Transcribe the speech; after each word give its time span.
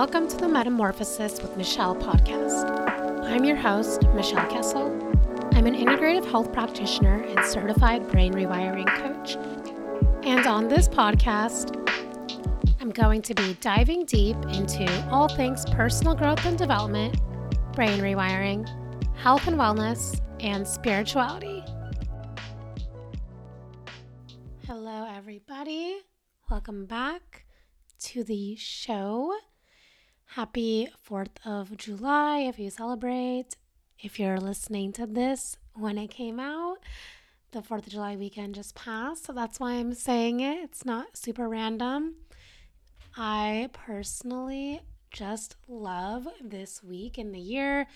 Welcome 0.00 0.28
to 0.28 0.36
the 0.38 0.48
Metamorphosis 0.48 1.42
with 1.42 1.58
Michelle 1.58 1.94
podcast. 1.94 3.26
I'm 3.26 3.44
your 3.44 3.56
host, 3.56 4.02
Michelle 4.14 4.50
Kessel. 4.50 4.86
I'm 5.52 5.66
an 5.66 5.74
integrative 5.74 6.24
health 6.24 6.54
practitioner 6.54 7.22
and 7.22 7.44
certified 7.44 8.08
brain 8.08 8.32
rewiring 8.32 8.88
coach. 8.96 9.36
And 10.24 10.46
on 10.46 10.68
this 10.68 10.88
podcast, 10.88 11.76
I'm 12.80 12.88
going 12.88 13.20
to 13.20 13.34
be 13.34 13.58
diving 13.60 14.06
deep 14.06 14.36
into 14.54 14.88
all 15.10 15.28
things 15.28 15.66
personal 15.66 16.14
growth 16.14 16.46
and 16.46 16.56
development, 16.56 17.20
brain 17.74 18.00
rewiring, 18.00 18.66
health 19.18 19.46
and 19.48 19.58
wellness, 19.58 20.18
and 20.40 20.66
spirituality. 20.66 21.62
Hello, 24.66 25.06
everybody. 25.14 25.98
Welcome 26.50 26.86
back 26.86 27.44
to 28.04 28.24
the 28.24 28.56
show. 28.56 29.34
Happy 30.34 30.88
4th 31.08 31.44
of 31.44 31.76
July 31.76 32.38
if 32.38 32.56
you 32.56 32.70
celebrate. 32.70 33.56
If 33.98 34.20
you're 34.20 34.38
listening 34.38 34.92
to 34.92 35.04
this 35.04 35.56
when 35.74 35.98
it 35.98 36.12
came 36.12 36.38
out, 36.38 36.76
the 37.50 37.62
4th 37.62 37.88
of 37.88 37.92
July 37.92 38.14
weekend 38.14 38.54
just 38.54 38.76
passed, 38.76 39.24
so 39.24 39.32
that's 39.32 39.58
why 39.58 39.72
I'm 39.72 39.92
saying 39.92 40.38
it. 40.38 40.58
It's 40.62 40.84
not 40.84 41.16
super 41.16 41.48
random. 41.48 42.14
I 43.16 43.70
personally 43.72 44.82
just 45.10 45.56
love 45.66 46.28
this 46.40 46.80
week 46.80 47.18
in 47.18 47.32
the 47.32 47.40
year 47.40 47.88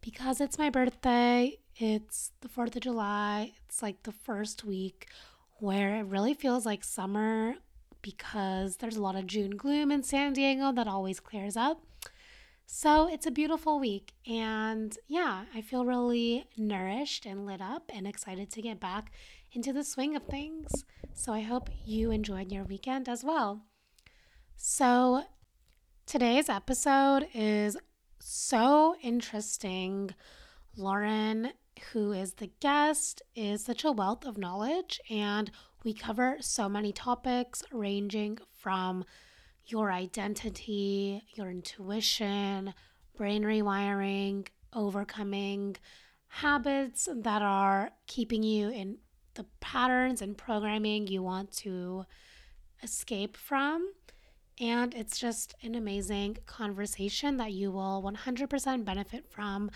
because 0.00 0.40
it's 0.40 0.56
my 0.56 0.70
birthday. 0.70 1.58
It's 1.76 2.32
the 2.40 2.48
4th 2.48 2.74
of 2.74 2.80
July. 2.80 3.52
It's 3.66 3.82
like 3.82 4.04
the 4.04 4.12
first 4.12 4.64
week 4.64 5.08
where 5.58 5.96
it 5.96 6.06
really 6.06 6.32
feels 6.32 6.64
like 6.64 6.84
summer 6.84 7.56
because 8.02 8.76
there's 8.76 8.96
a 8.96 9.02
lot 9.02 9.16
of 9.16 9.26
June 9.26 9.56
gloom 9.56 9.90
in 9.90 10.02
San 10.02 10.32
Diego 10.32 10.72
that 10.72 10.88
always 10.88 11.20
clears 11.20 11.56
up. 11.56 11.82
So 12.66 13.06
it's 13.06 13.26
a 13.26 13.30
beautiful 13.30 13.78
week. 13.78 14.12
And 14.26 14.96
yeah, 15.06 15.44
I 15.54 15.60
feel 15.60 15.84
really 15.84 16.46
nourished 16.56 17.26
and 17.26 17.46
lit 17.46 17.60
up 17.60 17.90
and 17.94 18.06
excited 18.06 18.50
to 18.50 18.62
get 18.62 18.80
back 18.80 19.12
into 19.52 19.72
the 19.72 19.84
swing 19.84 20.16
of 20.16 20.24
things. 20.24 20.84
So 21.12 21.32
I 21.32 21.40
hope 21.40 21.68
you 21.84 22.10
enjoyed 22.10 22.50
your 22.50 22.64
weekend 22.64 23.08
as 23.08 23.22
well. 23.22 23.62
So 24.56 25.24
today's 26.06 26.48
episode 26.48 27.26
is 27.34 27.76
so 28.18 28.96
interesting. 29.02 30.14
Lauren, 30.76 31.52
who 31.92 32.12
is 32.12 32.34
the 32.34 32.50
guest, 32.60 33.22
is 33.34 33.64
such 33.64 33.84
a 33.84 33.92
wealth 33.92 34.24
of 34.24 34.38
knowledge 34.38 35.00
and 35.10 35.50
we 35.84 35.92
cover 35.92 36.36
so 36.40 36.68
many 36.68 36.92
topics 36.92 37.62
ranging 37.72 38.38
from 38.52 39.04
your 39.66 39.90
identity, 39.90 41.22
your 41.34 41.50
intuition, 41.50 42.74
brain 43.16 43.42
rewiring, 43.42 44.46
overcoming 44.72 45.76
habits 46.28 47.08
that 47.14 47.42
are 47.42 47.90
keeping 48.06 48.42
you 48.42 48.70
in 48.70 48.98
the 49.34 49.44
patterns 49.60 50.22
and 50.22 50.36
programming 50.36 51.06
you 51.06 51.22
want 51.22 51.52
to 51.52 52.04
escape 52.82 53.36
from. 53.36 53.92
And 54.60 54.94
it's 54.94 55.18
just 55.18 55.54
an 55.62 55.74
amazing 55.74 56.38
conversation 56.46 57.36
that 57.38 57.52
you 57.52 57.70
will 57.70 58.02
100% 58.02 58.84
benefit 58.84 59.26
from, 59.30 59.70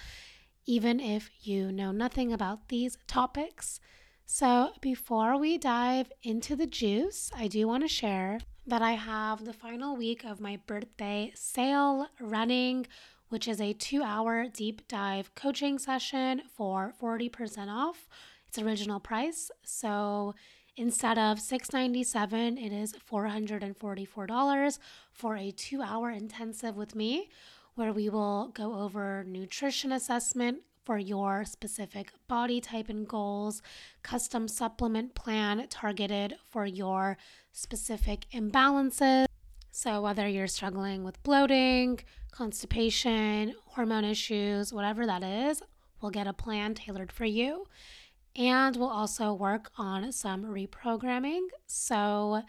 even 0.66 0.98
if 0.98 1.30
you 1.40 1.70
know 1.70 1.92
nothing 1.92 2.32
about 2.32 2.68
these 2.68 2.98
topics. 3.06 3.80
So, 4.26 4.70
before 4.80 5.38
we 5.38 5.56
dive 5.56 6.10
into 6.24 6.56
the 6.56 6.66
juice, 6.66 7.30
I 7.34 7.46
do 7.46 7.68
want 7.68 7.84
to 7.84 7.88
share 7.88 8.40
that 8.66 8.82
I 8.82 8.92
have 8.92 9.44
the 9.44 9.52
final 9.52 9.96
week 9.96 10.24
of 10.24 10.40
my 10.40 10.58
birthday 10.66 11.30
sale 11.36 12.08
running, 12.20 12.88
which 13.28 13.46
is 13.46 13.60
a 13.60 13.72
two 13.72 14.02
hour 14.02 14.48
deep 14.52 14.88
dive 14.88 15.32
coaching 15.36 15.78
session 15.78 16.42
for 16.52 16.92
40% 17.00 17.68
off 17.68 18.08
its 18.48 18.58
original 18.58 18.98
price. 18.98 19.52
So, 19.62 20.34
instead 20.76 21.18
of 21.18 21.38
697, 21.38 22.58
it 22.58 22.72
is 22.72 22.94
$444 23.08 24.78
for 25.12 25.36
a 25.36 25.52
two 25.52 25.82
hour 25.82 26.10
intensive 26.10 26.76
with 26.76 26.96
me 26.96 27.28
where 27.76 27.92
we 27.92 28.08
will 28.08 28.48
go 28.48 28.74
over 28.74 29.24
nutrition 29.24 29.92
assessment, 29.92 30.62
for 30.86 30.96
your 30.96 31.44
specific 31.44 32.12
body 32.28 32.60
type 32.60 32.88
and 32.88 33.08
goals, 33.08 33.60
custom 34.04 34.46
supplement 34.46 35.16
plan 35.16 35.66
targeted 35.68 36.36
for 36.48 36.64
your 36.64 37.18
specific 37.50 38.24
imbalances. 38.32 39.26
So, 39.72 40.00
whether 40.00 40.28
you're 40.28 40.46
struggling 40.46 41.02
with 41.02 41.20
bloating, 41.24 41.98
constipation, 42.30 43.54
hormone 43.66 44.04
issues, 44.04 44.72
whatever 44.72 45.04
that 45.06 45.24
is, 45.24 45.60
we'll 46.00 46.12
get 46.12 46.28
a 46.28 46.32
plan 46.32 46.74
tailored 46.74 47.10
for 47.10 47.24
you. 47.24 47.66
And 48.36 48.76
we'll 48.76 48.88
also 48.88 49.34
work 49.34 49.72
on 49.76 50.12
some 50.12 50.44
reprogramming. 50.44 51.48
So, 51.66 52.42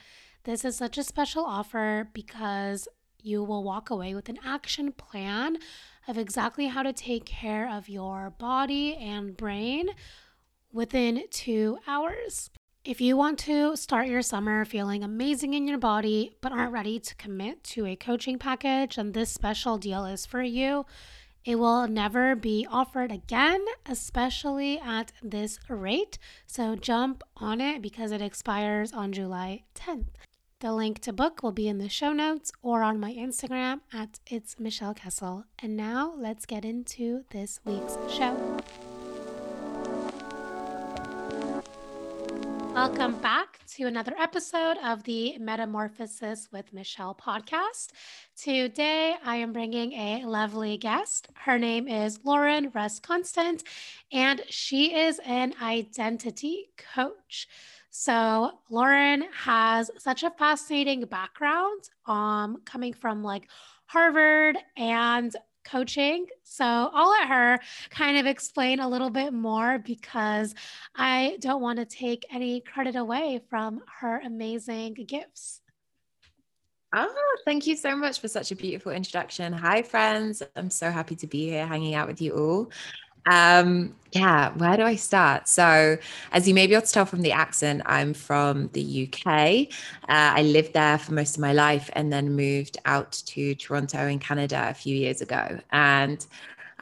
this 0.44 0.64
is 0.64 0.78
such 0.78 0.98
a 0.98 1.04
special 1.04 1.44
offer 1.44 2.08
because 2.14 2.88
you 3.22 3.44
will 3.44 3.64
walk 3.64 3.90
away 3.90 4.14
with 4.14 4.30
an 4.30 4.40
action 4.46 4.92
plan 4.92 5.58
of 6.08 6.18
exactly 6.18 6.68
how 6.68 6.84
to 6.84 6.94
take 6.94 7.26
care 7.26 7.70
of 7.70 7.90
your 7.90 8.30
body 8.38 8.96
and 8.96 9.36
brain 9.36 9.90
within 10.72 11.24
two 11.32 11.78
hours. 11.88 12.50
If 12.86 13.02
you 13.02 13.18
want 13.18 13.38
to 13.40 13.76
start 13.76 14.08
your 14.08 14.22
summer 14.22 14.64
feeling 14.64 15.04
amazing 15.04 15.54
in 15.54 15.68
your 15.68 15.78
body 15.78 16.38
but 16.40 16.54
aren't 16.54 16.72
ready 16.72 17.00
to 17.00 17.16
commit 17.16 17.64
to 17.66 17.86
a 17.86 17.98
coaching 17.98 18.40
package, 18.40 18.96
then 18.96 19.12
this 19.12 19.30
special 19.30 19.78
deal 19.78 20.06
is 20.06 20.26
for 20.26 20.42
you. 20.42 20.86
It 21.44 21.60
will 21.60 21.88
never 21.88 22.36
be 22.36 22.68
offered 22.70 23.12
again, 23.12 23.64
especially 23.86 24.80
at 24.80 25.12
this 25.24 25.60
rate. 25.70 26.18
So 26.46 26.76
jump 26.76 27.24
on 27.38 27.62
it 27.62 27.82
because 27.82 28.12
it 28.12 28.22
expires 28.22 28.94
on 28.94 29.14
July 29.14 29.64
10th. 29.76 30.27
The 30.60 30.74
link 30.74 31.02
to 31.02 31.14
book 31.14 31.44
will 31.44 31.52
be 31.52 31.68
in 31.68 31.78
the 31.78 31.88
show 31.88 32.14
notes 32.14 32.52
or 32.64 32.82
on 32.82 33.00
my 33.00 33.14
Instagram 33.14 33.82
at 33.94 34.20
It's 34.26 34.60
Michelle 34.60 34.96
Kessel. 34.96 35.46
And 35.60 35.78
now 35.78 36.16
let's 36.18 36.48
get 36.48 36.66
into 36.66 37.26
this 37.30 37.60
week's 37.64 37.96
show. 38.12 38.58
Welcome 42.74 43.20
back 43.20 43.60
to 43.76 43.84
another 43.84 44.14
episode 44.18 44.78
of 44.84 45.04
the 45.04 45.38
Metamorphosis 45.38 46.50
with 46.52 46.74
Michelle 46.74 47.14
podcast. 47.14 47.90
Today, 48.36 49.16
I 49.24 49.36
am 49.36 49.54
bringing 49.54 49.94
a 49.94 50.26
lovely 50.26 50.78
guest. 50.78 51.28
Her 51.36 51.60
name 51.60 51.88
is 51.88 52.20
Lauren 52.24 52.72
Russ 52.74 53.00
Constant, 53.00 53.64
and 54.12 54.42
she 54.50 54.96
is 54.96 55.20
an 55.24 55.54
identity 55.62 56.70
coach. 56.96 57.48
So 58.00 58.52
Lauren 58.70 59.24
has 59.34 59.90
such 59.98 60.22
a 60.22 60.30
fascinating 60.30 61.04
background, 61.06 61.90
um, 62.06 62.62
coming 62.64 62.94
from 62.94 63.24
like 63.24 63.50
Harvard 63.88 64.56
and 64.78 65.36
coaching. 65.66 66.28
So 66.44 66.64
I'll 66.64 67.10
let 67.10 67.28
her 67.28 67.60
kind 67.90 68.20
of 68.20 68.28
explain 68.28 68.82
a 68.82 68.88
little 68.88 69.10
bit 69.10 69.34
more 69.34 69.80
because 69.80 70.54
I 70.96 71.38
don't 71.42 71.60
want 71.60 71.80
to 71.80 71.86
take 71.86 72.24
any 72.32 72.62
credit 72.62 72.96
away 72.96 73.42
from 73.50 73.82
her 74.00 74.22
amazing 74.24 74.94
gifts. 75.08 75.62
Oh, 76.94 77.38
thank 77.46 77.66
you 77.66 77.76
so 77.76 77.96
much 77.96 78.22
for 78.22 78.28
such 78.28 78.52
a 78.52 78.56
beautiful 78.56 78.92
introduction. 78.92 79.52
Hi, 79.54 79.82
friends. 79.82 80.44
I'm 80.56 80.70
so 80.70 80.92
happy 80.92 81.16
to 81.16 81.26
be 81.26 81.50
here 81.50 81.66
hanging 81.66 81.96
out 81.96 82.08
with 82.08 82.22
you 82.22 82.34
all. 82.34 82.72
Um, 83.30 83.94
yeah, 84.14 84.52
where 84.54 84.78
do 84.78 84.84
I 84.84 84.96
start? 84.96 85.48
So, 85.48 85.98
as 86.32 86.48
you 86.48 86.54
may 86.54 86.66
be 86.66 86.74
able 86.74 86.86
to 86.86 86.92
tell 86.92 87.06
from 87.06 87.22
the 87.22 87.34
accent, 87.34 87.82
I'm 87.86 88.14
from 88.14 88.70
the 88.74 89.08
UK. 89.08 89.68
Uh, 90.04 90.40
I 90.40 90.44
lived 90.44 90.74
there 90.74 90.98
for 90.98 91.14
most 91.14 91.36
of 91.36 91.42
my 91.42 91.52
life 91.52 91.90
and 91.94 92.12
then 92.12 92.36
moved 92.36 92.78
out 92.86 93.12
to 93.28 93.54
Toronto 93.56 94.08
in 94.08 94.20
Canada 94.20 94.68
a 94.70 94.74
few 94.74 94.96
years 94.96 95.22
ago. 95.22 95.60
And 95.72 96.26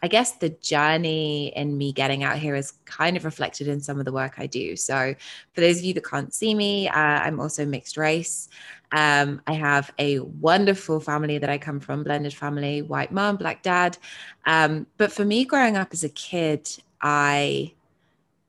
I 0.04 0.08
guess 0.08 0.34
the 0.34 0.50
journey 0.50 1.54
in 1.56 1.78
me 1.78 1.92
getting 1.92 2.24
out 2.24 2.38
here 2.38 2.56
is 2.56 2.74
kind 2.86 3.16
of 3.16 3.26
reflected 3.26 3.68
in 3.68 3.80
some 3.80 3.98
of 4.00 4.06
the 4.06 4.12
work 4.12 4.36
I 4.38 4.46
do. 4.46 4.76
So, 4.76 5.16
for 5.54 5.62
those 5.62 5.80
of 5.80 5.84
you 5.86 5.94
that 5.94 6.06
can't 6.06 6.34
see 6.34 6.54
me, 6.54 6.88
uh, 6.90 6.94
I'm 6.94 7.40
also 7.40 7.66
mixed 7.66 7.98
race. 7.98 8.50
Um, 8.92 9.42
I 9.48 9.54
have 9.54 9.92
a 9.98 10.20
wonderful 10.20 11.00
family 11.00 11.38
that 11.38 11.50
I 11.50 11.58
come 11.58 11.80
from, 11.80 12.04
blended 12.04 12.34
family, 12.34 12.82
white 12.82 13.12
mom, 13.12 13.38
black 13.38 13.64
dad. 13.64 13.98
Um, 14.46 14.86
but 14.98 15.12
for 15.12 15.26
me, 15.26 15.46
growing 15.46 15.78
up 15.78 15.90
as 15.92 16.04
a 16.04 16.10
kid, 16.10 16.70
I 17.02 17.74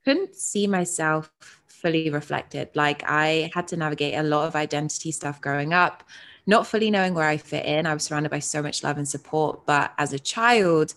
couldn't 0.05 0.35
see 0.37 0.67
myself 0.67 1.31
fully 1.67 2.11
reflected. 2.11 2.71
Like 2.75 3.03
I 3.07 3.51
had 3.55 3.69
to 3.69 3.77
navigate 3.77 4.15
a 4.15 4.23
lot 4.23 4.47
of 4.47 4.57
identity 4.57 5.11
stuff 5.11 5.41
growing 5.41 5.73
up, 5.73 6.05
not 6.47 6.67
fully 6.67 6.91
knowing 6.91 7.15
where 7.15 7.29
I 7.29 7.37
fit 7.37 7.67
in. 7.67 7.87
I 7.87 7.95
was 7.95 8.05
surrounded 8.05 8.31
by 8.31 8.39
so 8.39 8.63
much 8.63 8.83
love 8.83 8.99
and 8.99 9.09
support. 9.09 9.67
But 9.67 9.93
as 9.99 10.13
a 10.13 10.19
child, 10.19 10.95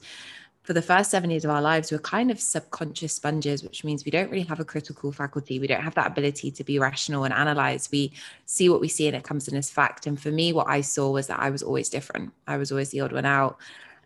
for 0.63 0.73
the 0.73 0.81
first 0.81 1.09
seven 1.09 1.29
years 1.29 1.45
of 1.45 1.51
our 1.51 1.61
lives, 1.61 1.91
we're 1.91 2.00
kind 2.00 2.29
of 2.29 2.39
subconscious 2.39 3.13
sponges, 3.13 3.63
which 3.63 3.83
means 3.83 4.06
we 4.06 4.11
don't 4.11 4.29
really 4.29 4.44
have 4.44 4.59
a 4.59 4.65
critical 4.65 5.11
faculty. 5.11 5.59
We 5.59 5.67
don't 5.67 5.81
have 5.81 5.95
that 5.95 6.07
ability 6.07 6.51
to 6.51 6.63
be 6.63 6.77
rational 6.79 7.23
and 7.23 7.33
analyze. 7.33 7.89
We 7.91 8.13
see 8.45 8.69
what 8.69 8.81
we 8.81 8.88
see 8.88 9.07
and 9.07 9.15
it 9.15 9.23
comes 9.23 9.47
in 9.47 9.56
as 9.56 9.69
fact. 9.69 10.06
And 10.06 10.21
for 10.21 10.31
me, 10.31 10.53
what 10.53 10.67
I 10.67 10.81
saw 10.81 11.11
was 11.11 11.27
that 11.27 11.39
I 11.39 11.50
was 11.50 11.63
always 11.63 11.89
different. 11.89 12.33
I 12.45 12.57
was 12.57 12.71
always 12.71 12.89
the 12.89 13.01
odd 13.01 13.13
one 13.13 13.25
out. 13.25 13.57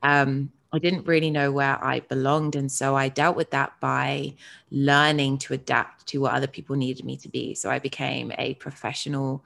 Um, 0.04 0.52
I 0.72 0.80
didn't 0.80 1.06
really 1.06 1.30
know 1.30 1.52
where 1.52 1.84
I 1.84 2.00
belonged. 2.00 2.56
And 2.56 2.72
so 2.72 2.96
I 2.96 3.10
dealt 3.10 3.36
with 3.36 3.52
that 3.52 3.74
by 3.80 4.34
learning 4.72 5.40
to 5.40 5.54
adapt 5.54 6.08
to 6.08 6.20
what 6.20 6.34
other 6.34 6.48
people 6.48 6.76
needed 6.76 7.06
me 7.06 7.18
to 7.18 7.30
be. 7.30 7.54
So 7.56 7.70
I 7.70 7.78
became 7.78 8.32
a 8.38 8.56
professional 8.56 9.44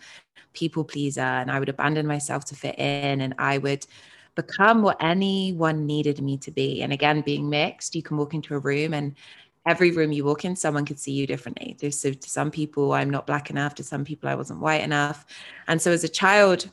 people 0.53 0.83
pleaser 0.83 1.21
and 1.21 1.51
I 1.51 1.59
would 1.59 1.69
abandon 1.69 2.07
myself 2.07 2.45
to 2.45 2.55
fit 2.55 2.79
in 2.79 3.21
and 3.21 3.33
I 3.37 3.57
would 3.57 3.85
become 4.37 4.83
what 4.83 4.95
anyone 5.01 5.85
needed 5.85 6.21
me 6.21 6.37
to 6.37 6.51
be. 6.51 6.83
And 6.83 6.93
again, 6.93 7.21
being 7.21 7.49
mixed, 7.49 7.95
you 7.95 8.03
can 8.03 8.15
walk 8.15 8.33
into 8.33 8.55
a 8.55 8.59
room 8.59 8.93
and 8.93 9.15
every 9.65 9.91
room 9.91 10.13
you 10.13 10.23
walk 10.23 10.45
in, 10.45 10.55
someone 10.55 10.85
could 10.85 10.99
see 10.99 11.11
you 11.11 11.27
differently. 11.27 11.75
So 11.91 12.13
to 12.13 12.29
some 12.29 12.51
people, 12.51 12.93
I'm 12.93 13.09
not 13.09 13.27
black 13.27 13.49
enough. 13.49 13.75
To 13.75 13.83
some 13.83 14.05
people, 14.05 14.29
I 14.29 14.35
wasn't 14.35 14.61
white 14.61 14.81
enough. 14.81 15.25
And 15.67 15.81
so 15.81 15.91
as 15.91 16.05
a 16.05 16.09
child, 16.09 16.69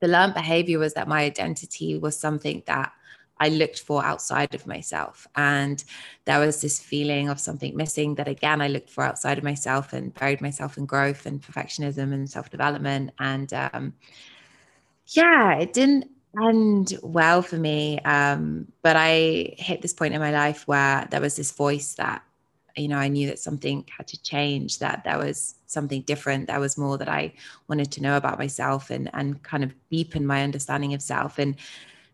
the 0.00 0.08
learned 0.08 0.34
behavior 0.34 0.80
was 0.80 0.94
that 0.94 1.06
my 1.06 1.22
identity 1.22 1.96
was 1.98 2.18
something 2.18 2.64
that 2.66 2.92
I 3.38 3.50
looked 3.50 3.80
for 3.80 4.04
outside 4.04 4.54
of 4.54 4.66
myself. 4.66 5.28
And 5.36 5.82
there 6.24 6.40
was 6.40 6.60
this 6.60 6.80
feeling 6.80 7.28
of 7.28 7.38
something 7.38 7.76
missing 7.76 8.16
that, 8.16 8.26
again, 8.26 8.60
I 8.60 8.68
looked 8.68 8.90
for 8.90 9.04
outside 9.04 9.38
of 9.38 9.44
myself 9.44 9.92
and 9.92 10.12
buried 10.14 10.40
myself 10.40 10.78
in 10.78 10.86
growth 10.86 11.26
and 11.26 11.40
perfectionism 11.40 12.12
and 12.12 12.28
self 12.28 12.50
development. 12.50 13.12
And 13.18 13.52
um, 13.52 13.94
yeah, 15.06 15.58
it 15.58 15.72
didn't 15.72 16.10
end 16.40 16.98
well 17.02 17.42
for 17.42 17.56
me. 17.56 17.98
Um, 18.00 18.68
but 18.82 18.96
I 18.96 19.54
hit 19.58 19.82
this 19.82 19.92
point 19.92 20.14
in 20.14 20.20
my 20.20 20.30
life 20.30 20.66
where 20.66 21.06
there 21.10 21.20
was 21.20 21.36
this 21.36 21.52
voice 21.52 21.94
that, 21.94 22.22
you 22.76 22.88
know, 22.88 22.96
I 22.96 23.08
knew 23.08 23.26
that 23.26 23.38
something 23.38 23.84
had 23.96 24.08
to 24.08 24.22
change, 24.22 24.78
that 24.78 25.04
there 25.04 25.18
was 25.18 25.56
something 25.66 26.02
different. 26.02 26.46
There 26.46 26.60
was 26.60 26.78
more 26.78 26.96
that 26.98 27.08
I 27.08 27.34
wanted 27.68 27.92
to 27.92 28.02
know 28.02 28.16
about 28.16 28.38
myself 28.38 28.90
and 28.90 29.10
and 29.12 29.42
kind 29.42 29.64
of 29.64 29.74
deepen 29.90 30.26
my 30.26 30.42
understanding 30.42 30.94
of 30.94 31.02
self. 31.02 31.38
And 31.38 31.56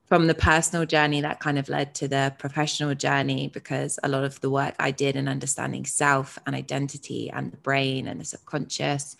from 0.08 0.26
the 0.26 0.34
personal 0.34 0.86
journey 0.86 1.20
that 1.20 1.38
kind 1.38 1.58
of 1.58 1.68
led 1.68 1.94
to 1.94 2.08
the 2.08 2.34
professional 2.38 2.94
journey 2.94 3.48
because 3.48 3.98
a 4.02 4.08
lot 4.08 4.24
of 4.24 4.40
the 4.40 4.48
work 4.48 4.74
I 4.78 4.90
did 4.90 5.16
in 5.16 5.28
understanding 5.28 5.84
self 5.84 6.38
and 6.46 6.56
identity 6.56 7.30
and 7.30 7.52
the 7.52 7.58
brain 7.58 8.08
and 8.08 8.18
the 8.18 8.24
subconscious 8.24 9.16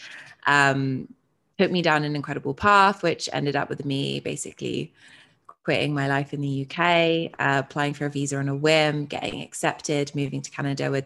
um, 0.46 1.08
took 1.58 1.70
me 1.70 1.82
down 1.82 2.04
an 2.04 2.14
incredible 2.14 2.54
path, 2.54 3.02
which 3.02 3.28
ended 3.32 3.56
up 3.56 3.68
with 3.68 3.84
me 3.84 4.20
basically 4.20 4.92
quitting 5.64 5.92
my 5.92 6.08
life 6.08 6.32
in 6.32 6.40
the 6.40 6.66
UK, 6.66 7.32
uh, 7.38 7.62
applying 7.64 7.92
for 7.92 8.06
a 8.06 8.10
visa 8.10 8.38
on 8.38 8.48
a 8.48 8.54
whim, 8.54 9.04
getting 9.04 9.42
accepted, 9.42 10.14
moving 10.14 10.40
to 10.40 10.50
Canada 10.50 10.90
with 10.90 11.04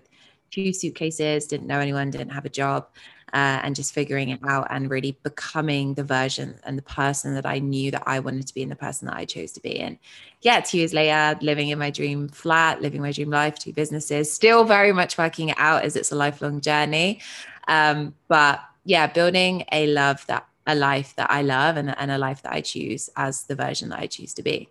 two 0.51 0.73
suitcases, 0.73 1.47
didn't 1.47 1.67
know 1.67 1.81
anyone, 1.81 2.11
didn't 2.11 2.31
have 2.31 2.45
a 2.45 2.51
job, 2.51 2.87
uh, 3.33 3.61
and 3.63 3.75
just 3.75 3.95
figuring 3.95 4.29
it 4.29 4.39
out 4.47 4.67
and 4.71 4.91
really 4.91 5.17
becoming 5.23 5.95
the 5.95 6.05
version 6.05 6.55
and 6.65 6.77
the 6.77 6.83
person 6.83 7.35
that 7.35 7.47
I 7.47 7.59
knew 7.59 7.91
that 7.91 8.03
I 8.07 8.21
wanted 8.21 8.47
to 8.47 8.55
be 8.55 8.63
and 8.63 8.71
the 8.71 8.77
person 8.77 9.09
that 9.09 9.17
I 9.17 9.25
chose 9.25 9.53
to 9.53 9.61
be. 9.61 9.81
And 9.81 9.99
yeah, 10.43 10.61
two 10.61 10.79
years 10.79 10.93
later, 10.93 11.39
living 11.41 11.71
in 11.71 11.79
my 11.79 11.91
dream 11.91 12.29
flat, 12.29 12.83
living 12.83 13.01
my 13.01 13.11
dream 13.11 13.31
life, 13.31 13.59
two 13.59 13.73
businesses, 13.73 14.31
still 14.31 14.65
very 14.65 14.93
much 14.93 15.17
working 15.17 15.49
it 15.49 15.57
out 15.59 15.83
as 15.83 15.97
it's 15.97 16.13
a 16.13 16.17
lifelong 16.17 16.61
journey. 16.61 17.21
Um, 17.69 18.15
but 18.29 18.61
yeah, 18.85 19.07
building 19.07 19.65
a 19.73 19.87
love 19.87 20.27
that 20.27 20.47
a 20.67 20.75
life 20.75 21.15
that 21.17 21.31
I 21.31 21.43
love 21.43 21.77
and, 21.77 21.97
and 21.99 22.11
a 22.11 22.19
life 22.19 22.43
that 22.43 22.53
I 22.53 22.61
choose 22.61 23.11
as 23.17 23.45
the 23.45 23.55
version 23.55 23.89
that 23.89 23.99
I 23.99 24.07
choose 24.07 24.33
to 24.35 24.43
be. 24.43 24.69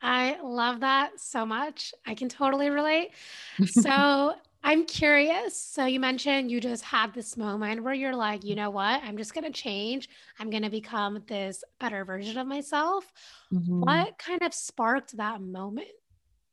I 0.00 0.38
love 0.42 0.80
that 0.80 1.20
so 1.20 1.46
much. 1.46 1.94
I 2.06 2.14
can 2.14 2.28
totally 2.28 2.70
relate. 2.70 3.10
So 3.66 4.34
I'm 4.66 4.86
curious. 4.86 5.58
So 5.58 5.84
you 5.84 6.00
mentioned 6.00 6.50
you 6.50 6.58
just 6.58 6.82
had 6.82 7.12
this 7.12 7.36
moment 7.36 7.82
where 7.82 7.92
you're 7.92 8.16
like, 8.16 8.44
you 8.44 8.54
know 8.54 8.70
what? 8.70 9.02
I'm 9.04 9.18
just 9.18 9.34
going 9.34 9.44
to 9.44 9.52
change. 9.52 10.08
I'm 10.38 10.48
going 10.48 10.62
to 10.62 10.70
become 10.70 11.22
this 11.26 11.62
better 11.78 12.04
version 12.04 12.38
of 12.38 12.46
myself. 12.46 13.12
Mm-hmm. 13.52 13.80
What 13.80 14.18
kind 14.18 14.42
of 14.42 14.54
sparked 14.54 15.18
that 15.18 15.42
moment? 15.42 15.88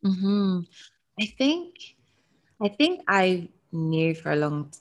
Mm-hmm. 0.06 0.60
I 1.22 1.26
think, 1.38 1.76
I 2.62 2.68
think 2.68 3.02
I 3.08 3.48
knew 3.72 4.14
for 4.14 4.32
a 4.34 4.36
long 4.36 4.72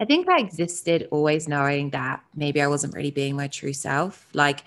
I 0.00 0.06
think 0.06 0.28
I 0.28 0.38
existed 0.38 1.08
always 1.10 1.46
knowing 1.46 1.90
that 1.90 2.24
maybe 2.34 2.62
I 2.62 2.66
wasn't 2.66 2.94
really 2.94 3.10
being 3.10 3.36
my 3.36 3.48
true 3.48 3.74
self. 3.74 4.26
Like, 4.32 4.64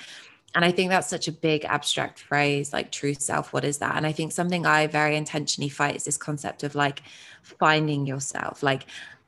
and 0.53 0.63
I 0.63 0.71
think 0.71 0.91
that's 0.91 1.09
such 1.09 1.27
a 1.27 1.31
big 1.31 1.65
abstract 1.65 2.19
phrase, 2.19 2.71
like 2.71 2.91
true 2.91 3.15
self. 3.15 3.51
What 3.51 3.65
is 3.65 3.79
that? 3.79 3.95
And 3.95 4.05
I 4.05 4.11
think 4.11 4.31
something 4.31 4.67
I 4.67 4.85
very 4.85 5.15
intentionally 5.15 5.69
fight 5.69 5.95
is 5.95 6.03
this 6.03 6.17
concept 6.17 6.61
of 6.61 6.75
like 6.75 7.01
finding 7.41 8.05
yourself. 8.05 8.61
Like, 8.61 8.85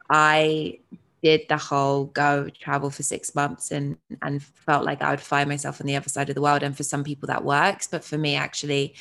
I 0.07 0.78
did 1.24 1.48
the 1.50 1.57
whole 1.57 2.06
go 2.06 2.50
travel 2.50 2.92
for 2.92 3.01
six 3.01 3.34
months 3.34 3.72
and 3.72 3.98
and 4.22 4.44
felt 4.44 4.86
like 4.86 5.01
I 5.01 5.10
would 5.10 5.19
find 5.19 5.50
myself 5.50 5.81
on 5.81 5.88
the 5.88 5.96
other 5.96 6.10
side 6.10 6.30
of 6.30 6.36
the 6.36 6.42
world. 6.42 6.62
And 6.62 6.78
for 6.78 6.84
some 6.84 7.04
people 7.04 7.25
that 7.28 7.44
works, 7.44 7.88
but 7.88 8.04
for 8.04 8.19
me, 8.19 8.36
actually, 8.36 8.94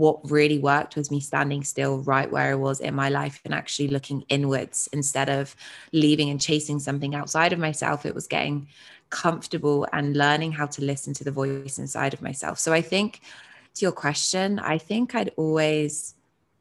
what 0.00 0.30
really 0.30 0.58
worked 0.58 0.96
was 0.96 1.10
me 1.10 1.20
standing 1.20 1.62
still 1.62 1.98
right 1.98 2.32
where 2.32 2.52
I 2.52 2.54
was 2.54 2.80
in 2.80 2.94
my 2.94 3.10
life 3.10 3.38
and 3.44 3.52
actually 3.52 3.88
looking 3.88 4.24
inwards 4.30 4.88
instead 4.94 5.28
of 5.28 5.54
leaving 5.92 6.30
and 6.30 6.40
chasing 6.40 6.78
something 6.78 7.14
outside 7.14 7.52
of 7.52 7.58
myself. 7.58 8.06
It 8.06 8.14
was 8.14 8.26
getting 8.26 8.68
comfortable 9.10 9.86
and 9.92 10.16
learning 10.16 10.52
how 10.52 10.64
to 10.64 10.82
listen 10.82 11.12
to 11.14 11.24
the 11.24 11.30
voice 11.30 11.78
inside 11.78 12.14
of 12.14 12.22
myself. 12.22 12.58
So 12.58 12.72
I 12.72 12.80
think 12.80 13.20
to 13.74 13.84
your 13.84 13.92
question, 13.92 14.58
I 14.58 14.78
think 14.78 15.14
I'd 15.14 15.32
always 15.36 16.14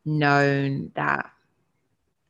known 0.03 0.91
that 0.95 1.31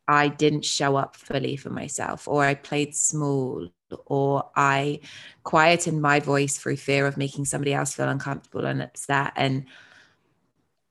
I 0.07 0.27
didn't 0.27 0.63
show 0.63 0.95
up 0.95 1.15
fully 1.15 1.55
for 1.55 1.71
myself, 1.71 2.27
or 2.27 2.45
I 2.45 2.53
played 2.53 2.95
small, 2.95 3.67
or 4.05 4.47
I 4.55 4.99
quieted 5.43 5.95
my 5.95 6.19
voice 6.19 6.55
through 6.59 6.77
fear 6.77 7.07
of 7.07 7.17
making 7.17 7.45
somebody 7.45 7.73
else 7.73 7.95
feel 7.95 8.09
uncomfortable 8.09 8.65
and 8.67 8.83
upset. 8.83 9.33
And 9.35 9.65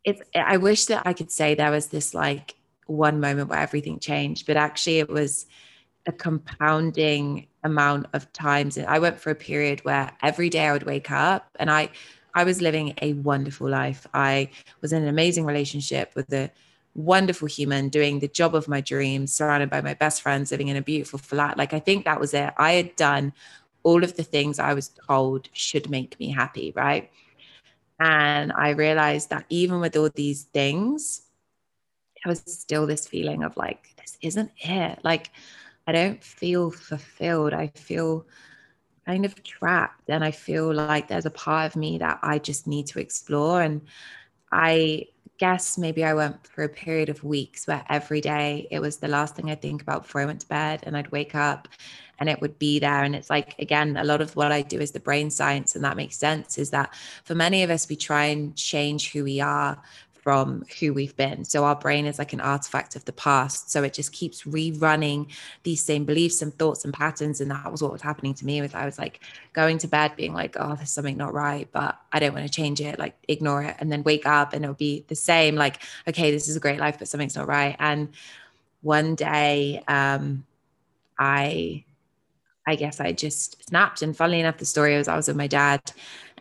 it's 0.08 0.22
i 0.34 0.56
wish 0.56 0.86
that 0.86 1.06
i 1.06 1.12
could 1.12 1.30
say 1.30 1.54
there 1.54 1.70
was 1.70 1.88
this 1.88 2.14
like 2.14 2.56
one 2.86 3.20
moment 3.20 3.48
where 3.48 3.58
everything 3.58 3.98
changed 3.98 4.46
but 4.46 4.56
actually 4.56 4.98
it 4.98 5.08
was 5.08 5.46
a 6.08 6.12
compounding 6.12 7.46
amount 7.62 8.06
of 8.14 8.32
times. 8.32 8.78
I 8.78 8.98
went 8.98 9.20
for 9.20 9.30
a 9.30 9.34
period 9.34 9.84
where 9.84 10.10
every 10.22 10.48
day 10.48 10.66
i 10.66 10.72
would 10.72 10.84
wake 10.84 11.10
up 11.10 11.46
and 11.60 11.70
i 11.70 11.90
i 12.34 12.44
was 12.44 12.62
living 12.62 12.94
a 13.02 13.12
wonderful 13.12 13.68
life. 13.68 14.06
I 14.14 14.50
was 14.80 14.92
in 14.92 15.02
an 15.02 15.08
amazing 15.08 15.44
relationship 15.44 16.12
with 16.14 16.32
a 16.32 16.50
wonderful 16.94 17.46
human 17.46 17.90
doing 17.90 18.18
the 18.18 18.28
job 18.28 18.54
of 18.54 18.68
my 18.68 18.80
dreams 18.80 19.34
surrounded 19.34 19.70
by 19.70 19.80
my 19.82 19.94
best 19.94 20.22
friends 20.22 20.50
living 20.50 20.68
in 20.68 20.76
a 20.76 20.82
beautiful 20.82 21.18
flat. 21.18 21.58
Like 21.58 21.74
i 21.74 21.80
think 21.80 22.04
that 22.04 22.20
was 22.20 22.32
it. 22.32 22.52
I 22.56 22.72
had 22.72 22.96
done 22.96 23.32
all 23.82 24.02
of 24.02 24.16
the 24.16 24.24
things 24.24 24.58
i 24.58 24.74
was 24.74 24.88
told 25.06 25.48
should 25.52 25.88
make 25.88 26.18
me 26.18 26.30
happy 26.30 26.72
right 26.74 27.10
and 28.00 28.52
I 28.52 28.70
realized 28.70 29.30
that 29.30 29.44
even 29.48 29.80
with 29.80 29.96
all 29.96 30.10
these 30.14 30.44
things, 30.44 31.22
there 32.24 32.30
was 32.30 32.42
still 32.46 32.86
this 32.86 33.06
feeling 33.06 33.42
of 33.42 33.56
like, 33.56 33.94
this 33.96 34.18
isn't 34.22 34.50
it. 34.58 34.98
Like, 35.04 35.30
I 35.86 35.92
don't 35.92 36.22
feel 36.22 36.70
fulfilled. 36.70 37.54
I 37.54 37.68
feel 37.68 38.26
kind 39.06 39.24
of 39.24 39.42
trapped. 39.42 40.10
And 40.10 40.22
I 40.22 40.30
feel 40.30 40.72
like 40.72 41.08
there's 41.08 41.26
a 41.26 41.30
part 41.30 41.66
of 41.66 41.76
me 41.76 41.98
that 41.98 42.18
I 42.22 42.38
just 42.38 42.66
need 42.66 42.86
to 42.88 43.00
explore. 43.00 43.62
And 43.62 43.82
I 44.52 45.06
guess 45.38 45.78
maybe 45.78 46.04
I 46.04 46.14
went 46.14 46.46
for 46.46 46.64
a 46.64 46.68
period 46.68 47.08
of 47.08 47.24
weeks 47.24 47.66
where 47.66 47.84
every 47.88 48.20
day 48.20 48.66
it 48.70 48.80
was 48.80 48.98
the 48.98 49.08
last 49.08 49.36
thing 49.36 49.50
I 49.50 49.54
think 49.54 49.82
about 49.82 50.02
before 50.02 50.20
I 50.20 50.26
went 50.26 50.40
to 50.40 50.48
bed. 50.48 50.80
And 50.82 50.96
I'd 50.96 51.10
wake 51.12 51.34
up 51.34 51.68
and 52.18 52.28
it 52.28 52.40
would 52.40 52.58
be 52.58 52.78
there. 52.78 53.04
And 53.04 53.14
it's 53.14 53.30
like, 53.30 53.54
again, 53.58 53.96
a 53.96 54.04
lot 54.04 54.20
of 54.20 54.34
what 54.36 54.52
I 54.52 54.62
do 54.62 54.80
is 54.80 54.90
the 54.90 55.00
brain 55.00 55.30
science, 55.30 55.74
and 55.74 55.84
that 55.84 55.96
makes 55.96 56.16
sense 56.16 56.58
is 56.58 56.70
that 56.70 56.94
for 57.24 57.34
many 57.34 57.62
of 57.62 57.70
us, 57.70 57.88
we 57.88 57.96
try 57.96 58.24
and 58.24 58.56
change 58.56 59.12
who 59.12 59.24
we 59.24 59.40
are 59.40 59.80
from 60.22 60.64
who 60.78 60.92
we've 60.92 61.16
been. 61.16 61.44
So 61.44 61.64
our 61.64 61.74
brain 61.74 62.06
is 62.06 62.18
like 62.18 62.32
an 62.32 62.40
artifact 62.40 62.96
of 62.96 63.04
the 63.04 63.12
past. 63.12 63.70
So 63.70 63.82
it 63.82 63.94
just 63.94 64.12
keeps 64.12 64.42
rerunning 64.42 65.30
these 65.62 65.82
same 65.82 66.04
beliefs 66.04 66.42
and 66.42 66.52
thoughts 66.54 66.84
and 66.84 66.92
patterns. 66.92 67.40
And 67.40 67.50
that 67.50 67.70
was 67.70 67.82
what 67.82 67.92
was 67.92 68.02
happening 68.02 68.34
to 68.34 68.44
me. 68.46 68.60
with 68.60 68.74
I 68.74 68.84
was 68.84 68.98
like 68.98 69.20
going 69.52 69.78
to 69.78 69.88
bed 69.88 70.16
being 70.16 70.34
like, 70.34 70.56
oh, 70.58 70.74
there's 70.74 70.90
something 70.90 71.16
not 71.16 71.34
right, 71.34 71.68
but 71.72 71.98
I 72.12 72.18
don't 72.18 72.34
want 72.34 72.46
to 72.46 72.52
change 72.52 72.80
it, 72.80 72.98
like 72.98 73.14
ignore 73.28 73.62
it. 73.62 73.76
And 73.78 73.90
then 73.90 74.02
wake 74.02 74.26
up 74.26 74.52
and 74.52 74.64
it'll 74.64 74.74
be 74.74 75.04
the 75.08 75.14
same, 75.14 75.54
like, 75.54 75.80
okay, 76.06 76.30
this 76.30 76.48
is 76.48 76.56
a 76.56 76.60
great 76.60 76.80
life, 76.80 76.98
but 76.98 77.08
something's 77.08 77.36
not 77.36 77.48
right. 77.48 77.76
And 77.78 78.08
one 78.82 79.14
day 79.14 79.82
um 79.88 80.44
I 81.18 81.84
I 82.66 82.76
guess 82.76 83.00
I 83.00 83.12
just 83.12 83.66
snapped. 83.66 84.02
And 84.02 84.14
funnily 84.14 84.40
enough, 84.40 84.58
the 84.58 84.66
story 84.66 84.96
was 84.98 85.08
I 85.08 85.16
was 85.16 85.26
with 85.26 85.38
my 85.38 85.46
dad 85.46 85.80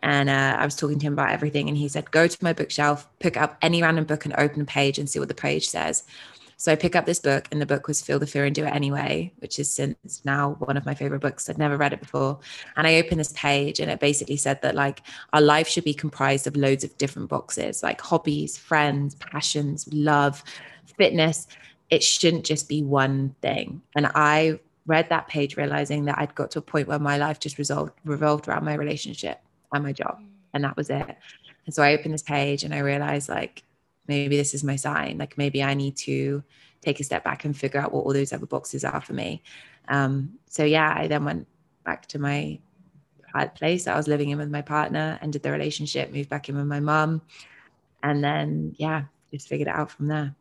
and 0.04 0.30
uh, 0.30 0.58
I 0.60 0.66
was 0.66 0.76
talking 0.76 1.00
to 1.00 1.06
him 1.06 1.14
about 1.14 1.32
everything. 1.32 1.68
And 1.68 1.78
he 1.78 1.88
said, 1.88 2.12
Go 2.12 2.28
to 2.28 2.44
my 2.44 2.54
bookshelf, 2.54 3.08
pick 3.20 3.38
up 3.38 3.58
any 3.62 3.82
random 3.82 4.06
book 4.06 4.26
and 4.26 4.34
open 4.38 4.62
a 4.62 4.66
page 4.66 5.00
and 5.00 5.10
see 5.10 5.20
what 5.20 5.28
the 5.28 5.34
page 5.34 5.68
says. 5.68 6.04
So 6.60 6.72
I 6.72 6.76
pick 6.76 6.96
up 6.96 7.06
this 7.06 7.20
book, 7.20 7.48
and 7.52 7.62
the 7.62 7.68
book 7.68 7.88
was 7.88 8.02
Feel 8.02 8.18
the 8.18 8.26
Fear 8.26 8.46
and 8.46 8.56
Do 8.56 8.66
It 8.66 8.74
Anyway, 8.74 9.32
which 9.38 9.60
is 9.60 9.72
since 9.72 10.24
now 10.26 10.56
one 10.58 10.76
of 10.76 10.88
my 10.88 10.96
favorite 10.96 11.22
books. 11.22 11.48
I'd 11.48 11.60
never 11.60 11.78
read 11.78 11.94
it 11.94 12.00
before. 12.00 12.40
And 12.76 12.88
I 12.88 12.96
opened 12.96 13.20
this 13.20 13.34
page, 13.34 13.80
and 13.80 13.92
it 13.92 14.00
basically 14.00 14.38
said 14.38 14.64
that 14.64 14.74
like 14.74 15.04
our 15.34 15.42
life 15.42 15.68
should 15.68 15.84
be 15.84 15.94
comprised 15.94 16.48
of 16.48 16.56
loads 16.56 16.84
of 16.84 16.98
different 16.98 17.30
boxes, 17.30 17.84
like 17.84 18.02
hobbies, 18.02 18.58
friends, 18.58 19.14
passions, 19.14 19.88
love, 19.94 20.44
fitness. 20.98 21.48
It 21.92 22.02
shouldn't 22.02 22.44
just 22.44 22.68
be 22.68 22.82
one 22.82 23.36
thing. 23.42 23.84
And 23.96 24.08
I 24.16 24.60
read 24.88 25.10
that 25.10 25.28
page 25.28 25.58
realizing 25.58 26.06
that 26.06 26.18
I'd 26.18 26.34
got 26.34 26.50
to 26.52 26.60
a 26.60 26.64
point 26.64 26.88
where 26.88 26.98
my 26.98 27.18
life 27.18 27.40
just 27.40 27.60
resolved, 27.60 27.94
revolved 28.04 28.48
around 28.48 28.66
my 28.66 28.74
relationship 28.74 29.42
and 29.74 29.84
my 29.84 29.94
job. 29.94 30.22
And 30.54 30.64
that 30.64 30.78
was 30.78 30.90
it. 30.90 31.18
And 31.66 31.74
so 31.74 31.84
I 31.84 31.94
opened 31.94 32.14
this 32.14 32.24
page 32.24 32.64
and 32.64 32.74
I 32.74 32.80
realized 32.80 33.30
like 33.30 33.64
maybe 34.08 34.38
this 34.38 34.54
is 34.54 34.64
my 34.64 34.76
sign. 34.76 35.18
Like 35.18 35.38
maybe 35.38 35.64
I 35.64 35.74
need 35.74 35.98
to 35.98 36.44
take 36.82 37.00
a 37.00 37.04
step 37.04 37.24
back 37.24 37.46
and 37.46 37.56
figure 37.56 37.80
out 37.80 37.94
what 37.94 38.06
all 38.06 38.14
those 38.14 38.34
other 38.34 38.46
boxes 38.46 38.86
are 38.86 39.02
for 39.02 39.14
me. 39.14 39.42
Um, 39.90 40.34
so 40.48 40.64
yeah, 40.64 40.94
I 40.98 41.08
then 41.08 41.26
went 41.26 41.48
back 41.84 42.08
to 42.08 42.20
my 42.20 42.60
place 43.56 43.88
I 43.88 43.96
was 43.96 44.08
living 44.08 44.30
in 44.30 44.38
with 44.40 44.50
my 44.50 44.62
partner, 44.62 45.20
ended 45.22 45.44
the 45.44 45.52
relationship, 45.52 46.12
moved 46.12 46.30
back 46.30 46.50
in 46.50 46.58
with 46.58 46.66
my 46.66 46.80
mom, 46.80 47.22
and 48.02 48.24
then 48.24 48.76
yeah, 48.78 49.04
just 49.32 49.48
figured 49.48 49.68
it 49.68 49.76
out 49.76 49.92
from 49.92 50.08
there. 50.08 50.34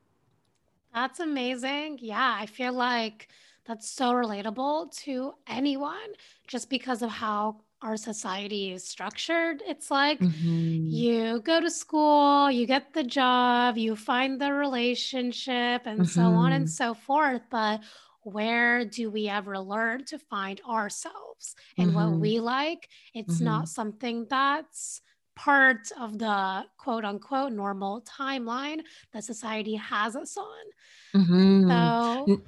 That's 0.94 1.20
amazing. 1.20 1.98
Yeah, 2.00 2.36
I 2.40 2.46
feel 2.46 2.72
like 2.72 3.28
that's 3.66 3.90
so 3.90 4.12
relatable 4.12 4.96
to 5.04 5.34
anyone 5.46 6.14
just 6.46 6.70
because 6.70 7.02
of 7.02 7.10
how 7.10 7.56
our 7.82 7.96
society 7.96 8.72
is 8.72 8.84
structured. 8.84 9.62
It's 9.66 9.90
like 9.90 10.18
mm-hmm. 10.18 10.86
you 10.88 11.40
go 11.40 11.60
to 11.60 11.70
school, 11.70 12.50
you 12.50 12.66
get 12.66 12.92
the 12.92 13.04
job, 13.04 13.76
you 13.76 13.96
find 13.96 14.40
the 14.40 14.52
relationship, 14.52 15.82
and 15.84 16.00
mm-hmm. 16.00 16.04
so 16.04 16.22
on 16.22 16.52
and 16.52 16.64
mm-hmm. 16.64 16.70
so 16.70 16.94
forth. 16.94 17.42
But 17.50 17.80
where 18.22 18.84
do 18.84 19.10
we 19.10 19.28
ever 19.28 19.58
learn 19.58 20.04
to 20.06 20.18
find 20.18 20.60
ourselves 20.68 21.54
and 21.78 21.88
mm-hmm. 21.88 22.10
what 22.10 22.20
we 22.20 22.40
like? 22.40 22.88
It's 23.14 23.40
not 23.40 23.64
mm-hmm. 23.64 23.66
something 23.66 24.26
that's 24.28 25.02
part 25.36 25.92
of 26.00 26.18
the 26.18 26.64
quote 26.78 27.04
unquote 27.04 27.52
normal 27.52 28.02
timeline 28.02 28.80
that 29.12 29.22
society 29.22 29.74
has 29.74 30.16
us 30.16 30.36
on. 30.36 31.20
Mm-hmm. 31.20 31.68
So, 31.68 32.40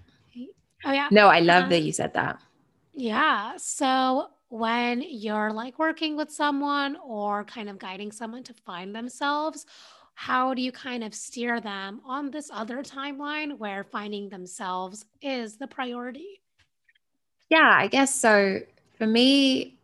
oh, 0.86 0.92
yeah. 0.92 1.08
No, 1.10 1.28
I 1.28 1.40
love 1.40 1.64
uh, 1.64 1.68
that 1.68 1.82
you 1.82 1.92
said 1.92 2.14
that. 2.14 2.40
Yeah. 2.94 3.52
So, 3.58 4.28
when 4.48 5.02
you're 5.06 5.52
like 5.52 5.78
working 5.78 6.16
with 6.16 6.30
someone 6.30 6.96
or 7.04 7.44
kind 7.44 7.68
of 7.68 7.78
guiding 7.78 8.12
someone 8.12 8.42
to 8.44 8.54
find 8.54 8.94
themselves, 8.94 9.66
how 10.14 10.54
do 10.54 10.62
you 10.62 10.72
kind 10.72 11.04
of 11.04 11.14
steer 11.14 11.60
them 11.60 12.00
on 12.04 12.30
this 12.30 12.50
other 12.52 12.82
timeline 12.82 13.56
where 13.58 13.84
finding 13.84 14.28
themselves 14.28 15.04
is 15.22 15.58
the 15.58 15.66
priority? 15.66 16.40
Yeah, 17.50 17.72
I 17.74 17.86
guess 17.86 18.14
so. 18.14 18.60
For 18.96 19.06
me, 19.06 19.78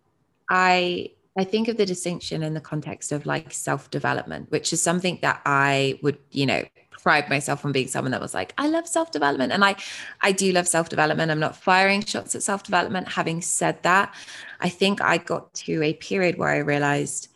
I 0.51 1.11
I 1.39 1.45
think 1.45 1.69
of 1.69 1.77
the 1.77 1.87
distinction 1.87 2.43
in 2.43 2.55
the 2.55 2.61
context 2.61 3.13
of 3.13 3.27
like 3.27 3.53
self 3.53 3.91
development, 3.91 4.51
which 4.51 4.73
is 4.73 4.83
something 4.83 5.19
that 5.23 5.41
I 5.45 5.99
would, 6.03 6.19
you 6.31 6.47
know, 6.47 6.65
pride 7.05 7.29
myself 7.29 7.65
on 7.65 7.71
being 7.71 7.87
someone 7.87 8.11
that 8.11 8.21
was 8.21 8.35
like, 8.35 8.55
I 8.59 8.67
love 8.67 8.89
self 8.89 9.13
development. 9.13 9.53
And 9.53 9.65
I, 9.65 9.77
I 10.23 10.33
do 10.33 10.51
love 10.51 10.67
self 10.67 10.89
development. 10.89 11.31
I'm 11.31 11.39
not 11.39 11.55
firing 11.55 12.05
shots 12.05 12.35
at 12.35 12.43
self 12.43 12.65
development. 12.65 13.09
Having 13.09 13.43
said 13.43 13.81
that, 13.83 14.13
I 14.61 14.71
think 14.71 15.01
I 15.01 15.19
got 15.19 15.55
to 15.55 15.83
a 15.83 15.93
period 15.95 16.39
where 16.39 16.49
I 16.49 16.59
realized 16.59 17.29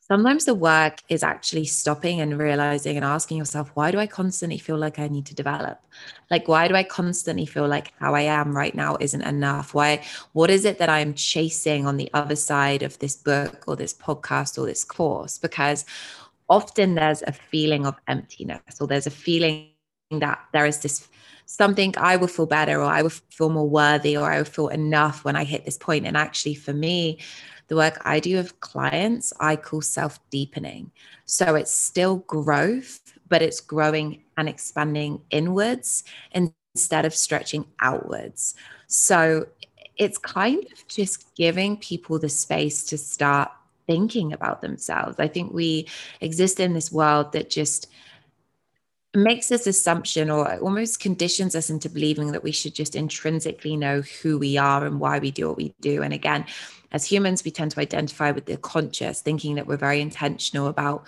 sometimes 0.00 0.44
the 0.46 0.54
work 0.54 1.02
is 1.08 1.22
actually 1.22 1.64
stopping 1.64 2.20
and 2.20 2.38
realizing 2.38 2.96
and 2.96 3.04
asking 3.04 3.36
yourself, 3.38 3.70
why 3.74 3.90
do 3.90 3.98
I 3.98 4.06
constantly 4.06 4.58
feel 4.58 4.76
like 4.76 4.98
I 4.98 5.08
need 5.08 5.26
to 5.26 5.34
develop? 5.34 5.80
Like, 6.30 6.48
why 6.48 6.68
do 6.68 6.74
I 6.74 6.82
constantly 6.82 7.46
feel 7.46 7.68
like 7.68 7.92
how 7.98 8.14
I 8.14 8.22
am 8.22 8.56
right 8.56 8.74
now 8.74 8.96
isn't 8.98 9.22
enough? 9.22 9.74
Why, 9.74 10.02
what 10.32 10.50
is 10.50 10.64
it 10.64 10.78
that 10.78 10.88
I'm 10.88 11.14
chasing 11.14 11.86
on 11.86 11.98
the 11.98 12.10
other 12.12 12.36
side 12.36 12.82
of 12.82 12.98
this 12.98 13.14
book 13.14 13.64
or 13.66 13.76
this 13.76 13.94
podcast 13.94 14.58
or 14.58 14.66
this 14.66 14.84
course? 14.84 15.38
Because 15.38 15.84
often 16.48 16.94
there's 16.94 17.22
a 17.22 17.32
feeling 17.32 17.86
of 17.86 17.96
emptiness 18.08 18.80
or 18.80 18.86
there's 18.86 19.06
a 19.06 19.10
feeling 19.10 19.70
that 20.10 20.40
there 20.52 20.66
is 20.66 20.80
this 20.80 21.08
something 21.46 21.94
I 21.96 22.16
will 22.16 22.28
feel 22.28 22.46
better 22.46 22.80
or 22.80 22.84
I 22.84 23.02
will 23.02 23.10
feel 23.10 23.50
more 23.50 23.68
worthy 23.68 24.16
or 24.16 24.30
I 24.30 24.38
will 24.38 24.44
feel 24.44 24.68
enough 24.68 25.24
when 25.24 25.36
I 25.36 25.44
hit 25.44 25.64
this 25.64 25.78
point. 25.78 26.06
And 26.06 26.16
actually, 26.16 26.54
for 26.54 26.72
me, 26.72 27.18
the 27.68 27.76
work 27.76 28.00
I 28.04 28.20
do 28.20 28.36
with 28.36 28.60
clients, 28.60 29.32
I 29.40 29.56
call 29.56 29.80
self 29.80 30.18
deepening. 30.30 30.90
So 31.26 31.54
it's 31.54 31.72
still 31.72 32.16
growth, 32.16 33.00
but 33.28 33.42
it's 33.42 33.60
growing 33.60 34.22
and 34.36 34.48
expanding 34.48 35.20
inwards 35.30 36.04
instead 36.32 37.04
of 37.04 37.14
stretching 37.14 37.66
outwards. 37.80 38.54
So 38.86 39.46
it's 39.96 40.18
kind 40.18 40.64
of 40.72 40.86
just 40.88 41.34
giving 41.34 41.76
people 41.76 42.18
the 42.18 42.28
space 42.28 42.84
to 42.86 42.98
start 42.98 43.50
thinking 43.86 44.32
about 44.32 44.60
themselves. 44.60 45.16
I 45.18 45.28
think 45.28 45.52
we 45.52 45.88
exist 46.20 46.60
in 46.60 46.74
this 46.74 46.92
world 46.92 47.32
that 47.32 47.50
just 47.50 47.88
makes 49.14 49.48
this 49.48 49.66
assumption 49.66 50.30
or 50.30 50.58
almost 50.60 51.00
conditions 51.00 51.54
us 51.54 51.68
into 51.68 51.88
believing 51.88 52.32
that 52.32 52.42
we 52.42 52.52
should 52.52 52.74
just 52.74 52.96
intrinsically 52.96 53.76
know 53.76 54.00
who 54.22 54.38
we 54.38 54.56
are 54.56 54.86
and 54.86 55.00
why 55.00 55.18
we 55.18 55.30
do 55.30 55.48
what 55.48 55.58
we 55.58 55.74
do. 55.80 56.02
And 56.02 56.14
again, 56.14 56.46
as 56.92 57.04
humans, 57.04 57.44
we 57.44 57.50
tend 57.50 57.72
to 57.72 57.80
identify 57.80 58.30
with 58.30 58.46
the 58.46 58.56
conscious, 58.56 59.20
thinking 59.20 59.56
that 59.56 59.66
we're 59.66 59.76
very 59.76 60.00
intentional 60.00 60.66
about 60.66 61.06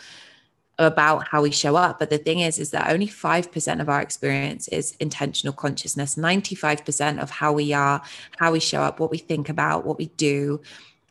about 0.79 1.29
how 1.29 1.41
we 1.41 1.53
show 1.53 1.77
up 1.77 2.01
but 2.01 2.11
the 2.11 2.19
thing 2.19 2.41
is 2.41 2.59
is 2.59 2.73
that 2.73 2.91
only 2.91 3.07
5% 3.07 3.81
of 3.81 3.89
our 3.89 4.03
experience 4.03 4.67
is 4.67 4.97
intentional 4.99 5.55
consciousness 5.55 6.17
95% 6.17 7.23
of 7.23 7.31
how 7.31 7.53
we 7.53 7.73
are 7.73 8.03
how 8.39 8.51
we 8.51 8.59
show 8.59 8.83
up 8.83 8.99
what 8.99 9.13
we 9.13 9.19
think 9.19 9.49
about 9.49 9.87
what 9.87 9.99
we 9.99 10.07
do 10.17 10.61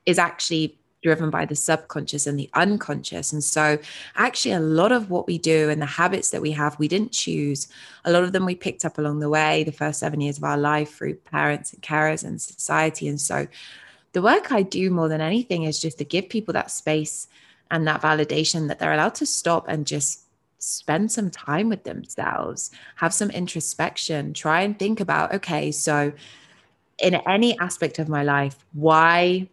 is 0.05 0.19
actually 0.19 0.77
driven 1.03 1.29
by 1.29 1.45
the 1.45 1.55
subconscious 1.55 2.25
and 2.25 2.39
the 2.39 2.49
unconscious. 2.53 3.31
And 3.31 3.43
so 3.43 3.77
actually 4.15 4.53
a 4.53 4.59
lot 4.59 4.91
of 4.91 5.09
what 5.09 5.27
we 5.27 5.37
do 5.37 5.69
and 5.69 5.81
the 5.81 5.85
habits 5.85 6.31
that 6.31 6.41
we 6.41 6.51
have 6.51 6.79
we 6.79 6.87
didn't 6.87 7.11
choose. 7.11 7.67
A 8.05 8.11
lot 8.11 8.23
of 8.23 8.31
them 8.31 8.45
we 8.45 8.55
picked 8.55 8.85
up 8.85 8.97
along 8.97 9.19
the 9.19 9.29
way 9.29 9.63
the 9.63 9.71
first 9.71 9.99
7 9.99 10.19
years 10.19 10.37
of 10.37 10.43
our 10.43 10.57
life 10.57 10.95
through 10.95 11.15
parents 11.15 11.73
and 11.73 11.83
carers 11.83 12.23
and 12.23 12.41
society. 12.41 13.07
And 13.07 13.21
so 13.21 13.47
the 14.13 14.21
work 14.21 14.51
I 14.51 14.63
do 14.63 14.89
more 14.89 15.09
than 15.09 15.21
anything 15.21 15.63
is 15.63 15.81
just 15.81 15.97
to 15.97 16.05
give 16.05 16.29
people 16.29 16.53
that 16.53 16.71
space 16.71 17.27
and 17.69 17.87
that 17.87 18.01
validation 18.01 18.67
that 18.67 18.79
they're 18.79 18.93
allowed 18.93 19.15
to 19.15 19.25
stop 19.25 19.67
and 19.67 19.85
just 19.85 20.21
spend 20.59 21.11
some 21.11 21.29
time 21.29 21.67
with 21.67 21.83
themselves, 21.83 22.71
have 22.95 23.13
some 23.13 23.29
introspection, 23.31 24.33
try 24.33 24.61
and 24.61 24.79
think 24.79 24.99
about, 25.01 25.33
okay, 25.33 25.71
so 25.71 26.13
in 26.99 27.15
any 27.27 27.57
aspect 27.59 27.99
of 27.99 28.07
my 28.07 28.23
life, 28.23 28.63
why 28.73 29.49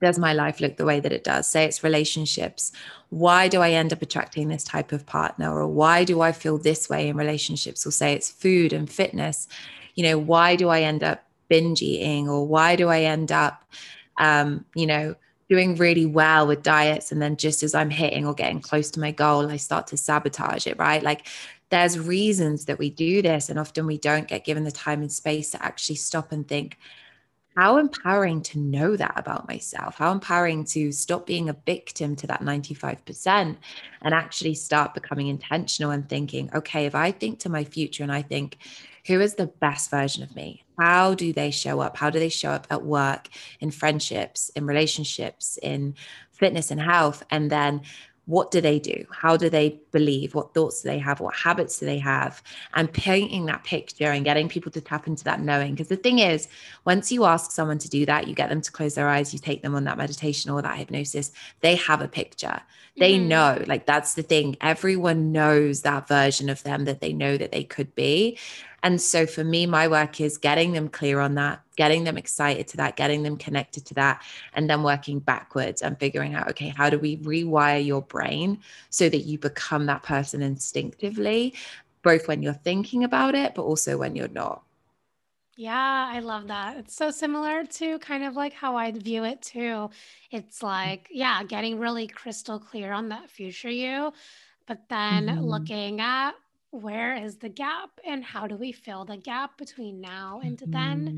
does 0.00 0.18
my 0.18 0.32
life 0.32 0.60
look 0.60 0.76
the 0.76 0.84
way 0.84 1.00
that 1.00 1.12
it 1.12 1.24
does? 1.24 1.50
Say 1.50 1.64
it's 1.64 1.82
relationships. 1.82 2.72
Why 3.08 3.48
do 3.48 3.60
I 3.60 3.70
end 3.70 3.92
up 3.92 4.02
attracting 4.02 4.48
this 4.48 4.64
type 4.64 4.92
of 4.92 5.04
partner? 5.04 5.52
Or 5.52 5.66
why 5.66 6.04
do 6.04 6.20
I 6.20 6.32
feel 6.32 6.58
this 6.58 6.88
way 6.88 7.08
in 7.08 7.16
relationships? 7.16 7.84
Or 7.86 7.90
say 7.90 8.12
it's 8.12 8.30
food 8.30 8.72
and 8.72 8.88
fitness. 8.88 9.48
You 9.96 10.04
know, 10.04 10.18
why 10.18 10.56
do 10.56 10.68
I 10.68 10.82
end 10.82 11.02
up 11.02 11.24
binge 11.48 11.82
eating 11.82 12.28
or 12.28 12.46
why 12.46 12.76
do 12.76 12.88
I 12.88 13.00
end 13.02 13.32
up, 13.32 13.64
um, 14.18 14.64
you 14.74 14.86
know, 14.86 15.16
doing 15.48 15.74
really 15.74 16.06
well 16.06 16.46
with 16.46 16.62
diets 16.62 17.10
and 17.10 17.20
then 17.20 17.36
just 17.36 17.64
as 17.64 17.74
I'm 17.74 17.90
hitting 17.90 18.24
or 18.24 18.32
getting 18.32 18.60
close 18.60 18.88
to 18.92 19.00
my 19.00 19.10
goal, 19.10 19.50
I 19.50 19.56
start 19.56 19.88
to 19.88 19.96
sabotage 19.96 20.68
it, 20.68 20.78
right? 20.78 21.02
Like 21.02 21.26
there's 21.70 21.98
reasons 21.98 22.66
that 22.66 22.78
we 22.78 22.88
do 22.88 23.20
this 23.20 23.48
and 23.48 23.58
often 23.58 23.84
we 23.84 23.98
don't 23.98 24.28
get 24.28 24.44
given 24.44 24.62
the 24.62 24.70
time 24.70 25.00
and 25.00 25.10
space 25.10 25.50
to 25.50 25.62
actually 25.62 25.96
stop 25.96 26.30
and 26.30 26.46
think 26.46 26.78
how 27.56 27.78
empowering 27.78 28.40
to 28.42 28.58
know 28.58 28.96
that 28.96 29.12
about 29.16 29.48
myself 29.48 29.96
how 29.96 30.12
empowering 30.12 30.64
to 30.64 30.92
stop 30.92 31.26
being 31.26 31.48
a 31.48 31.56
victim 31.66 32.16
to 32.16 32.26
that 32.26 32.40
95% 32.40 33.56
and 34.02 34.14
actually 34.14 34.54
start 34.54 34.94
becoming 34.94 35.28
intentional 35.28 35.90
and 35.90 36.08
thinking 36.08 36.50
okay 36.54 36.86
if 36.86 36.94
i 36.94 37.10
think 37.10 37.38
to 37.38 37.48
my 37.48 37.64
future 37.64 38.02
and 38.02 38.12
i 38.12 38.22
think 38.22 38.58
who 39.06 39.20
is 39.20 39.34
the 39.34 39.46
best 39.46 39.90
version 39.90 40.22
of 40.22 40.34
me 40.36 40.62
how 40.80 41.14
do 41.14 41.34
they 41.34 41.50
show 41.50 41.80
up? 41.80 41.98
How 41.98 42.08
do 42.08 42.18
they 42.18 42.30
show 42.30 42.50
up 42.52 42.66
at 42.70 42.82
work, 42.82 43.28
in 43.60 43.70
friendships, 43.70 44.48
in 44.56 44.64
relationships, 44.64 45.58
in 45.62 45.94
fitness 46.32 46.70
and 46.70 46.80
health? 46.80 47.22
And 47.30 47.50
then 47.50 47.82
what 48.26 48.50
do 48.50 48.60
they 48.60 48.78
do? 48.78 49.04
How 49.10 49.36
do 49.36 49.50
they 49.50 49.80
believe? 49.90 50.34
What 50.34 50.54
thoughts 50.54 50.82
do 50.82 50.88
they 50.88 50.98
have? 50.98 51.20
What 51.20 51.34
habits 51.34 51.80
do 51.80 51.86
they 51.86 51.98
have? 51.98 52.42
And 52.74 52.92
painting 52.92 53.46
that 53.46 53.64
picture 53.64 54.06
and 54.10 54.24
getting 54.24 54.48
people 54.48 54.70
to 54.72 54.80
tap 54.80 55.06
into 55.06 55.24
that 55.24 55.40
knowing. 55.40 55.72
Because 55.72 55.88
the 55.88 55.96
thing 55.96 56.20
is, 56.20 56.46
once 56.84 57.10
you 57.10 57.24
ask 57.24 57.50
someone 57.50 57.78
to 57.78 57.88
do 57.88 58.06
that, 58.06 58.28
you 58.28 58.34
get 58.34 58.48
them 58.48 58.60
to 58.60 58.70
close 58.72 58.94
their 58.94 59.08
eyes, 59.08 59.32
you 59.32 59.40
take 59.40 59.62
them 59.62 59.74
on 59.74 59.84
that 59.84 59.98
meditation 59.98 60.50
or 60.50 60.62
that 60.62 60.78
hypnosis, 60.78 61.32
they 61.60 61.74
have 61.76 62.00
a 62.00 62.08
picture. 62.08 62.60
They 62.98 63.14
mm-hmm. 63.14 63.28
know, 63.28 63.64
like 63.66 63.86
that's 63.86 64.14
the 64.14 64.22
thing. 64.22 64.56
Everyone 64.60 65.32
knows 65.32 65.82
that 65.82 66.06
version 66.06 66.48
of 66.48 66.62
them 66.62 66.84
that 66.84 67.00
they 67.00 67.12
know 67.12 67.36
that 67.36 67.52
they 67.52 67.64
could 67.64 67.94
be. 67.94 68.38
And 68.82 69.00
so 69.00 69.26
for 69.26 69.44
me, 69.44 69.66
my 69.66 69.88
work 69.88 70.20
is 70.20 70.38
getting 70.38 70.72
them 70.72 70.88
clear 70.88 71.20
on 71.20 71.34
that, 71.34 71.62
getting 71.80 72.04
them 72.04 72.18
excited 72.18 72.68
to 72.68 72.76
that, 72.78 72.96
getting 72.96 73.22
them 73.22 73.36
connected 73.36 73.86
to 73.86 73.94
that, 73.94 74.22
and 74.54 74.68
then 74.70 74.82
working 74.82 75.18
backwards 75.20 75.82
and 75.82 75.98
figuring 75.98 76.34
out, 76.34 76.48
okay, 76.50 76.68
how 76.68 76.90
do 76.90 76.98
we 76.98 77.16
rewire 77.18 77.84
your 77.84 78.02
brain 78.02 78.58
so 78.90 79.08
that 79.08 79.22
you 79.30 79.38
become 79.38 79.86
that 79.86 80.02
person 80.02 80.42
instinctively? 80.42 81.54
both 82.02 82.28
when 82.28 82.42
you're 82.42 82.54
thinking 82.54 83.04
about 83.04 83.34
it, 83.34 83.54
but 83.54 83.62
also 83.62 83.98
when 83.98 84.16
you're 84.16 84.28
not. 84.28 84.62
Yeah, 85.56 86.08
I 86.10 86.20
love 86.20 86.46
that. 86.48 86.76
It's 86.78 86.94
so 86.94 87.10
similar 87.10 87.64
to 87.66 87.98
kind 87.98 88.24
of 88.24 88.34
like 88.34 88.52
how 88.54 88.76
I 88.76 88.92
view 88.92 89.24
it 89.24 89.42
too. 89.42 89.90
It's 90.30 90.62
like, 90.62 91.08
yeah, 91.10 91.42
getting 91.44 91.78
really 91.78 92.06
crystal 92.06 92.58
clear 92.58 92.92
on 92.92 93.08
that 93.10 93.30
future 93.30 93.68
you, 93.70 94.12
but 94.66 94.88
then 94.88 95.26
Mhm. 95.28 95.40
looking 95.42 96.00
at 96.00 96.32
where 96.70 97.14
is 97.16 97.38
the 97.38 97.48
gap 97.50 97.90
and 98.06 98.24
how 98.24 98.46
do 98.46 98.56
we 98.56 98.72
fill 98.72 99.04
the 99.04 99.16
gap 99.18 99.58
between 99.58 100.00
now 100.00 100.40
and 100.42 100.58
then? 100.72 101.14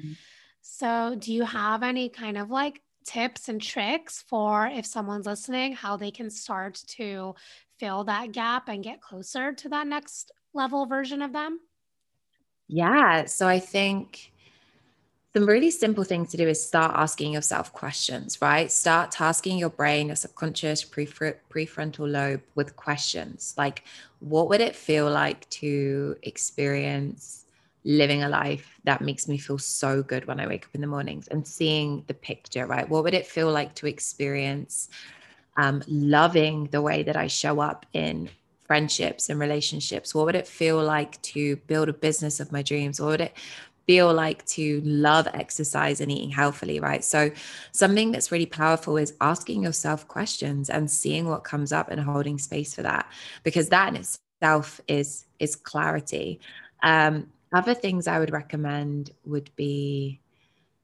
So, 0.63 1.17
do 1.19 1.33
you 1.33 1.45
have 1.45 1.83
any 1.83 2.09
kind 2.09 2.39
of 2.39 2.51
like 2.51 2.81
tips 3.05 3.49
and 3.49 3.61
tricks 3.61 4.25
for 4.29 4.67
if 4.67 4.87
someone's 4.87 5.27
listening, 5.27 5.73
how 5.73 5.97
they 5.97 6.13
can 6.13 6.31
start 6.31 6.81
to 6.87 7.35
fill 7.79 8.05
that 8.05 8.31
gap 8.31 8.69
and 8.69 8.83
get 8.83 9.01
closer 9.01 9.53
to 9.53 9.69
that 9.71 9.89
next 9.89 10.31
level 10.55 10.87
version 10.87 11.21
of 11.21 11.33
them? 11.33 11.59
Yeah. 12.69 13.25
So 13.25 13.49
I 13.49 13.59
think 13.59 14.33
some 15.35 15.47
really 15.47 15.71
simple 15.71 16.05
things 16.05 16.31
to 16.31 16.37
do 16.37 16.47
is 16.47 16.65
start 16.65 16.93
asking 16.95 17.33
yourself 17.33 17.73
questions, 17.73 18.41
right? 18.41 18.71
Start 18.71 19.11
tasking 19.11 19.59
your 19.59 19.71
brain, 19.71 20.09
your 20.09 20.17
subconscious 20.17 20.85
prefrontal 20.85 22.11
lobe 22.11 22.43
with 22.55 22.77
questions 22.77 23.55
like, 23.59 23.83
what 24.21 24.49
would 24.49 24.61
it 24.61 24.77
feel 24.77 25.11
like 25.11 25.49
to 25.51 26.17
experience 26.23 27.42
living 27.85 28.23
a 28.23 28.29
life 28.29 28.79
that 28.85 29.01
makes 29.01 29.29
me 29.29 29.39
feel 29.39 29.59
so 29.59 30.03
good 30.03 30.27
when 30.27 30.41
I 30.41 30.47
wake 30.47 30.65
up 30.65 30.75
in 30.75 30.81
the 30.81 30.87
mornings 30.87 31.29
and 31.29 31.47
seeing 31.47 32.05
the 32.07 32.15
picture, 32.15 32.67
right? 32.67 32.89
What 32.89 33.05
would 33.05 33.15
it 33.15 33.27
feel 33.27 33.51
like 33.51 33.75
to 33.77 33.87
experience 33.87 34.89
um, 35.57 35.83
loving 35.89 36.67
the 36.71 36.83
way 36.83 37.03
that 37.03 37.17
I 37.17 37.27
show 37.27 37.61
up 37.61 37.87
in 37.93 38.29
friendships 38.67 39.29
and 39.29 39.39
relationships? 39.41 40.15
What 40.15 40.27
would 40.27 40.37
it 40.37 40.47
feel 40.47 40.83
like 40.83 41.21
to 41.23 41.57
build 41.57 41.89
a 41.89 41.93
business 41.93 42.41
of 42.41 42.53
my 42.53 42.63
dreams? 42.63 43.01
What 43.01 43.09
would 43.09 43.21
it 43.21 43.37
feel 43.87 44.13
like 44.15 44.45
to 44.47 44.81
love 44.85 45.27
exercise 45.35 46.01
and 46.01 46.11
eating 46.11 46.31
healthily, 46.31 46.81
right? 46.81 47.05
So, 47.05 47.31
something 47.73 48.13
that's 48.13 48.31
really 48.31 48.47
powerful 48.47 48.97
is 48.97 49.15
asking 49.21 49.63
yourself 49.63 50.07
questions 50.09 50.71
and 50.71 50.91
seeing 50.91 51.29
what 51.29 51.45
comes 51.45 51.73
up 51.73 51.91
and 51.91 52.01
holding 52.01 52.39
space 52.39 52.75
for 52.75 52.83
that, 52.83 53.11
because 53.43 53.69
that 53.71 53.89
in 53.89 53.97
itself 53.97 54.81
is 54.89 55.27
is 55.39 55.57
clarity. 55.57 56.41
Um, 56.83 57.29
other 57.53 57.75
things 57.75 58.07
I 58.07 58.19
would 58.19 58.33
recommend 58.33 59.11
would 59.25 59.51
be 59.57 60.21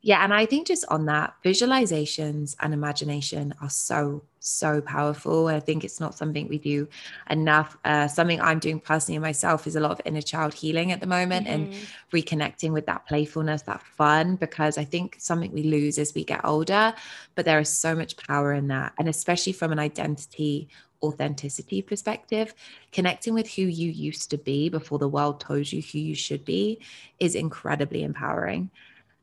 yeah, 0.01 0.23
and 0.23 0.33
I 0.33 0.47
think 0.47 0.69
just 0.69 0.85
on 0.89 1.07
that, 1.07 1.35
visualizations 1.45 2.55
and 2.61 2.73
imagination 2.73 3.53
are 3.61 3.69
so, 3.69 4.23
so 4.39 4.81
powerful. 4.81 5.49
I 5.49 5.59
think 5.59 5.83
it's 5.83 5.99
not 5.99 6.15
something 6.15 6.47
we 6.47 6.59
do 6.59 6.87
enough. 7.29 7.77
Uh, 7.85 8.07
something 8.07 8.41
I'm 8.41 8.61
doing 8.61 8.79
personally 8.79 9.19
myself 9.19 9.67
is 9.67 9.75
a 9.75 9.81
lot 9.81 9.91
of 9.91 10.01
inner 10.05 10.23
child 10.23 10.55
healing 10.55 10.93
at 10.93 11.01
the 11.01 11.09
moment 11.09 11.49
mm-hmm. 11.49 11.73
and 11.73 11.75
reconnecting 12.13 12.71
with 12.71 12.87
that 12.87 13.07
playfulness, 13.07 13.63
that 13.63 13.83
fun, 13.83 14.37
because 14.37 14.79
I 14.79 14.85
think 14.85 15.17
something 15.19 15.51
we 15.51 15.65
lose 15.65 15.99
as 15.99 16.15
we 16.15 16.23
get 16.23 16.45
older, 16.45 16.95
but 17.35 17.45
there 17.45 17.59
is 17.59 17.69
so 17.69 17.97
much 17.97 18.17
power 18.17 18.53
in 18.53 18.69
that. 18.69 18.93
And 18.99 19.09
especially 19.09 19.53
from 19.53 19.73
an 19.73 19.81
identity 19.81 20.69
authenticity 21.03 21.83
perspective, 21.83 22.55
connecting 22.93 23.35
with 23.35 23.49
who 23.55 23.63
you 23.63 23.91
used 23.91 24.31
to 24.31 24.39
be 24.39 24.69
before 24.69 24.99
the 24.99 25.09
world 25.09 25.41
told 25.41 25.71
you 25.71 25.83
who 25.83 25.99
you 25.99 26.15
should 26.15 26.45
be 26.45 26.81
is 27.19 27.35
incredibly 27.35 28.03
empowering. 28.03 28.71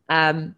Um, 0.09 0.55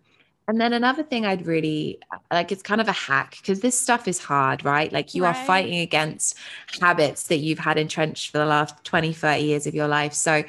and 0.49 0.61
then 0.61 0.71
another 0.71 1.03
thing 1.03 1.25
I'd 1.25 1.45
really 1.45 1.99
like, 2.31 2.53
it's 2.53 2.63
kind 2.63 2.79
of 2.79 2.87
a 2.87 2.93
hack 2.93 3.35
because 3.41 3.59
this 3.59 3.77
stuff 3.77 4.07
is 4.07 4.17
hard, 4.17 4.63
right? 4.63 4.91
Like 4.93 5.13
you 5.13 5.23
right. 5.23 5.35
are 5.35 5.45
fighting 5.45 5.79
against 5.79 6.37
habits 6.79 7.23
that 7.23 7.37
you've 7.39 7.59
had 7.59 7.77
entrenched 7.77 8.31
for 8.31 8.37
the 8.37 8.45
last 8.45 8.81
20, 8.85 9.11
30 9.11 9.43
years 9.43 9.67
of 9.67 9.75
your 9.75 9.89
life. 9.89 10.13
So, 10.13 10.45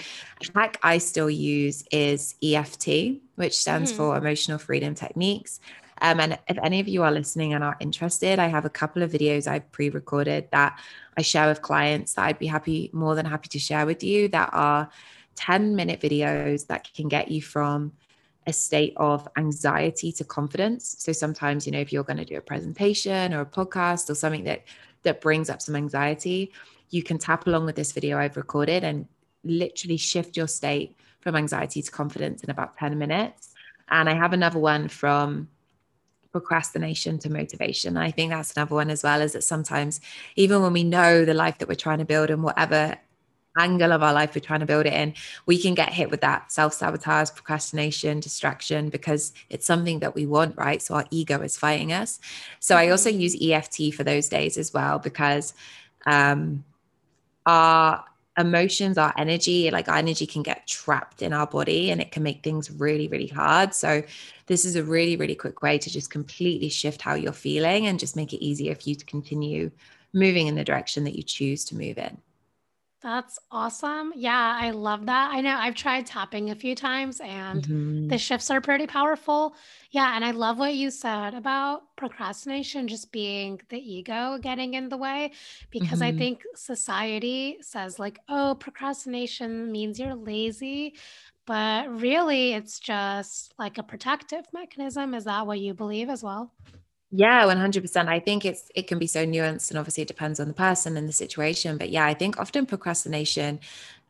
hack 0.54 0.78
I 0.84 0.98
still 0.98 1.28
use 1.28 1.82
is 1.90 2.36
EFT, 2.40 3.20
which 3.34 3.58
stands 3.58 3.92
mm. 3.92 3.96
for 3.96 4.16
Emotional 4.16 4.58
Freedom 4.58 4.94
Techniques. 4.94 5.58
Um, 6.00 6.20
and 6.20 6.38
if 6.48 6.58
any 6.62 6.80
of 6.80 6.88
you 6.88 7.02
are 7.02 7.10
listening 7.10 7.52
and 7.54 7.64
are 7.64 7.76
interested, 7.80 8.38
I 8.38 8.46
have 8.46 8.64
a 8.64 8.70
couple 8.70 9.02
of 9.02 9.10
videos 9.10 9.46
I've 9.46 9.70
pre 9.72 9.90
recorded 9.90 10.48
that 10.52 10.78
I 11.16 11.22
share 11.22 11.48
with 11.48 11.62
clients 11.62 12.14
that 12.14 12.24
I'd 12.26 12.38
be 12.38 12.46
happy, 12.46 12.90
more 12.92 13.14
than 13.14 13.26
happy 13.26 13.48
to 13.48 13.58
share 13.58 13.86
with 13.86 14.02
you 14.02 14.28
that 14.28 14.50
are 14.52 14.88
10 15.36 15.76
minute 15.76 16.00
videos 16.00 16.66
that 16.66 16.92
can 16.94 17.08
get 17.08 17.30
you 17.30 17.42
from 17.42 17.92
a 18.46 18.52
state 18.52 18.94
of 18.96 19.28
anxiety 19.36 20.10
to 20.12 20.24
confidence. 20.24 20.96
So 20.98 21.12
sometimes, 21.12 21.66
you 21.66 21.72
know, 21.72 21.80
if 21.80 21.92
you're 21.92 22.02
going 22.02 22.16
to 22.16 22.24
do 22.24 22.36
a 22.36 22.40
presentation 22.40 23.34
or 23.34 23.42
a 23.42 23.46
podcast 23.46 24.08
or 24.08 24.14
something 24.14 24.44
that 24.44 24.64
that 25.02 25.20
brings 25.20 25.48
up 25.48 25.62
some 25.62 25.76
anxiety, 25.76 26.52
you 26.90 27.02
can 27.02 27.18
tap 27.18 27.46
along 27.46 27.66
with 27.66 27.76
this 27.76 27.92
video 27.92 28.18
I've 28.18 28.36
recorded 28.36 28.84
and 28.84 29.06
literally 29.44 29.96
shift 29.96 30.36
your 30.36 30.48
state 30.48 30.96
from 31.20 31.36
anxiety 31.36 31.82
to 31.82 31.90
confidence 31.90 32.42
in 32.42 32.50
about 32.50 32.76
10 32.78 32.98
minutes. 32.98 33.54
And 33.90 34.08
I 34.08 34.14
have 34.14 34.32
another 34.32 34.58
one 34.58 34.88
from 34.88 35.48
procrastination 36.32 37.18
to 37.20 37.30
motivation. 37.30 37.96
I 37.96 38.10
think 38.10 38.30
that's 38.30 38.56
another 38.56 38.74
one 38.74 38.90
as 38.90 39.02
well, 39.02 39.20
is 39.20 39.32
that 39.32 39.44
sometimes 39.44 40.00
even 40.36 40.62
when 40.62 40.72
we 40.72 40.84
know 40.84 41.24
the 41.24 41.34
life 41.34 41.58
that 41.58 41.68
we're 41.68 41.74
trying 41.74 41.98
to 41.98 42.04
build 42.04 42.30
and 42.30 42.42
whatever 42.42 42.96
angle 43.58 43.92
of 43.92 44.02
our 44.02 44.12
life 44.12 44.34
we're 44.34 44.40
trying 44.40 44.60
to 44.60 44.66
build 44.66 44.86
it 44.86 44.92
in, 44.92 45.14
we 45.46 45.60
can 45.60 45.74
get 45.74 45.92
hit 45.92 46.10
with 46.10 46.20
that 46.20 46.52
self 46.52 46.72
sabotage, 46.74 47.30
procrastination, 47.30 48.20
distraction 48.20 48.88
because 48.88 49.32
it's 49.50 49.66
something 49.66 49.98
that 50.00 50.14
we 50.14 50.26
want, 50.26 50.56
right? 50.56 50.80
So 50.80 50.94
our 50.94 51.06
ego 51.10 51.40
is 51.40 51.56
fighting 51.56 51.92
us. 51.92 52.20
So 52.60 52.76
I 52.76 52.88
also 52.90 53.10
mm-hmm. 53.10 53.20
use 53.20 53.36
EFT 53.40 53.94
for 53.94 54.04
those 54.04 54.28
days 54.28 54.56
as 54.56 54.72
well 54.72 54.98
because 54.98 55.54
um, 56.06 56.64
our 57.46 58.04
emotions, 58.38 58.96
our 58.96 59.12
energy, 59.18 59.70
like 59.70 59.88
our 59.88 59.96
energy 59.96 60.26
can 60.26 60.42
get 60.42 60.66
trapped 60.66 61.22
in 61.22 61.32
our 61.32 61.46
body 61.46 61.90
and 61.90 62.00
it 62.00 62.12
can 62.12 62.22
make 62.22 62.42
things 62.42 62.70
really, 62.70 63.08
really 63.08 63.26
hard. 63.26 63.74
So, 63.74 64.02
this 64.46 64.64
is 64.64 64.76
a 64.76 64.82
really, 64.82 65.16
really 65.16 65.34
quick 65.34 65.60
way 65.62 65.76
to 65.78 65.90
just 65.90 66.10
completely 66.10 66.70
shift 66.70 67.02
how 67.02 67.14
you're 67.14 67.32
feeling 67.32 67.86
and 67.86 67.98
just 67.98 68.16
make 68.16 68.32
it 68.32 68.42
easier 68.42 68.74
for 68.74 68.88
you 68.88 68.94
to 68.94 69.04
continue 69.04 69.70
moving 70.14 70.46
in 70.46 70.54
the 70.54 70.64
direction 70.64 71.04
that 71.04 71.16
you 71.16 71.22
choose 71.22 71.64
to 71.66 71.76
move 71.76 71.98
in. 71.98 72.18
That's 73.00 73.38
awesome. 73.52 74.12
Yeah, 74.16 74.56
I 74.60 74.70
love 74.70 75.06
that. 75.06 75.30
I 75.32 75.40
know 75.40 75.54
I've 75.56 75.76
tried 75.76 76.06
tapping 76.06 76.50
a 76.50 76.56
few 76.56 76.74
times 76.74 77.20
and 77.20 77.68
Mhm. 77.68 78.08
the 78.08 78.18
shifts 78.18 78.50
are 78.50 78.60
pretty 78.60 78.88
powerful. 78.88 79.54
Yeah, 79.92 80.16
and 80.16 80.24
I 80.24 80.32
love 80.32 80.58
what 80.58 80.74
you 80.74 80.90
said 80.90 81.34
about 81.34 81.94
procrastination 81.96 82.88
just 82.88 83.12
being 83.12 83.60
the 83.68 83.78
ego 83.78 84.38
getting 84.38 84.74
in 84.74 84.88
the 84.88 84.96
way 84.96 85.30
because 85.70 86.00
I 86.00 86.10
Mhm. 86.10 86.18
think 86.18 86.42
society 86.56 87.58
says, 87.60 88.00
like, 88.00 88.18
oh, 88.28 88.56
procrastination 88.58 89.70
means 89.70 90.00
you're 90.00 90.14
lazy, 90.16 90.96
but 91.46 91.88
really 92.00 92.54
it's 92.54 92.80
just 92.80 93.54
like 93.60 93.78
a 93.78 93.82
protective 93.84 94.46
mechanism. 94.52 95.14
Is 95.14 95.24
that 95.24 95.46
what 95.46 95.60
you 95.60 95.72
believe 95.72 96.08
as 96.08 96.24
well? 96.24 96.52
Yeah, 97.10 97.46
100%. 97.46 98.08
I 98.08 98.20
think 98.20 98.44
it's 98.44 98.70
it 98.74 98.86
can 98.86 98.98
be 98.98 99.06
so 99.06 99.24
nuanced 99.24 99.70
and 99.70 99.78
obviously 99.78 100.02
it 100.02 100.08
depends 100.08 100.40
on 100.40 100.48
the 100.48 100.54
person 100.54 100.96
and 100.96 101.08
the 101.08 101.12
situation, 101.12 101.78
but 101.78 101.88
yeah, 101.90 102.04
I 102.04 102.14
think 102.14 102.38
often 102.38 102.66
procrastination 102.66 103.60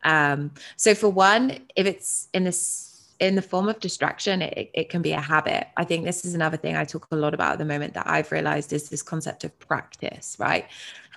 um 0.05 0.53
so 0.77 0.95
for 0.95 1.09
one, 1.09 1.59
if 1.77 1.87
it's 1.87 2.29
in 2.35 2.45
this 2.45 2.87
in 3.21 3.35
the 3.37 3.43
form 3.43 3.69
of 3.69 3.81
distraction, 3.81 4.43
it, 4.43 4.71
it 4.75 4.89
can 4.91 5.03
be 5.03 5.13
a 5.13 5.21
habit. 5.21 5.67
I 5.77 5.85
think 5.85 6.05
this 6.05 6.25
is 6.25 6.35
another 6.35 6.57
thing 6.57 6.77
I 6.77 6.85
talk 6.85 7.07
a 7.11 7.17
lot 7.17 7.35
about 7.35 7.53
at 7.55 7.59
the 7.59 7.65
moment 7.65 7.95
that 7.95 8.09
I've 8.09 8.31
realized 8.33 8.73
is 8.73 8.89
this 8.89 9.03
concept 9.03 9.45
of 9.45 9.57
practice, 9.61 10.37
right? 10.39 10.67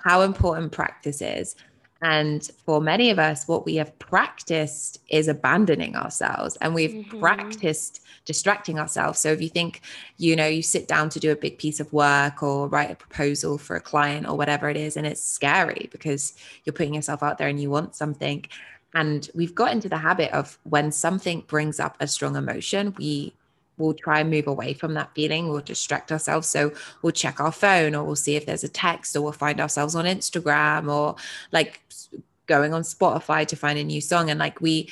How 0.04 0.22
important 0.22 0.72
practice 0.72 1.22
is. 1.22 1.56
And 2.02 2.50
for 2.66 2.82
many 2.82 3.12
of 3.12 3.20
us, 3.20 3.48
what 3.48 3.66
we 3.66 3.76
have 3.76 3.98
practiced 4.00 5.00
is 5.10 5.28
abandoning 5.28 5.96
ourselves 5.96 6.58
and 6.60 6.74
we've 6.74 6.92
mm-hmm. 6.92 7.20
practiced 7.20 8.02
distracting 8.26 8.80
ourselves. 8.80 9.20
So 9.20 9.32
if 9.32 9.42
you 9.42 9.50
think, 9.50 9.82
you 10.18 10.36
know, 10.36 10.48
you 10.48 10.64
sit 10.64 10.88
down 10.88 11.10
to 11.10 11.20
do 11.20 11.32
a 11.32 11.36
big 11.36 11.58
piece 11.58 11.80
of 11.80 11.92
work 11.94 12.42
or 12.42 12.68
write 12.68 12.92
a 12.92 12.96
proposal 12.96 13.58
for 13.58 13.76
a 13.76 13.82
client 13.82 14.28
or 14.28 14.36
whatever 14.36 14.70
it 14.70 14.78
is, 14.78 14.98
and 14.98 15.06
it's 15.06 15.22
scary 15.22 15.90
because 15.92 16.34
you're 16.64 16.74
putting 16.74 16.96
yourself 16.96 17.22
out 17.22 17.38
there 17.38 17.48
and 17.48 17.60
you 17.62 17.70
want 17.70 17.96
something. 17.96 18.46
And 18.94 19.30
we've 19.36 19.56
got 19.56 19.72
into 19.72 19.90
the 19.90 19.98
habit 19.98 20.32
of 20.32 20.58
when 20.64 20.92
something 20.92 21.44
brings 21.48 21.80
up 21.80 21.98
a 22.00 22.08
strong 22.08 22.36
emotion, 22.36 22.96
we 22.98 23.34
we'll 23.82 23.94
try 23.94 24.20
and 24.22 24.30
move 24.30 24.48
away 24.48 24.74
from 24.74 24.94
that 24.94 25.14
feeling. 25.16 25.50
We'll 25.50 25.62
distract 25.62 26.12
ourselves. 26.12 26.48
So 26.48 26.72
we'll 27.02 27.12
check 27.12 27.40
our 27.40 27.52
phone 27.52 27.96
or 27.96 28.04
we'll 28.04 28.16
see 28.16 28.36
if 28.36 28.46
there's 28.46 28.64
a 28.64 28.70
text 28.70 29.16
or 29.16 29.22
we'll 29.22 29.32
find 29.32 29.60
ourselves 29.60 29.96
on 29.96 30.06
Instagram 30.06 30.92
or 30.92 31.16
like 31.52 31.82
going 32.48 32.74
on 32.74 32.84
Spotify 32.84 33.46
to 33.48 33.56
find 33.56 33.78
a 33.80 33.84
new 33.84 34.02
song. 34.02 34.30
And 34.30 34.40
like 34.40 34.62
we 34.62 34.90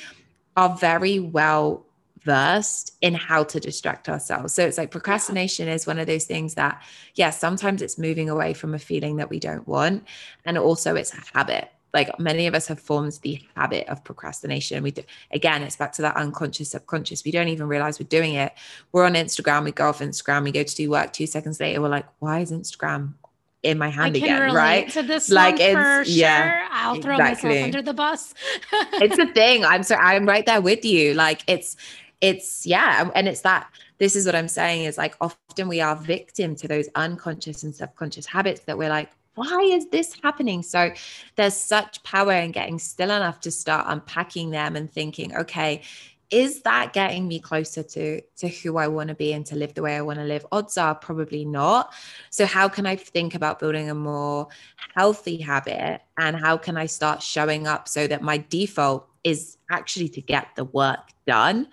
are 0.56 0.76
very 0.76 1.20
well 1.20 1.86
versed 2.22 2.92
in 3.00 3.14
how 3.14 3.44
to 3.44 3.60
distract 3.60 4.08
ourselves. 4.08 4.52
So 4.52 4.66
it's 4.66 4.76
like 4.76 4.90
procrastination 4.90 5.68
is 5.68 5.86
one 5.86 5.98
of 5.98 6.06
those 6.06 6.24
things 6.24 6.54
that, 6.54 6.82
yeah, 7.14 7.30
sometimes 7.30 7.82
it's 7.82 7.98
moving 7.98 8.28
away 8.28 8.52
from 8.52 8.74
a 8.74 8.78
feeling 8.78 9.16
that 9.16 9.30
we 9.30 9.38
don't 9.38 9.66
want. 9.66 10.06
And 10.44 10.58
also 10.58 10.96
it's 10.96 11.14
a 11.14 11.22
habit 11.32 11.70
like 11.92 12.18
many 12.18 12.46
of 12.46 12.54
us 12.54 12.66
have 12.68 12.80
formed 12.80 13.18
the 13.22 13.40
habit 13.56 13.88
of 13.88 14.04
procrastination. 14.04 14.82
We 14.82 14.92
do, 14.92 15.02
again, 15.30 15.62
it's 15.62 15.76
back 15.76 15.92
to 15.94 16.02
that 16.02 16.16
unconscious, 16.16 16.70
subconscious. 16.70 17.24
We 17.24 17.30
don't 17.30 17.48
even 17.48 17.66
realize 17.66 17.98
we're 17.98 18.06
doing 18.06 18.34
it. 18.34 18.52
We're 18.92 19.04
on 19.04 19.14
Instagram. 19.14 19.64
We 19.64 19.72
go 19.72 19.88
off 19.88 19.98
Instagram. 20.00 20.44
We 20.44 20.52
go 20.52 20.62
to 20.62 20.74
do 20.74 20.90
work. 20.90 21.12
Two 21.12 21.26
seconds 21.26 21.60
later, 21.60 21.80
we're 21.80 21.88
like, 21.88 22.06
why 22.20 22.40
is 22.40 22.52
Instagram 22.52 23.14
in 23.62 23.78
my 23.78 23.88
hand 23.88 24.16
again, 24.16 24.54
right? 24.54 24.88
To 24.90 25.02
this 25.02 25.30
like 25.30 25.56
it's 25.60 26.10
yeah, 26.10 26.60
sure. 26.60 26.68
I'll 26.70 27.00
throw 27.00 27.14
exactly. 27.14 27.50
myself 27.50 27.64
under 27.64 27.82
the 27.82 27.94
bus. 27.94 28.34
it's 28.94 29.18
a 29.18 29.26
thing. 29.32 29.64
I'm 29.64 29.82
so 29.82 29.96
I'm 29.96 30.26
right 30.26 30.46
there 30.46 30.60
with 30.60 30.84
you. 30.84 31.14
Like 31.14 31.42
it's 31.46 31.76
it's 32.20 32.66
yeah, 32.66 33.10
and 33.14 33.28
it's 33.28 33.42
that 33.42 33.70
this 33.98 34.16
is 34.16 34.26
what 34.26 34.34
I'm 34.34 34.48
saying 34.48 34.84
is 34.84 34.96
like 34.96 35.14
often 35.20 35.68
we 35.68 35.80
are 35.80 35.94
victim 35.94 36.56
to 36.56 36.68
those 36.68 36.88
unconscious 36.94 37.62
and 37.62 37.74
subconscious 37.74 38.26
habits 38.26 38.62
that 38.62 38.78
we're 38.78 38.88
like, 38.88 39.10
why 39.40 39.62
is 39.62 39.86
this 39.88 40.14
happening? 40.22 40.62
So 40.62 40.92
there's 41.36 41.56
such 41.56 42.02
power 42.02 42.32
in 42.32 42.52
getting 42.52 42.78
still 42.78 43.10
enough 43.10 43.40
to 43.40 43.50
start 43.50 43.86
unpacking 43.88 44.50
them 44.50 44.76
and 44.76 44.90
thinking, 44.90 45.34
okay, 45.34 45.82
is 46.30 46.60
that 46.62 46.92
getting 46.92 47.26
me 47.26 47.40
closer 47.40 47.82
to 47.82 48.20
to 48.20 48.48
who 48.48 48.76
I 48.76 48.86
want 48.86 49.08
to 49.08 49.14
be 49.14 49.32
and 49.32 49.44
to 49.46 49.56
live 49.56 49.74
the 49.74 49.82
way 49.82 49.96
I 49.96 50.02
want 50.02 50.18
to 50.18 50.24
live? 50.24 50.46
Odds 50.52 50.76
are 50.76 50.94
probably 50.94 51.44
not. 51.44 51.92
So 52.28 52.44
how 52.46 52.68
can 52.68 52.86
I 52.86 52.96
think 52.96 53.34
about 53.34 53.58
building 53.58 53.90
a 53.90 53.94
more 53.94 54.48
healthy 54.94 55.38
habit 55.38 56.02
and 56.18 56.36
how 56.36 56.56
can 56.56 56.76
I 56.76 56.86
start 56.86 57.22
showing 57.22 57.66
up 57.66 57.88
so 57.88 58.06
that 58.06 58.22
my 58.22 58.38
default 58.38 59.08
is 59.24 59.56
actually 59.70 60.08
to 60.10 60.20
get 60.20 60.48
the 60.54 60.64
work 60.64 61.08
done? 61.26 61.66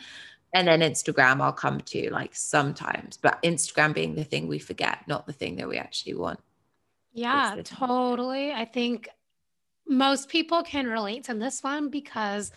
And 0.53 0.67
then 0.67 0.80
Instagram 0.80 1.41
I'll 1.41 1.53
come 1.53 1.82
to 1.82 2.10
like 2.12 2.34
sometimes, 2.34 3.17
but 3.17 3.43
Instagram 3.43 3.93
being 3.93 4.15
the 4.15 4.23
thing 4.23 4.47
we 4.47 4.58
forget, 4.58 5.08
not 5.08 5.27
the 5.27 5.34
thing 5.34 5.58
that 5.58 5.67
we 5.67 5.77
actually 5.77 6.15
want. 6.15 6.39
Yeah, 7.17 7.56
totally. 7.63 8.51
I 8.51 8.65
think 8.65 9.10
most 9.88 10.30
people 10.30 10.62
can 10.62 10.86
relate 10.86 11.23
to 11.25 11.34
this 11.34 11.63
one 11.63 11.89
because 11.89 12.51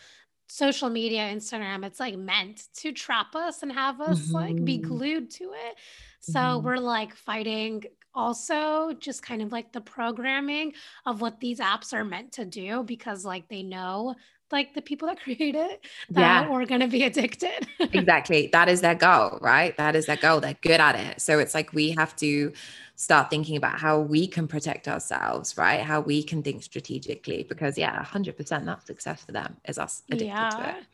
social 0.48 0.90
media, 0.90 1.22
Instagram, 1.22 1.82
it's 1.84 1.98
like 1.98 2.18
meant 2.18 2.64
to 2.74 2.92
trap 2.92 3.34
us 3.34 3.62
and 3.62 3.72
have 3.72 4.02
us 4.02 4.20
mm-hmm. 4.20 4.34
like 4.34 4.64
be 4.64 4.78
mm-hmm. 4.78 4.88
glued 4.88 5.30
to 5.30 5.44
it. 5.44 5.76
So 6.20 6.38
mm-hmm. 6.38 6.66
we're 6.66 6.76
like 6.76 7.14
fighting 7.14 7.84
also 8.14 8.92
just 8.98 9.22
kind 9.22 9.40
of 9.40 9.50
like 9.50 9.72
the 9.72 9.80
programming 9.80 10.74
of 11.06 11.22
what 11.22 11.40
these 11.40 11.60
apps 11.60 11.94
are 11.94 12.04
meant 12.04 12.32
to 12.32 12.44
do 12.44 12.82
because 12.82 13.24
like 13.24 13.48
they 13.48 13.62
know 13.62 14.14
like 14.52 14.74
the 14.74 14.82
people 14.82 15.08
that 15.08 15.20
create 15.20 15.54
it 15.54 15.84
that 16.10 16.44
yeah. 16.44 16.50
we're 16.50 16.66
going 16.66 16.80
to 16.80 16.88
be 16.88 17.04
addicted. 17.04 17.66
exactly. 17.80 18.48
That 18.52 18.68
is 18.68 18.80
their 18.80 18.94
goal, 18.94 19.38
right? 19.40 19.76
That 19.76 19.96
is 19.96 20.06
their 20.06 20.16
goal. 20.16 20.40
They're 20.40 20.56
good 20.60 20.80
at 20.80 20.96
it. 20.96 21.20
So 21.20 21.38
it's 21.38 21.54
like 21.54 21.72
we 21.72 21.90
have 21.92 22.16
to 22.16 22.52
start 22.96 23.30
thinking 23.30 23.56
about 23.56 23.78
how 23.78 23.98
we 23.98 24.26
can 24.26 24.46
protect 24.46 24.86
ourselves, 24.86 25.56
right? 25.56 25.80
How 25.80 26.00
we 26.00 26.22
can 26.22 26.42
think 26.42 26.62
strategically 26.62 27.44
because 27.48 27.78
yeah, 27.78 28.02
100% 28.04 28.64
that 28.64 28.86
success 28.86 29.24
for 29.24 29.32
them 29.32 29.56
is 29.66 29.78
us 29.78 30.02
addicted 30.08 30.26
yeah. 30.26 30.50
to 30.50 30.68
it. 30.78 30.84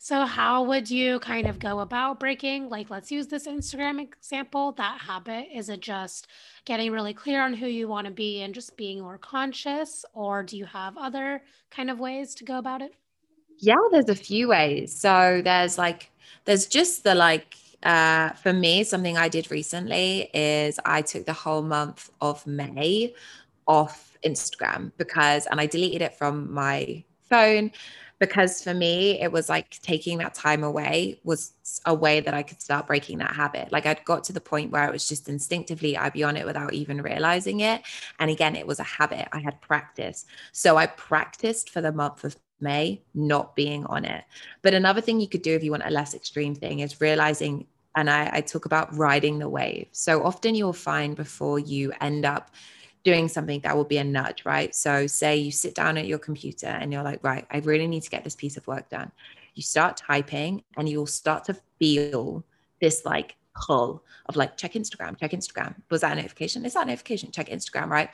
So 0.00 0.24
how 0.24 0.62
would 0.62 0.88
you 0.88 1.18
kind 1.18 1.48
of 1.48 1.58
go 1.58 1.80
about 1.80 2.20
breaking 2.20 2.68
like 2.68 2.88
let's 2.88 3.10
use 3.10 3.26
this 3.26 3.48
Instagram 3.48 4.00
example, 4.00 4.72
that 4.72 5.00
habit 5.00 5.48
is 5.52 5.68
it 5.68 5.80
just 5.80 6.28
getting 6.64 6.92
really 6.92 7.12
clear 7.12 7.42
on 7.42 7.52
who 7.52 7.66
you 7.66 7.88
want 7.88 8.06
to 8.06 8.12
be 8.12 8.42
and 8.42 8.54
just 8.54 8.76
being 8.76 9.00
more 9.00 9.18
conscious 9.18 10.04
or 10.14 10.44
do 10.44 10.56
you 10.56 10.64
have 10.66 10.96
other 10.96 11.42
kind 11.70 11.90
of 11.90 11.98
ways 11.98 12.34
to 12.36 12.44
go 12.44 12.58
about 12.58 12.80
it? 12.80 12.94
Yeah, 13.58 13.76
there's 13.90 14.08
a 14.08 14.14
few 14.14 14.48
ways. 14.48 14.94
So 14.94 15.42
there's 15.44 15.76
like 15.78 16.10
there's 16.44 16.66
just 16.66 17.02
the 17.02 17.16
like 17.16 17.56
uh, 17.82 18.30
for 18.30 18.52
me, 18.52 18.84
something 18.84 19.16
I 19.16 19.28
did 19.28 19.50
recently 19.50 20.30
is 20.34 20.78
I 20.84 21.02
took 21.02 21.26
the 21.26 21.32
whole 21.32 21.62
month 21.62 22.10
of 22.20 22.46
May 22.46 23.14
off 23.66 24.16
Instagram 24.24 24.92
because, 24.96 25.46
and 25.46 25.60
I 25.60 25.66
deleted 25.66 26.02
it 26.02 26.14
from 26.14 26.52
my 26.52 27.04
phone 27.28 27.70
because 28.18 28.62
for 28.62 28.74
me, 28.74 29.20
it 29.20 29.30
was 29.30 29.48
like 29.48 29.78
taking 29.82 30.18
that 30.18 30.34
time 30.34 30.64
away 30.64 31.20
was 31.24 31.52
a 31.86 31.94
way 31.94 32.20
that 32.20 32.34
I 32.34 32.42
could 32.42 32.60
start 32.60 32.86
breaking 32.86 33.18
that 33.18 33.32
habit. 33.32 33.70
Like 33.70 33.86
I'd 33.86 34.04
got 34.04 34.24
to 34.24 34.32
the 34.32 34.40
point 34.40 34.72
where 34.72 34.86
it 34.86 34.92
was 34.92 35.08
just 35.08 35.28
instinctively, 35.28 35.96
I'd 35.96 36.12
be 36.12 36.24
on 36.24 36.36
it 36.36 36.46
without 36.46 36.72
even 36.72 37.00
realizing 37.00 37.60
it. 37.60 37.82
And 38.18 38.30
again, 38.30 38.56
it 38.56 38.66
was 38.66 38.80
a 38.80 38.84
habit 38.84 39.28
I 39.32 39.38
had 39.38 39.60
practiced. 39.60 40.26
So 40.52 40.76
I 40.76 40.86
practiced 40.86 41.70
for 41.70 41.80
the 41.80 41.92
month 41.92 42.24
of 42.24 42.36
May 42.60 43.00
not 43.14 43.54
being 43.54 43.86
on 43.86 44.04
it. 44.04 44.24
But 44.62 44.74
another 44.74 45.00
thing 45.00 45.20
you 45.20 45.28
could 45.28 45.42
do 45.42 45.54
if 45.54 45.62
you 45.62 45.70
want 45.70 45.86
a 45.86 45.90
less 45.90 46.14
extreme 46.14 46.56
thing 46.56 46.80
is 46.80 47.00
realizing, 47.00 47.66
and 47.94 48.10
I, 48.10 48.30
I 48.32 48.40
talk 48.40 48.64
about 48.64 48.96
riding 48.96 49.38
the 49.38 49.48
wave. 49.48 49.86
So 49.92 50.24
often 50.24 50.56
you'll 50.56 50.72
find 50.72 51.14
before 51.14 51.60
you 51.60 51.92
end 52.00 52.24
up 52.24 52.50
doing 53.04 53.28
something 53.28 53.60
that 53.60 53.76
will 53.76 53.84
be 53.84 53.98
a 53.98 54.04
nudge, 54.04 54.44
right? 54.44 54.74
So, 54.74 55.06
say 55.06 55.36
you 55.36 55.50
sit 55.50 55.74
down 55.74 55.98
at 55.98 56.06
your 56.06 56.18
computer 56.18 56.66
and 56.66 56.92
you're 56.92 57.02
like, 57.02 57.22
right, 57.22 57.46
I 57.50 57.58
really 57.58 57.86
need 57.86 58.02
to 58.02 58.10
get 58.10 58.24
this 58.24 58.36
piece 58.36 58.56
of 58.56 58.66
work 58.66 58.88
done. 58.88 59.10
You 59.54 59.62
start 59.62 59.96
typing 59.96 60.62
and 60.76 60.88
you'll 60.88 61.06
start 61.06 61.44
to 61.44 61.56
feel 61.78 62.44
this 62.80 63.04
like 63.04 63.36
pull 63.54 64.04
of 64.26 64.36
like, 64.36 64.56
check 64.56 64.74
Instagram, 64.74 65.18
check 65.18 65.32
Instagram. 65.32 65.74
Was 65.90 66.02
that 66.02 66.12
a 66.12 66.16
notification? 66.16 66.64
Is 66.64 66.74
that 66.74 66.84
a 66.84 66.90
notification? 66.90 67.30
Check 67.32 67.48
Instagram, 67.48 67.88
right? 67.88 68.10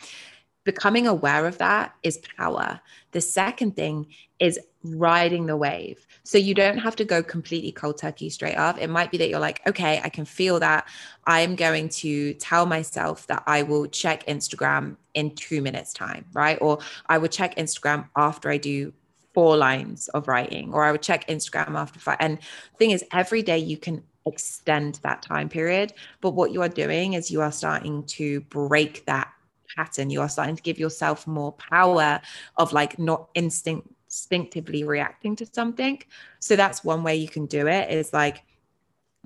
becoming 0.64 1.06
aware 1.06 1.46
of 1.46 1.58
that 1.58 1.94
is 2.02 2.18
power. 2.36 2.80
The 3.12 3.20
second 3.20 3.76
thing 3.76 4.08
is 4.38 4.58
riding 4.84 5.46
the 5.46 5.56
wave. 5.56 6.06
So 6.24 6.38
you 6.38 6.54
don't 6.54 6.78
have 6.78 6.94
to 6.96 7.04
go 7.04 7.22
completely 7.22 7.72
cold 7.72 7.98
turkey 7.98 8.28
straight 8.28 8.56
off. 8.56 8.78
It 8.78 8.90
might 8.90 9.10
be 9.10 9.18
that 9.18 9.28
you're 9.28 9.40
like, 9.40 9.66
okay, 9.66 10.00
I 10.04 10.08
can 10.08 10.24
feel 10.24 10.60
that. 10.60 10.86
I'm 11.26 11.56
going 11.56 11.88
to 11.90 12.34
tell 12.34 12.66
myself 12.66 13.26
that 13.28 13.42
I 13.46 13.62
will 13.62 13.86
check 13.86 14.26
Instagram 14.26 14.96
in 15.14 15.34
two 15.34 15.62
minutes' 15.62 15.92
time, 15.94 16.26
right? 16.32 16.58
Or 16.60 16.78
I 17.06 17.18
will 17.18 17.28
check 17.28 17.56
Instagram 17.56 18.08
after 18.16 18.50
I 18.50 18.58
do 18.58 18.92
four 19.32 19.56
lines 19.56 20.08
of 20.08 20.28
writing, 20.28 20.72
or 20.72 20.84
I 20.84 20.92
would 20.92 21.02
check 21.02 21.26
Instagram 21.28 21.74
after 21.74 21.98
five. 21.98 22.18
And 22.20 22.38
thing 22.78 22.90
is, 22.90 23.04
every 23.12 23.42
day 23.42 23.58
you 23.58 23.76
can 23.76 24.02
extend 24.26 25.00
that 25.02 25.22
time 25.22 25.48
period. 25.48 25.94
But 26.20 26.32
what 26.32 26.52
you 26.52 26.62
are 26.62 26.68
doing 26.68 27.14
is 27.14 27.30
you 27.30 27.40
are 27.40 27.52
starting 27.52 28.04
to 28.04 28.40
break 28.42 29.04
that 29.06 29.30
pattern 29.76 30.10
you 30.10 30.20
are 30.20 30.28
starting 30.28 30.54
to 30.56 30.62
give 30.62 30.78
yourself 30.78 31.26
more 31.26 31.52
power 31.52 32.20
of 32.56 32.72
like 32.72 32.98
not 32.98 33.28
instinct 33.34 33.88
instinctively 34.14 34.84
reacting 34.84 35.34
to 35.34 35.44
something. 35.44 36.00
So 36.38 36.54
that's 36.54 36.84
one 36.84 37.02
way 37.02 37.16
you 37.16 37.28
can 37.28 37.46
do 37.46 37.66
it 37.66 37.90
is 37.90 38.12
like 38.12 38.44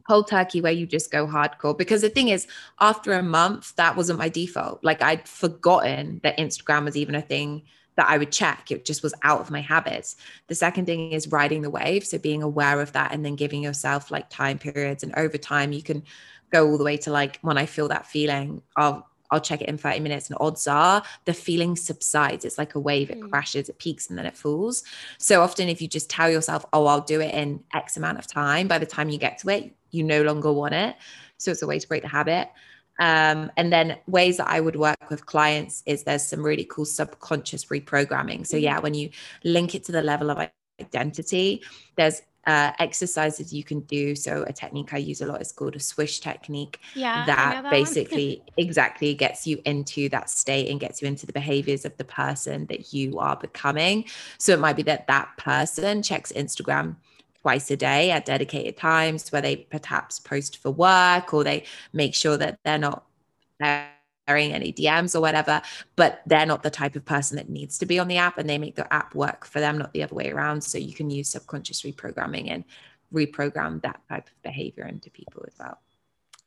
cold 0.09 0.29
turkey 0.29 0.63
where 0.63 0.73
you 0.73 0.87
just 0.87 1.11
go 1.11 1.27
hardcore. 1.27 1.77
Because 1.77 2.01
the 2.01 2.09
thing 2.09 2.29
is 2.29 2.47
after 2.81 3.13
a 3.13 3.23
month 3.23 3.77
that 3.77 3.97
wasn't 3.97 4.19
my 4.19 4.31
default. 4.31 4.83
Like 4.83 5.03
i'd 5.03 5.29
forgotten 5.29 6.21
that 6.23 6.39
instagram 6.39 6.85
was 6.87 6.97
even 6.97 7.15
a 7.15 7.21
thing 7.21 7.65
that 7.97 8.09
i 8.09 8.17
would 8.17 8.33
check. 8.33 8.71
It 8.71 8.87
just 8.87 9.03
was 9.03 9.13
out 9.23 9.41
of 9.41 9.51
my 9.51 9.61
habits. 9.61 10.17
The 10.47 10.55
second 10.55 10.87
thing 10.87 11.13
is 11.13 11.29
riding 11.29 11.61
the 11.61 11.71
wave. 11.71 12.07
So 12.07 12.17
being 12.17 12.43
aware 12.43 12.81
of 12.81 12.93
that 12.93 13.13
and 13.13 13.23
then 13.23 13.37
giving 13.37 13.63
yourself 13.63 14.11
like 14.11 14.31
time 14.31 14.59
periods. 14.59 15.03
And 15.03 15.15
over 15.17 15.37
time 15.37 15.73
you 15.73 15.83
can 15.83 16.03
go 16.51 16.67
all 16.67 16.79
the 16.79 16.85
way 16.85 16.97
to 16.97 17.11
like 17.11 17.39
when 17.43 17.59
i 17.59 17.67
feel 17.67 17.89
that 17.89 18.07
feeling 18.07 18.63
i'll 18.75 19.07
I'll 19.31 19.41
check 19.41 19.63
it 19.63 19.69
in 19.69 19.79
30 19.79 20.01
minutes. 20.01 20.29
And 20.29 20.37
odds 20.41 20.67
are 20.67 21.03
the 21.25 21.35
feeling 21.35 21.77
subsides. 21.77 22.45
It's 22.45 22.59
like 22.59 22.75
a 22.75 22.81
wave, 22.81 23.11
it 23.11 23.21
mm. 23.21 23.31
crashes, 23.31 23.69
it 23.69 23.79
peaks, 23.79 24.09
and 24.09 24.19
then 24.19 24.27
it 24.27 24.37
falls. 24.37 24.85
So 25.19 25.43
often, 25.43 25.69
if 25.69 25.83
you 25.83 25.89
just 25.89 26.11
tell 26.11 26.31
yourself, 26.31 26.65
oh, 26.73 26.87
I'll 26.87 27.01
do 27.01 27.21
it 27.21 27.35
in 27.35 27.63
X 27.75 27.97
amount 27.97 28.19
of 28.19 28.27
time, 28.27 28.69
by 28.69 28.79
the 28.79 28.87
time 28.87 29.09
you 29.09 29.19
get 29.19 29.39
to 29.39 29.51
it, 29.51 29.75
you 29.91 30.03
no 30.05 30.23
longer 30.23 30.53
want 30.53 30.75
it. 30.75 30.97
So 31.39 31.51
it's 31.51 31.63
a 31.63 31.67
way 31.67 31.79
to 31.79 31.89
break 31.89 32.03
the 32.03 32.09
habit. 32.09 32.49
Um, 33.01 33.53
and 33.57 33.73
then 33.73 33.97
ways 34.07 34.39
that 34.39 34.49
I 34.49 34.61
would 34.61 34.75
work 34.75 35.09
with 35.09 35.25
clients 35.25 35.85
is 35.87 36.03
there's 36.03 36.25
some 36.25 36.43
really 36.43 36.65
cool 36.65 36.85
subconscious 36.85 37.67
reprogramming. 37.67 38.47
So 38.47 38.57
yeah, 38.57 38.79
mm. 38.79 38.83
when 38.83 38.95
you 38.95 39.11
link 39.45 39.75
it 39.75 39.85
to 39.85 39.93
the 39.93 40.03
level 40.03 40.31
of 40.31 40.49
identity, 40.81 41.63
there's 41.97 42.23
uh, 42.47 42.73
exercises 42.79 43.53
you 43.53 43.63
can 43.63 43.81
do. 43.81 44.15
So 44.15 44.45
a 44.47 44.53
technique 44.53 44.95
I 44.95 44.99
use 44.99 45.21
a 45.21 45.27
lot 45.27 45.41
is 45.41 45.53
called 45.53 45.77
a 45.77 45.81
swish 45.81 46.21
technique. 46.21 46.81
Yeah, 46.95 47.27
that, 47.27 47.63
that 47.63 47.71
basically 47.71 48.43
exactly 48.57 49.15
gets 49.15 49.47
you 49.47 49.61
into 49.65 50.09
that 50.11 50.31
state 50.31 50.71
and 50.71 50.81
gets 50.81 51.03
you 51.03 51.09
into 51.09 51.27
the 51.27 51.33
behaviors 51.33 51.85
of 51.85 51.97
the 51.97 52.05
person 52.05 52.67
that 52.67 52.93
you 52.93 53.19
are 53.19 53.37
becoming. 53.37 54.05
So 54.39 54.53
it 54.53 54.61
might 54.61 54.77
be 54.77 54.83
that 54.85 55.07
that 55.09 55.37
person 55.37 56.03
checks 56.03 56.33
Instagram 56.33 56.97
twice 57.43 57.71
a 57.71 57.77
day 57.77 58.11
at 58.11 58.25
dedicated 58.25 58.77
times 58.77 59.31
where 59.31 59.43
they 59.43 59.57
perhaps 59.57 60.19
post 60.19 60.59
for 60.59 60.71
work 60.71 61.33
or 61.33 61.45
they 61.45 61.65
make 61.93 62.15
sure 62.15 62.37
that 62.37 62.59
they're 62.65 62.79
not 62.79 63.05
any 64.29 64.73
DMs 64.73 65.15
or 65.15 65.21
whatever, 65.21 65.63
but 65.97 66.23
they're 66.27 66.47
not 66.47 66.63
the 66.63 66.71
type 66.71 66.97
of 66.97 67.05
person 67.05 67.37
that 67.37 67.49
needs 67.49 67.79
to 67.79 67.87
be 67.87 67.99
on 67.99 68.09
the 68.09 68.17
app 68.17 68.39
and 68.39 68.49
they 68.49 68.59
make 68.59 68.77
the 68.77 68.93
app 68.93 69.15
work 69.15 69.45
for 69.45 69.61
them, 69.61 69.79
not 69.79 69.93
the 69.93 70.03
other 70.03 70.15
way 70.15 70.31
around. 70.31 70.63
So 70.63 70.79
you 70.79 70.95
can 70.95 71.11
use 71.11 71.31
subconscious 71.31 71.83
reprogramming 71.83 72.51
and 72.51 72.65
reprogram 73.13 73.83
that 73.83 74.01
type 74.09 74.27
of 74.27 74.43
behavior 74.43 74.87
into 74.87 75.11
people 75.11 75.45
as 75.47 75.55
well. 75.59 75.79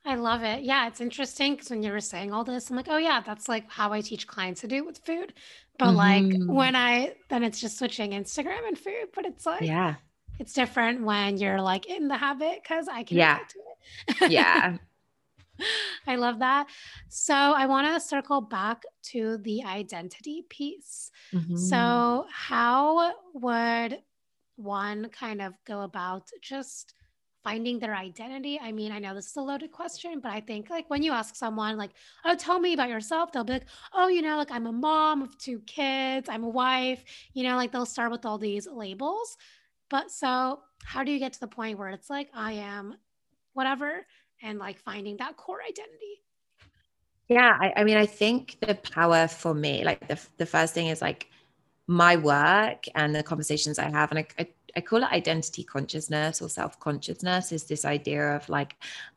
I 0.03 0.15
love 0.15 0.41
it. 0.41 0.63
Yeah, 0.63 0.87
it's 0.87 0.99
interesting 0.99 1.53
because 1.53 1.69
when 1.69 1.83
you 1.83 1.91
were 1.91 1.99
saying 1.99 2.33
all 2.33 2.43
this, 2.43 2.69
I'm 2.69 2.75
like, 2.75 2.87
oh 2.89 2.97
yeah, 2.97 3.21
that's 3.23 3.47
like 3.47 3.69
how 3.69 3.93
I 3.93 4.01
teach 4.01 4.25
clients 4.25 4.61
to 4.61 4.67
do 4.67 4.77
it 4.77 4.85
with 4.85 4.97
food. 4.99 5.33
But 5.77 5.93
mm-hmm. 5.93 5.95
like 5.95 6.57
when 6.57 6.75
I 6.75 7.13
then 7.29 7.43
it's 7.43 7.61
just 7.61 7.77
switching 7.77 8.11
Instagram 8.11 8.67
and 8.67 8.77
food, 8.77 9.09
but 9.13 9.25
it's 9.25 9.45
like 9.45 9.61
yeah, 9.61 9.95
it's 10.39 10.53
different 10.53 11.03
when 11.03 11.37
you're 11.37 11.61
like 11.61 11.85
in 11.85 12.07
the 12.07 12.17
habit 12.17 12.61
because 12.63 12.87
I 12.87 13.03
can 13.03 13.17
yeah, 13.17 13.39
yeah, 14.27 14.77
I 16.07 16.15
love 16.15 16.39
that. 16.39 16.67
So 17.09 17.33
I 17.33 17.65
want 17.65 17.87
to 17.87 17.99
circle 17.99 18.41
back 18.41 18.83
to 19.03 19.37
the 19.37 19.63
identity 19.63 20.45
piece. 20.49 21.11
Mm-hmm. 21.33 21.55
So, 21.55 22.25
how 22.31 23.13
would 23.33 23.99
one 24.55 25.09
kind 25.09 25.41
of 25.41 25.53
go 25.65 25.81
about 25.81 26.29
just 26.41 26.93
finding 27.43 27.79
their 27.79 27.95
identity? 27.95 28.59
I 28.61 28.71
mean, 28.71 28.91
I 28.91 28.99
know 28.99 29.15
this 29.15 29.27
is 29.27 29.35
a 29.35 29.41
loaded 29.41 29.71
question, 29.71 30.19
but 30.19 30.31
I 30.31 30.41
think 30.41 30.69
like 30.69 30.89
when 30.89 31.03
you 31.03 31.11
ask 31.11 31.35
someone 31.35 31.77
like, 31.77 31.91
"Oh, 32.25 32.35
tell 32.35 32.59
me 32.59 32.73
about 32.73 32.89
yourself," 32.89 33.31
they'll 33.31 33.43
be 33.43 33.53
like, 33.53 33.67
"Oh, 33.93 34.07
you 34.07 34.21
know, 34.21 34.37
like 34.37 34.51
I'm 34.51 34.67
a 34.67 34.71
mom 34.71 35.21
of 35.21 35.37
two 35.37 35.59
kids, 35.61 36.29
I'm 36.29 36.43
a 36.43 36.49
wife." 36.49 37.03
You 37.33 37.43
know, 37.43 37.55
like 37.55 37.71
they'll 37.71 37.85
start 37.85 38.11
with 38.11 38.25
all 38.25 38.37
these 38.37 38.67
labels. 38.67 39.37
But 39.89 40.11
so, 40.11 40.61
how 40.83 41.03
do 41.03 41.11
you 41.11 41.19
get 41.19 41.33
to 41.33 41.39
the 41.39 41.47
point 41.47 41.77
where 41.77 41.89
it's 41.89 42.09
like, 42.09 42.29
"I 42.33 42.53
am 42.53 42.95
whatever," 43.53 44.05
and 44.41 44.59
like 44.59 44.79
finding 44.79 45.17
that 45.17 45.37
core 45.37 45.59
identity? 45.61 46.21
Yeah, 47.27 47.57
I, 47.59 47.73
I 47.77 47.83
mean, 47.83 47.97
I 47.97 48.05
think 48.05 48.57
the 48.59 48.75
power 48.75 49.27
for 49.27 49.53
me, 49.53 49.83
like 49.83 50.07
the 50.07 50.19
the 50.37 50.45
first 50.45 50.73
thing 50.73 50.87
is 50.87 51.01
like 51.01 51.29
my 51.87 52.15
work 52.17 52.85
and 52.95 53.15
the 53.15 53.23
conversations 53.23 53.79
I 53.79 53.89
have, 53.89 54.11
and 54.11 54.19
I, 54.19 54.27
I 54.37 54.47
I 54.75 54.81
call 54.81 55.03
it 55.03 55.11
identity 55.11 55.63
consciousness 55.63 56.41
or 56.41 56.49
self 56.49 56.79
consciousness 56.79 57.51
is 57.51 57.65
this 57.65 57.85
idea 57.85 58.35
of 58.35 58.47
like 58.49 58.75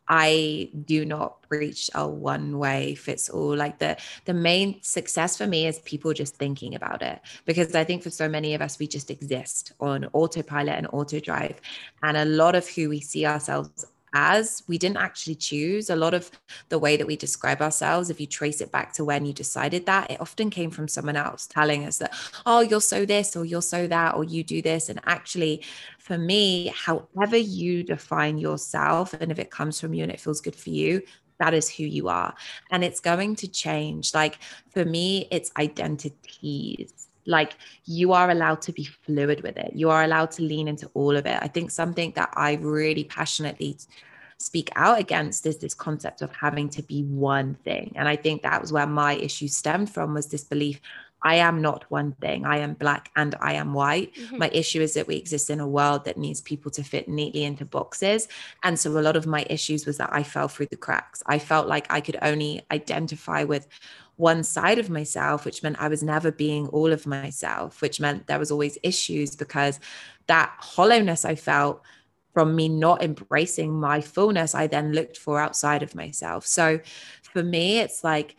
I 0.08 0.70
do 0.84 1.04
not 1.04 1.42
preach 1.48 1.90
a 1.94 2.06
one 2.06 2.58
way 2.58 2.94
fits 2.94 3.28
all. 3.28 3.56
Like 3.56 3.78
the 3.78 3.96
the 4.24 4.34
main 4.34 4.82
success 4.82 5.36
for 5.36 5.46
me 5.46 5.66
is 5.66 5.78
people 5.80 6.12
just 6.12 6.36
thinking 6.36 6.74
about 6.74 7.02
it 7.02 7.20
because 7.44 7.74
I 7.74 7.84
think 7.84 8.02
for 8.02 8.10
so 8.10 8.28
many 8.28 8.54
of 8.54 8.60
us 8.60 8.78
we 8.78 8.86
just 8.86 9.10
exist 9.10 9.72
on 9.80 10.06
autopilot 10.12 10.76
and 10.76 10.88
auto 10.92 11.20
drive, 11.20 11.60
and 12.02 12.16
a 12.16 12.24
lot 12.24 12.54
of 12.54 12.68
who 12.68 12.88
we 12.88 13.00
see 13.00 13.26
ourselves 13.26 13.86
as 14.14 14.62
we 14.68 14.78
didn't 14.78 14.96
actually 14.96 15.34
choose. 15.34 15.90
A 15.90 15.96
lot 15.96 16.14
of 16.14 16.30
the 16.68 16.78
way 16.78 16.96
that 16.96 17.06
we 17.06 17.16
describe 17.16 17.60
ourselves 17.60 18.08
if 18.08 18.20
you 18.20 18.26
trace 18.26 18.60
it 18.60 18.72
back 18.72 18.92
to 18.94 19.04
when 19.04 19.26
you 19.26 19.32
decided 19.32 19.84
that 19.86 20.10
it 20.10 20.20
often 20.20 20.48
came 20.48 20.70
from 20.70 20.88
someone 20.88 21.16
else 21.16 21.46
telling 21.46 21.84
us 21.84 21.98
that 21.98 22.14
oh 22.46 22.60
you're 22.60 22.80
so 22.80 23.04
this 23.04 23.36
or 23.36 23.44
you're 23.44 23.60
so 23.60 23.86
that 23.88 24.14
or 24.14 24.24
you 24.24 24.42
do 24.44 24.62
this. 24.62 24.88
And 24.88 25.00
actually 25.04 25.62
for 25.98 26.16
me 26.16 26.72
however 26.74 27.36
you 27.36 27.82
define 27.82 28.38
yourself 28.38 29.12
and 29.14 29.30
if 29.32 29.38
it 29.38 29.50
comes 29.50 29.80
from 29.80 29.92
you 29.92 30.04
and 30.04 30.12
it 30.12 30.20
feels 30.20 30.40
good 30.40 30.56
for 30.56 30.70
you 30.70 31.02
that 31.40 31.52
is 31.52 31.68
who 31.68 31.82
you 31.82 32.08
are. 32.08 32.32
And 32.70 32.84
it's 32.84 33.00
going 33.00 33.34
to 33.36 33.48
change. 33.48 34.14
Like 34.14 34.38
for 34.70 34.84
me 34.84 35.26
it's 35.32 35.50
identities 35.58 37.03
like 37.26 37.56
you 37.84 38.12
are 38.12 38.30
allowed 38.30 38.60
to 38.60 38.72
be 38.72 38.84
fluid 38.84 39.42
with 39.42 39.56
it 39.56 39.72
you 39.74 39.90
are 39.90 40.04
allowed 40.04 40.30
to 40.30 40.42
lean 40.42 40.68
into 40.68 40.90
all 40.94 41.16
of 41.16 41.26
it 41.26 41.38
i 41.42 41.48
think 41.48 41.70
something 41.70 42.12
that 42.14 42.32
i 42.36 42.54
really 42.54 43.04
passionately 43.04 43.76
speak 44.38 44.70
out 44.76 44.98
against 44.98 45.46
is 45.46 45.58
this 45.58 45.74
concept 45.74 46.20
of 46.20 46.30
having 46.32 46.68
to 46.68 46.82
be 46.82 47.02
one 47.04 47.54
thing 47.64 47.92
and 47.96 48.08
i 48.08 48.16
think 48.16 48.42
that 48.42 48.60
was 48.60 48.72
where 48.72 48.86
my 48.86 49.14
issue 49.14 49.48
stemmed 49.48 49.90
from 49.90 50.14
was 50.14 50.26
this 50.26 50.44
belief 50.44 50.80
I 51.24 51.36
am 51.36 51.62
not 51.62 51.90
one 51.90 52.12
thing. 52.20 52.44
I 52.44 52.58
am 52.58 52.74
black 52.74 53.10
and 53.16 53.34
I 53.40 53.54
am 53.54 53.72
white. 53.72 54.14
Mm-hmm. 54.14 54.38
My 54.38 54.50
issue 54.52 54.82
is 54.82 54.92
that 54.92 55.06
we 55.06 55.16
exist 55.16 55.48
in 55.48 55.58
a 55.58 55.66
world 55.66 56.04
that 56.04 56.18
needs 56.18 56.42
people 56.42 56.70
to 56.72 56.84
fit 56.84 57.08
neatly 57.08 57.44
into 57.44 57.64
boxes. 57.64 58.28
And 58.62 58.78
so 58.78 58.90
a 58.90 59.00
lot 59.00 59.16
of 59.16 59.26
my 59.26 59.46
issues 59.48 59.86
was 59.86 59.96
that 59.96 60.10
I 60.12 60.22
fell 60.22 60.48
through 60.48 60.66
the 60.66 60.76
cracks. 60.76 61.22
I 61.24 61.38
felt 61.38 61.66
like 61.66 61.90
I 61.90 62.02
could 62.02 62.18
only 62.20 62.60
identify 62.70 63.42
with 63.42 63.66
one 64.16 64.44
side 64.44 64.78
of 64.78 64.90
myself, 64.90 65.44
which 65.44 65.62
meant 65.62 65.80
I 65.80 65.88
was 65.88 66.02
never 66.02 66.30
being 66.30 66.68
all 66.68 66.92
of 66.92 67.06
myself, 67.06 67.82
which 67.82 68.00
meant 68.00 68.26
there 68.26 68.38
was 68.38 68.50
always 68.50 68.78
issues 68.82 69.34
because 69.34 69.80
that 70.26 70.54
hollowness 70.58 71.24
I 71.24 71.34
felt 71.34 71.82
from 72.32 72.56
me 72.56 72.68
not 72.68 73.02
embracing 73.02 73.72
my 73.72 74.00
fullness, 74.00 74.54
I 74.54 74.66
then 74.66 74.92
looked 74.92 75.16
for 75.16 75.40
outside 75.40 75.82
of 75.82 75.94
myself. 75.94 76.46
So 76.46 76.80
for 77.22 77.42
me, 77.42 77.78
it's 77.78 78.02
like 78.02 78.36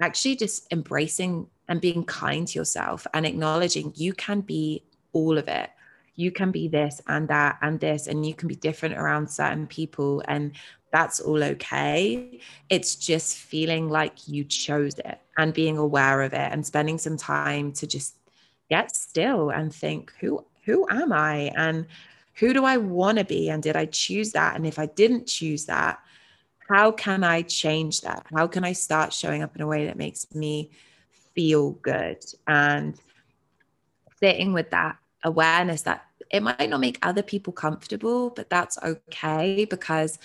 actually 0.00 0.36
just 0.36 0.70
embracing 0.72 1.48
and 1.66 1.80
being 1.80 2.04
kind 2.04 2.46
to 2.46 2.58
yourself 2.58 3.06
and 3.12 3.26
acknowledging 3.26 3.92
you 3.96 4.12
can 4.12 4.42
be 4.42 4.84
all 5.12 5.38
of 5.38 5.48
it. 5.48 5.70
You 6.14 6.32
can 6.32 6.50
be 6.50 6.68
this 6.68 7.00
and 7.06 7.28
that 7.28 7.58
and 7.62 7.78
this, 7.78 8.06
and 8.06 8.26
you 8.26 8.34
can 8.34 8.48
be 8.48 8.56
different 8.56 8.96
around 8.96 9.30
certain 9.30 9.66
people. 9.66 10.22
And 10.26 10.52
that's 10.90 11.20
all 11.20 11.42
okay. 11.42 12.40
It's 12.70 12.96
just 12.96 13.36
feeling 13.36 13.88
like 13.88 14.26
you 14.26 14.44
chose 14.44 14.98
it 14.98 15.20
and 15.36 15.52
being 15.52 15.76
aware 15.76 16.22
of 16.22 16.32
it 16.32 16.52
and 16.52 16.66
spending 16.66 16.98
some 16.98 17.16
time 17.16 17.72
to 17.72 17.86
just 17.86 18.16
get 18.70 18.94
still 18.94 19.50
and 19.50 19.74
think 19.74 20.12
who 20.20 20.44
who 20.64 20.86
am 20.90 21.12
I 21.12 21.52
and 21.56 21.86
who 22.34 22.52
do 22.52 22.64
I 22.64 22.76
want 22.76 23.18
to 23.18 23.24
be 23.24 23.48
and 23.48 23.62
did 23.62 23.76
I 23.76 23.86
choose 23.86 24.32
that 24.32 24.56
and 24.56 24.66
if 24.66 24.78
I 24.78 24.86
didn't 24.86 25.26
choose 25.26 25.66
that 25.66 26.00
how 26.68 26.92
can 26.92 27.24
I 27.24 27.42
change 27.42 28.02
that? 28.02 28.26
How 28.34 28.46
can 28.46 28.62
I 28.62 28.72
start 28.72 29.12
showing 29.12 29.42
up 29.42 29.56
in 29.56 29.62
a 29.62 29.66
way 29.66 29.86
that 29.86 29.96
makes 29.96 30.26
me 30.34 30.70
feel 31.34 31.72
good 31.72 32.22
and 32.46 32.94
sitting 34.20 34.52
with 34.52 34.70
that 34.70 34.96
awareness 35.24 35.82
that 35.82 36.04
it 36.30 36.42
might 36.42 36.68
not 36.68 36.80
make 36.80 36.98
other 37.00 37.22
people 37.22 37.54
comfortable, 37.54 38.30
but 38.30 38.50
that's 38.50 38.78
okay 38.82 39.64
because 39.64 40.18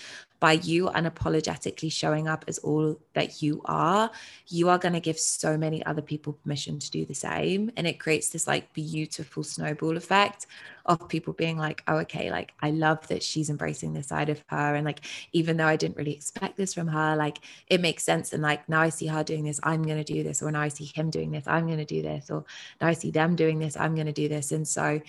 by 0.44 0.52
you 0.52 0.88
unapologetically 0.88 1.90
showing 1.90 2.28
up 2.28 2.44
as 2.50 2.58
all 2.58 3.00
that 3.14 3.42
you 3.42 3.62
are, 3.64 4.12
you 4.50 4.68
are 4.68 4.78
going 4.78 4.92
to 4.92 5.00
give 5.00 5.18
so 5.18 5.56
many 5.56 5.82
other 5.86 6.02
people 6.02 6.34
permission 6.34 6.78
to 6.78 6.92
do 6.92 7.06
the 7.06 7.14
same. 7.14 7.72
And 7.78 7.88
it 7.88 7.98
creates 7.98 8.28
this 8.28 8.46
like 8.46 8.74
beautiful 8.74 9.44
snowball 9.46 9.96
effect 9.96 10.48
of 10.86 11.08
people 11.08 11.32
being 11.32 11.58
like, 11.58 11.82
oh, 11.88 11.96
okay, 12.00 12.30
like 12.30 12.52
I 12.62 12.72
love 12.72 13.08
that 13.08 13.24
she's 13.24 13.50
embracing 13.50 13.94
this 13.94 14.08
side 14.08 14.28
of 14.28 14.44
her. 14.48 14.76
And 14.76 14.84
like, 14.84 15.06
even 15.32 15.56
though 15.56 15.66
I 15.66 15.78
didn't 15.78 15.96
really 15.96 16.12
expect 16.12 16.58
this 16.58 16.74
from 16.74 16.90
her, 16.90 17.16
like 17.16 17.40
it 17.68 17.80
makes 17.80 18.04
sense. 18.04 18.34
And 18.34 18.44
like, 18.44 18.68
now 18.68 18.82
I 18.82 18.90
see 18.90 19.08
her 19.08 19.24
doing 19.24 19.46
this, 19.46 19.62
I'm 19.64 19.84
going 19.84 20.04
to 20.04 20.14
do 20.14 20.24
this. 20.24 20.42
Or 20.42 20.52
now 20.52 20.60
I 20.60 20.68
see 20.68 20.92
him 20.94 21.10
doing 21.10 21.32
this, 21.32 21.48
I'm 21.48 21.68
going 21.68 21.78
to 21.78 21.86
do 21.86 22.02
this. 22.02 22.30
Or 22.30 22.44
now 22.82 22.88
I 22.88 22.94
see 22.96 23.12
them 23.12 23.38
doing 23.38 23.60
this, 23.60 23.78
I'm 23.78 23.96
going 23.96 24.08
to 24.08 24.12
do 24.12 24.28
this. 24.28 24.52
And 24.52 24.68
so 24.68 25.00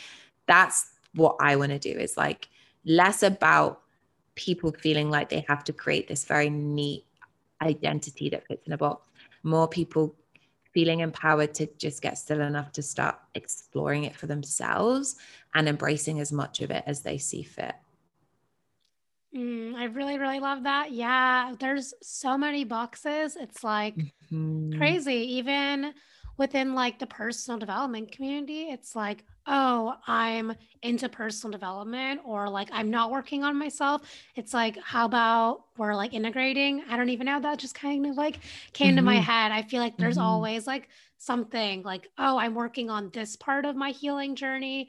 that's 0.46 0.92
what 1.12 1.34
I 1.40 1.56
want 1.56 1.72
to 1.72 1.80
do 1.80 1.98
is 1.98 2.16
like 2.16 2.46
less 2.84 3.24
about 3.24 3.80
people 4.34 4.72
feeling 4.72 5.10
like 5.10 5.28
they 5.28 5.44
have 5.48 5.64
to 5.64 5.72
create 5.72 6.08
this 6.08 6.24
very 6.24 6.50
neat 6.50 7.04
identity 7.62 8.28
that 8.30 8.46
fits 8.46 8.66
in 8.66 8.72
a 8.72 8.78
box, 8.78 9.08
more 9.42 9.68
people 9.68 10.14
feeling 10.72 11.00
empowered 11.00 11.54
to 11.54 11.66
just 11.78 12.02
get 12.02 12.18
still 12.18 12.40
enough 12.40 12.72
to 12.72 12.82
start 12.82 13.16
exploring 13.34 14.04
it 14.04 14.16
for 14.16 14.26
themselves 14.26 15.16
and 15.54 15.68
embracing 15.68 16.20
as 16.20 16.32
much 16.32 16.60
of 16.60 16.70
it 16.70 16.82
as 16.86 17.02
they 17.02 17.16
see 17.16 17.42
fit. 17.44 17.74
Mm, 19.34 19.74
I 19.74 19.84
really, 19.84 20.18
really 20.18 20.40
love 20.40 20.64
that. 20.64 20.92
Yeah, 20.92 21.54
there's 21.58 21.94
so 22.02 22.38
many 22.38 22.64
boxes. 22.64 23.36
It's 23.36 23.64
like 23.64 23.96
mm-hmm. 23.96 24.78
crazy. 24.78 25.36
Even 25.36 25.92
within 26.36 26.74
like 26.74 26.98
the 26.98 27.06
personal 27.06 27.58
development 27.58 28.10
community, 28.12 28.70
it's 28.70 28.96
like, 28.96 29.24
oh, 29.46 29.94
I'm 30.06 30.54
into 30.82 31.08
personal 31.08 31.52
development 31.52 32.20
or 32.24 32.48
like 32.48 32.68
I'm 32.72 32.90
not 32.90 33.10
working 33.10 33.44
on 33.44 33.58
myself. 33.58 34.02
It's 34.34 34.54
like, 34.54 34.78
how 34.82 35.04
about 35.04 35.64
we're 35.76 35.94
like 35.94 36.14
integrating? 36.14 36.82
I 36.88 36.96
don't 36.96 37.10
even 37.10 37.26
know. 37.26 37.40
That 37.40 37.58
just 37.58 37.74
kind 37.74 38.06
of 38.06 38.16
like 38.16 38.40
came 38.72 38.88
mm-hmm. 38.88 38.96
to 38.96 39.02
my 39.02 39.16
mm-hmm. 39.16 39.22
head. 39.22 39.52
I 39.52 39.62
feel 39.62 39.80
like 39.80 39.96
there's 39.96 40.16
mm-hmm. 40.16 40.26
always 40.26 40.66
like 40.66 40.88
something 41.18 41.82
like, 41.82 42.08
oh, 42.18 42.38
I'm 42.38 42.54
working 42.54 42.90
on 42.90 43.10
this 43.12 43.36
part 43.36 43.64
of 43.64 43.76
my 43.76 43.90
healing 43.90 44.34
journey 44.34 44.88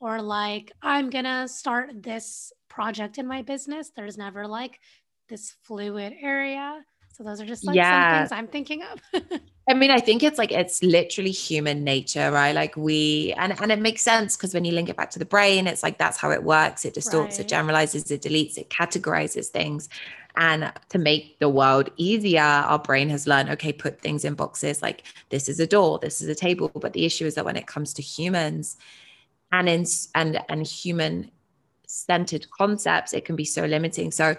or 0.00 0.20
like 0.20 0.72
I'm 0.82 1.10
going 1.10 1.24
to 1.24 1.48
start 1.48 2.02
this 2.02 2.52
project 2.68 3.18
in 3.18 3.26
my 3.26 3.42
business. 3.42 3.90
There's 3.94 4.18
never 4.18 4.46
like 4.46 4.80
this 5.28 5.54
fluid 5.62 6.14
area. 6.20 6.84
So 7.16 7.24
those 7.24 7.40
are 7.40 7.46
just 7.46 7.64
like 7.64 7.76
yeah. 7.76 8.26
some 8.26 8.28
things 8.28 8.38
I'm 8.38 8.46
thinking 8.48 8.82
of. 8.82 9.40
I 9.70 9.72
mean, 9.72 9.90
I 9.90 10.00
think 10.00 10.22
it's 10.22 10.36
like 10.36 10.52
it's 10.52 10.82
literally 10.82 11.30
human 11.30 11.82
nature, 11.82 12.30
right? 12.30 12.54
Like 12.54 12.76
we 12.76 13.32
and 13.38 13.58
and 13.58 13.72
it 13.72 13.80
makes 13.80 14.02
sense 14.02 14.36
because 14.36 14.52
when 14.52 14.66
you 14.66 14.72
link 14.72 14.90
it 14.90 14.96
back 14.98 15.10
to 15.12 15.18
the 15.18 15.24
brain, 15.24 15.66
it's 15.66 15.82
like 15.82 15.96
that's 15.96 16.18
how 16.18 16.30
it 16.30 16.42
works. 16.42 16.84
It 16.84 16.92
distorts, 16.92 17.38
right. 17.38 17.46
it 17.46 17.48
generalizes, 17.48 18.10
it 18.10 18.20
deletes, 18.20 18.58
it 18.58 18.68
categorizes 18.68 19.46
things. 19.46 19.88
And 20.36 20.70
to 20.90 20.98
make 20.98 21.38
the 21.38 21.48
world 21.48 21.88
easier, 21.96 22.42
our 22.42 22.78
brain 22.78 23.08
has 23.08 23.26
learned, 23.26 23.48
okay, 23.48 23.72
put 23.72 24.02
things 24.02 24.22
in 24.22 24.34
boxes 24.34 24.82
like 24.82 25.04
this 25.30 25.48
is 25.48 25.58
a 25.58 25.66
door, 25.66 25.98
this 25.98 26.20
is 26.20 26.28
a 26.28 26.34
table. 26.34 26.70
But 26.74 26.92
the 26.92 27.06
issue 27.06 27.24
is 27.24 27.34
that 27.36 27.46
when 27.46 27.56
it 27.56 27.66
comes 27.66 27.94
to 27.94 28.02
humans 28.02 28.76
and 29.52 29.70
in 29.70 29.86
and 30.14 30.38
and 30.50 30.66
human 30.66 31.30
centered 31.86 32.46
concepts, 32.50 33.14
it 33.14 33.24
can 33.24 33.36
be 33.36 33.46
so 33.46 33.64
limiting. 33.64 34.10
So 34.12 34.36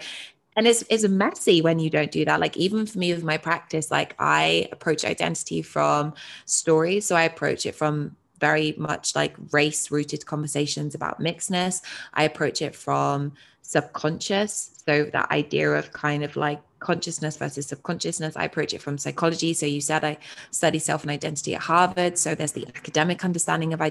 and 0.57 0.67
it's, 0.67 0.83
it's 0.89 1.07
messy 1.07 1.61
when 1.61 1.79
you 1.79 1.89
don't 1.89 2.11
do 2.11 2.25
that. 2.25 2.41
Like 2.41 2.57
even 2.57 2.85
for 2.85 2.97
me 2.99 3.13
with 3.13 3.23
my 3.23 3.37
practice 3.37 3.89
like 3.91 4.15
i 4.19 4.67
approach 4.71 5.05
identity 5.05 5.61
from 5.61 6.13
stories 6.45 7.05
so 7.05 7.15
i 7.15 7.23
approach 7.23 7.65
it 7.65 7.75
from 7.75 8.15
very 8.39 8.73
much 8.77 9.15
like 9.15 9.35
race 9.51 9.91
rooted 9.91 10.25
conversations 10.25 10.95
about 10.95 11.19
mixedness. 11.19 11.81
I 12.13 12.23
approach 12.23 12.61
it 12.61 12.75
from 12.75 13.33
subconscious. 13.61 14.81
So 14.85 15.05
that 15.05 15.31
idea 15.31 15.71
of 15.71 15.91
kind 15.91 16.23
of 16.23 16.35
like 16.35 16.61
consciousness 16.79 17.37
versus 17.37 17.67
subconsciousness. 17.67 18.37
I 18.37 18.45
approach 18.45 18.73
it 18.73 18.81
from 18.81 18.97
psychology. 18.97 19.53
So 19.53 19.65
you 19.65 19.81
said 19.81 20.03
i 20.03 20.17
study 20.51 20.79
self 20.79 21.03
and 21.03 21.11
identity 21.11 21.55
at 21.55 21.61
harvard. 21.61 22.17
So 22.17 22.35
there's 22.35 22.53
the 22.53 22.67
academic 22.67 23.25
understanding 23.25 23.73
of 23.73 23.81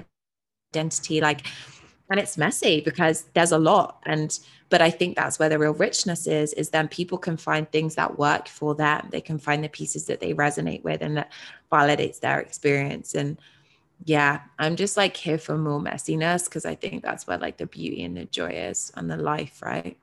identity. 0.73 1.21
Like 1.21 1.45
and 2.09 2.19
it's 2.19 2.37
messy 2.37 2.81
because 2.81 3.25
there's 3.33 3.51
a 3.51 3.59
lot. 3.59 4.01
And 4.05 4.37
but 4.69 4.81
i 4.81 4.89
think 4.89 5.15
that's 5.15 5.39
where 5.39 5.47
the 5.47 5.57
real 5.57 5.73
richness 5.73 6.27
is 6.27 6.51
is 6.53 6.69
then 6.69 6.89
people 6.89 7.17
can 7.17 7.37
find 7.37 7.71
things 7.71 7.95
that 7.95 8.19
work 8.19 8.47
for 8.47 8.75
them. 8.75 9.07
They 9.11 9.21
can 9.21 9.39
find 9.39 9.63
the 9.63 9.69
pieces 9.69 10.05
that 10.07 10.19
they 10.19 10.33
resonate 10.33 10.83
with 10.83 11.01
and 11.01 11.17
that 11.17 11.31
validates 11.71 12.19
their 12.19 12.39
experience. 12.39 13.15
And 13.15 13.37
yeah 14.05 14.41
i'm 14.59 14.75
just 14.75 14.95
like 14.95 15.17
here 15.17 15.37
for 15.37 15.57
more 15.57 15.79
messiness 15.79 16.45
because 16.45 16.65
i 16.65 16.75
think 16.75 17.03
that's 17.03 17.25
where 17.25 17.37
like 17.37 17.57
the 17.57 17.65
beauty 17.65 18.03
and 18.03 18.15
the 18.15 18.25
joy 18.25 18.49
is 18.49 18.91
and 18.95 19.09
the 19.09 19.17
life 19.17 19.61
right 19.61 19.97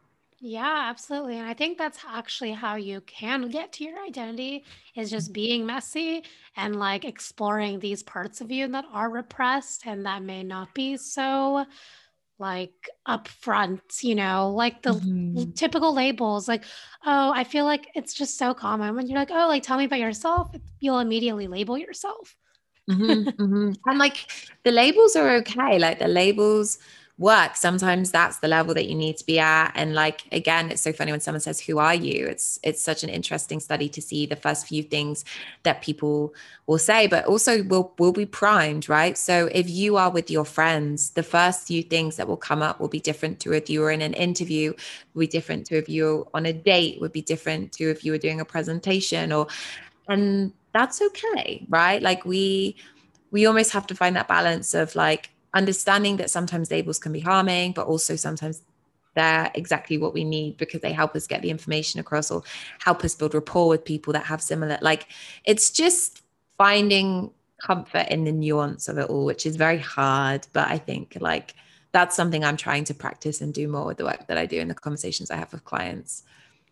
Yeah, 0.46 0.88
absolutely. 0.90 1.38
And 1.38 1.48
I 1.48 1.54
think 1.54 1.78
that's 1.78 2.00
actually 2.07 2.52
how 2.52 2.76
you 2.76 3.00
can 3.00 3.48
get 3.48 3.72
to 3.72 3.85
your 3.85 3.98
identity 4.04 4.66
is 4.94 5.11
just 5.11 5.33
being 5.33 5.64
messy 5.64 6.22
and 6.54 6.76
like 6.76 7.07
exploring 7.07 7.78
these 7.78 8.02
parts 8.02 8.42
of 8.42 8.50
you 8.50 8.68
that 8.68 8.85
are 8.92 9.09
repressed 9.09 9.87
and 9.87 10.04
that 10.04 10.22
may 10.22 10.42
not 10.42 10.74
be 10.74 10.98
so 10.98 11.64
like 12.38 12.90
upfront, 13.09 14.02
you 14.02 14.14
know, 14.14 14.50
like 14.50 14.83
the 14.83 15.00
Mhm. 15.00 15.54
typical 15.54 15.94
labels 15.94 16.48
like, 16.48 16.64
oh, 17.07 17.33
I 17.35 17.44
feel 17.44 17.64
like 17.64 17.88
it's 17.94 18.12
just 18.12 18.37
so 18.38 18.52
common 18.52 18.96
when 18.96 19.09
you're 19.09 19.18
like, 19.18 19.30
oh, 19.30 19.48
like 19.48 19.62
tell 19.62 19.78
me 19.78 19.85
about 19.87 20.00
yourself, 20.00 20.50
you'll 20.80 21.00
immediately 21.00 21.46
label 21.46 21.78
yourself. 21.78 22.37
hmm 22.88 23.22
hmm 23.38 23.72
And 23.87 23.98
like 23.98 24.26
the 24.64 24.70
labels 24.70 25.16
are 25.16 25.30
okay. 25.37 25.78
Like 25.78 25.98
the 25.98 26.09
labels 26.09 26.78
work. 27.16 27.55
Sometimes 27.55 28.11
that's 28.11 28.38
the 28.38 28.48
level 28.48 28.74
that 28.74 28.87
you 28.87 28.94
need 28.94 29.16
to 29.18 29.24
be 29.24 29.38
at. 29.38 29.70
And 29.77 29.94
like 29.94 30.22
again, 30.33 30.70
it's 30.70 30.83
so 30.83 30.92
funny 30.92 31.12
when 31.12 31.20
someone 31.20 31.40
says, 31.40 31.61
Who 31.61 31.79
are 31.79 31.94
you? 31.94 32.27
It's 32.27 32.59
it's 32.62 32.83
such 32.83 33.05
an 33.05 33.09
interesting 33.09 33.61
study 33.61 33.88
to 33.90 34.03
see 34.03 34.27
the 34.27 34.37
first 34.37 34.66
few 34.66 34.83
things 34.83 35.24
that 35.62 35.83
people 35.83 36.35
will 36.66 36.79
say, 36.79 37.07
but 37.07 37.24
also 37.27 37.62
will 37.62 37.94
will 37.98 38.12
be 38.12 38.27
primed, 38.27 38.88
right? 38.88 39.16
So 39.16 39.48
if 39.53 39.70
you 39.70 39.96
are 39.96 40.11
with 40.11 40.31
your 40.31 40.44
friends, 40.44 41.11
the 41.11 41.22
first 41.22 41.68
few 41.68 41.83
things 41.83 42.16
that 42.16 42.27
will 42.27 42.37
come 42.37 42.62
up 42.62 42.81
will 42.81 42.88
be 42.88 43.00
different 43.00 43.38
to 43.40 43.53
if 43.53 43.70
you 43.70 43.81
were 43.81 43.92
in 43.92 44.03
an 44.03 44.14
interview, 44.14 44.72
will 45.14 45.20
be 45.20 45.27
different 45.29 45.66
to 45.66 45.77
if 45.77 45.88
you're 45.88 46.27
on 46.35 46.46
a 46.46 46.53
date, 46.53 47.00
would 47.00 47.12
be 47.12 47.22
different 47.22 47.72
to 47.72 47.90
if 47.90 48.05
you 48.05 48.11
were 48.11 48.18
doing 48.18 48.40
a 48.40 48.44
presentation 48.44 49.33
or 49.33 49.46
and 50.09 50.53
that's 50.72 51.00
okay 51.00 51.64
right 51.70 52.03
like 52.03 52.24
we 52.24 52.77
we 53.31 53.46
almost 53.46 53.72
have 53.72 53.87
to 53.87 53.94
find 53.94 54.16
that 54.16 54.29
balance 54.29 54.74
of 54.74 54.94
like 54.94 55.31
understanding 55.55 56.17
that 56.17 56.31
sometimes 56.31 56.71
labels 56.71 56.99
can 56.99 57.12
be 57.12 57.21
harming 57.21 57.73
but 57.73 57.87
also 57.87 58.17
sometimes 58.17 58.62
they're 59.14 59.51
exactly 59.55 59.97
what 59.97 60.12
we 60.12 60.25
need 60.25 60.57
because 60.57 60.81
they 60.81 60.93
help 60.93 61.14
us 61.14 61.27
get 61.27 61.40
the 61.43 61.51
information 61.51 62.01
across 62.01 62.31
or 62.31 62.43
help 62.81 63.05
us 63.05 63.14
build 63.14 63.35
rapport 63.35 63.69
with 63.69 63.85
people 63.85 64.12
that 64.12 64.25
have 64.25 64.43
similar 64.43 64.79
like 64.83 65.07
it's 65.45 65.71
just 65.71 66.23
finding 66.59 67.31
comfort 67.62 68.07
in 68.11 68.25
the 68.25 68.33
nuance 68.33 68.88
of 68.88 68.99
it 68.99 69.09
all 69.09 69.25
which 69.25 69.47
is 69.47 69.57
very 69.57 69.79
hard 69.79 70.47
but 70.53 70.69
i 70.69 70.77
think 70.77 71.17
like 71.21 71.55
that's 71.93 72.17
something 72.17 72.45
i'm 72.45 72.57
trying 72.57 72.85
to 72.85 72.93
practice 72.93 73.40
and 73.40 73.55
do 73.55 73.69
more 73.69 73.87
with 73.87 73.97
the 73.97 74.05
work 74.05 74.27
that 74.27 74.37
i 74.37 74.45
do 74.45 74.59
in 74.59 74.69
the 74.69 74.75
conversations 74.75 75.31
i 75.31 75.37
have 75.37 75.53
with 75.53 75.64
clients 75.64 76.25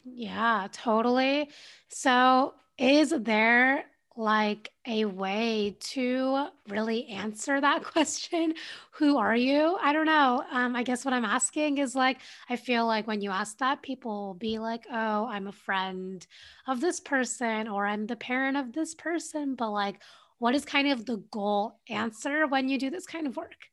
Yeah, 0.05 0.66
totally. 0.73 1.51
So, 1.88 2.55
is 2.79 3.11
there 3.11 3.85
like 4.16 4.70
a 4.87 5.05
way 5.05 5.77
to 5.81 6.46
really 6.68 7.07
answer 7.07 7.61
that 7.61 7.85
question? 7.92 8.55
Who 8.92 9.16
are 9.18 9.37
you? 9.37 9.79
I 9.81 9.92
don't 9.92 10.07
know. 10.07 10.44
Um, 10.51 10.77
I 10.77 10.83
guess 10.83 11.05
what 11.05 11.14
I'm 11.14 11.25
asking 11.25 11.79
is 11.79 11.94
like, 11.94 12.18
I 12.48 12.57
feel 12.57 12.87
like 12.87 13.07
when 13.07 13.20
you 13.20 13.31
ask 13.31 13.59
that, 13.59 13.83
people 13.83 14.27
will 14.27 14.35
be 14.35 14.59
like, 14.59 14.85
oh, 14.90 15.27
I'm 15.27 15.46
a 15.46 15.53
friend 15.53 16.27
of 16.66 16.81
this 16.81 17.01
person 17.01 17.68
or 17.68 17.87
I'm 17.87 18.07
the 18.07 18.16
parent 18.16 18.57
of 18.57 18.72
this 18.72 18.94
person. 18.94 19.55
But 19.55 19.70
like, 19.70 20.01
what 20.38 20.55
is 20.55 20.64
kind 20.64 20.88
of 20.88 21.07
the 21.07 21.18
goal 21.31 21.79
answer 21.88 22.46
when 22.46 22.68
you 22.68 22.79
do 22.79 22.90
this 22.90 23.07
kind 23.07 23.27
of 23.27 23.37
work? 23.37 23.68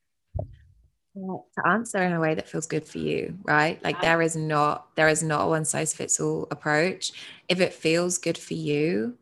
to 1.56 1.68
answer 1.68 2.02
in 2.02 2.14
a 2.14 2.20
way 2.20 2.34
that 2.34 2.48
feels 2.48 2.66
good 2.66 2.86
for 2.86 3.00
you 3.00 3.38
right 3.44 3.84
like 3.84 4.00
there 4.02 4.22
is 4.22 4.36
not 4.36 4.88
there 4.96 5.10
is 5.10 5.22
not 5.22 5.42
a 5.42 5.48
one 5.48 5.66
size 5.66 5.94
fits 5.94 6.20
all 6.20 6.48
approach 6.52 7.12
if 7.50 7.60
it 7.60 7.74
feels 7.74 8.18
good 8.18 8.38
for 8.38 8.54
you 8.54 9.18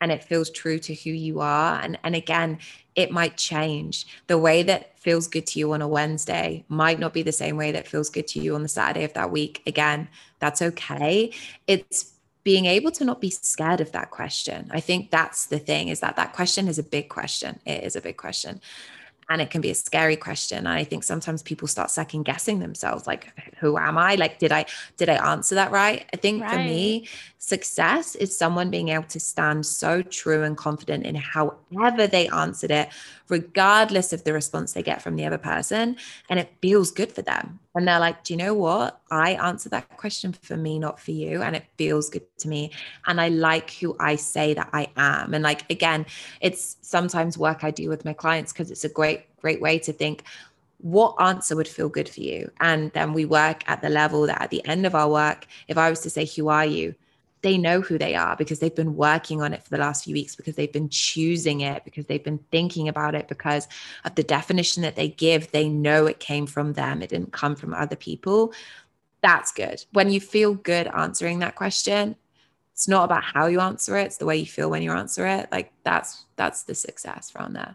and 0.00 0.12
it 0.12 0.24
feels 0.24 0.50
true 0.50 0.78
to 0.78 0.94
who 0.94 1.10
you 1.10 1.40
are. 1.40 1.80
And 1.80 1.98
and 2.04 2.14
again 2.14 2.58
it 2.94 3.10
might 3.10 3.36
change. 3.36 4.06
The 4.26 4.38
way 4.38 4.62
that 4.62 4.98
feels 4.98 5.28
good 5.28 5.46
to 5.48 5.58
you 5.58 5.72
on 5.72 5.82
a 5.82 5.88
wednesday 5.88 6.64
might 6.68 6.98
not 6.98 7.12
be 7.12 7.22
the 7.22 7.32
same 7.32 7.56
way 7.56 7.72
that 7.72 7.86
feels 7.86 8.08
good 8.10 8.26
to 8.28 8.40
you 8.40 8.54
on 8.54 8.62
the 8.62 8.68
saturday 8.68 9.04
of 9.04 9.14
that 9.14 9.30
week. 9.30 9.62
Again 9.66 10.08
that's 10.38 10.62
okay. 10.62 11.32
It's 11.66 12.12
being 12.44 12.66
able 12.66 12.92
to 12.92 13.04
not 13.04 13.20
be 13.20 13.30
scared 13.30 13.80
of 13.80 13.90
that 13.90 14.10
question. 14.12 14.70
I 14.70 14.78
think 14.78 15.10
that's 15.10 15.46
the 15.46 15.58
thing 15.58 15.88
is 15.88 15.98
that 16.00 16.14
that 16.16 16.32
question 16.32 16.68
is 16.68 16.78
a 16.78 16.82
big 16.84 17.08
question. 17.08 17.58
It 17.66 17.82
is 17.82 17.96
a 17.96 18.00
big 18.00 18.16
question 18.16 18.60
and 19.28 19.40
it 19.42 19.50
can 19.50 19.60
be 19.60 19.70
a 19.70 19.74
scary 19.74 20.16
question 20.16 20.58
and 20.58 20.68
i 20.68 20.84
think 20.84 21.02
sometimes 21.02 21.42
people 21.42 21.66
start 21.68 21.90
second 21.90 22.24
guessing 22.24 22.58
themselves 22.60 23.06
like 23.06 23.32
who 23.58 23.76
am 23.78 23.98
i? 23.98 24.14
Like 24.16 24.38
did 24.38 24.52
i 24.52 24.66
did 24.96 25.08
i 25.08 25.32
answer 25.32 25.54
that 25.54 25.70
right? 25.70 26.08
I 26.12 26.16
think 26.16 26.46
for 26.48 26.56
me 26.56 27.08
success 27.38 28.14
is 28.14 28.36
someone 28.36 28.70
being 28.70 28.88
able 28.88 29.04
to 29.04 29.20
stand 29.20 29.64
so 29.64 30.02
true 30.02 30.42
and 30.42 30.56
confident 30.56 31.06
in 31.06 31.14
however 31.14 32.06
they 32.06 32.28
answered 32.28 32.70
it 32.70 32.88
regardless 33.28 34.12
of 34.12 34.24
the 34.24 34.32
response 34.32 34.72
they 34.72 34.82
get 34.82 35.02
from 35.02 35.16
the 35.16 35.24
other 35.24 35.38
person 35.38 35.96
and 36.28 36.38
it 36.38 36.52
feels 36.62 36.90
good 36.90 37.12
for 37.12 37.22
them 37.22 37.58
and 37.74 37.86
they're 37.86 38.00
like 38.00 38.22
do 38.24 38.32
you 38.32 38.38
know 38.38 38.54
what 38.54 39.00
i 39.10 39.32
answer 39.32 39.68
that 39.68 39.96
question 39.96 40.32
for 40.32 40.56
me 40.56 40.78
not 40.78 41.00
for 41.00 41.10
you 41.10 41.42
and 41.42 41.56
it 41.56 41.64
feels 41.76 42.08
good 42.08 42.22
to 42.38 42.48
me 42.48 42.70
and 43.06 43.20
i 43.20 43.28
like 43.28 43.70
who 43.72 43.96
i 44.00 44.14
say 44.14 44.54
that 44.54 44.68
i 44.72 44.86
am 44.96 45.34
and 45.34 45.42
like 45.42 45.68
again 45.70 46.06
it's 46.40 46.76
sometimes 46.80 47.36
work 47.36 47.64
I 47.64 47.70
do 47.70 47.88
with 47.88 48.04
my 48.04 48.12
clients 48.12 48.52
because 48.52 48.70
it's 48.70 48.84
a 48.84 48.88
great, 48.88 49.36
great 49.40 49.60
way 49.60 49.78
to 49.80 49.92
think 49.92 50.24
what 50.78 51.14
answer 51.20 51.56
would 51.56 51.68
feel 51.68 51.88
good 51.88 52.08
for 52.08 52.20
you. 52.20 52.50
And 52.60 52.92
then 52.92 53.12
we 53.12 53.24
work 53.24 53.64
at 53.66 53.82
the 53.82 53.88
level 53.88 54.26
that 54.26 54.40
at 54.40 54.50
the 54.50 54.64
end 54.66 54.86
of 54.86 54.94
our 54.94 55.08
work, 55.08 55.46
if 55.68 55.78
I 55.78 55.90
was 55.90 56.00
to 56.00 56.10
say, 56.10 56.26
Who 56.26 56.48
are 56.48 56.66
you? 56.66 56.94
They 57.42 57.58
know 57.58 57.80
who 57.80 57.98
they 57.98 58.14
are 58.14 58.36
because 58.36 58.58
they've 58.58 58.74
been 58.74 58.96
working 58.96 59.42
on 59.42 59.52
it 59.52 59.62
for 59.62 59.70
the 59.70 59.78
last 59.78 60.04
few 60.04 60.14
weeks, 60.14 60.34
because 60.34 60.56
they've 60.56 60.72
been 60.72 60.88
choosing 60.88 61.60
it, 61.60 61.84
because 61.84 62.06
they've 62.06 62.22
been 62.22 62.40
thinking 62.50 62.88
about 62.88 63.14
it, 63.14 63.28
because 63.28 63.68
of 64.04 64.14
the 64.14 64.22
definition 64.22 64.82
that 64.82 64.96
they 64.96 65.08
give. 65.08 65.50
They 65.50 65.68
know 65.68 66.06
it 66.06 66.20
came 66.20 66.46
from 66.46 66.72
them, 66.72 67.02
it 67.02 67.10
didn't 67.10 67.32
come 67.32 67.56
from 67.56 67.74
other 67.74 67.96
people. 67.96 68.52
That's 69.22 69.52
good. 69.52 69.84
When 69.92 70.10
you 70.10 70.20
feel 70.20 70.54
good 70.54 70.86
answering 70.88 71.40
that 71.40 71.56
question, 71.56 72.16
it's 72.76 72.86
not 72.86 73.04
about 73.04 73.24
how 73.24 73.46
you 73.46 73.58
answer 73.60 73.96
it 73.96 74.04
it's 74.04 74.18
the 74.18 74.26
way 74.26 74.36
you 74.36 74.44
feel 74.44 74.68
when 74.68 74.82
you 74.82 74.92
answer 74.92 75.26
it 75.26 75.48
like 75.50 75.72
that's 75.82 76.26
that's 76.36 76.64
the 76.64 76.74
success 76.74 77.30
from 77.30 77.54
there 77.54 77.74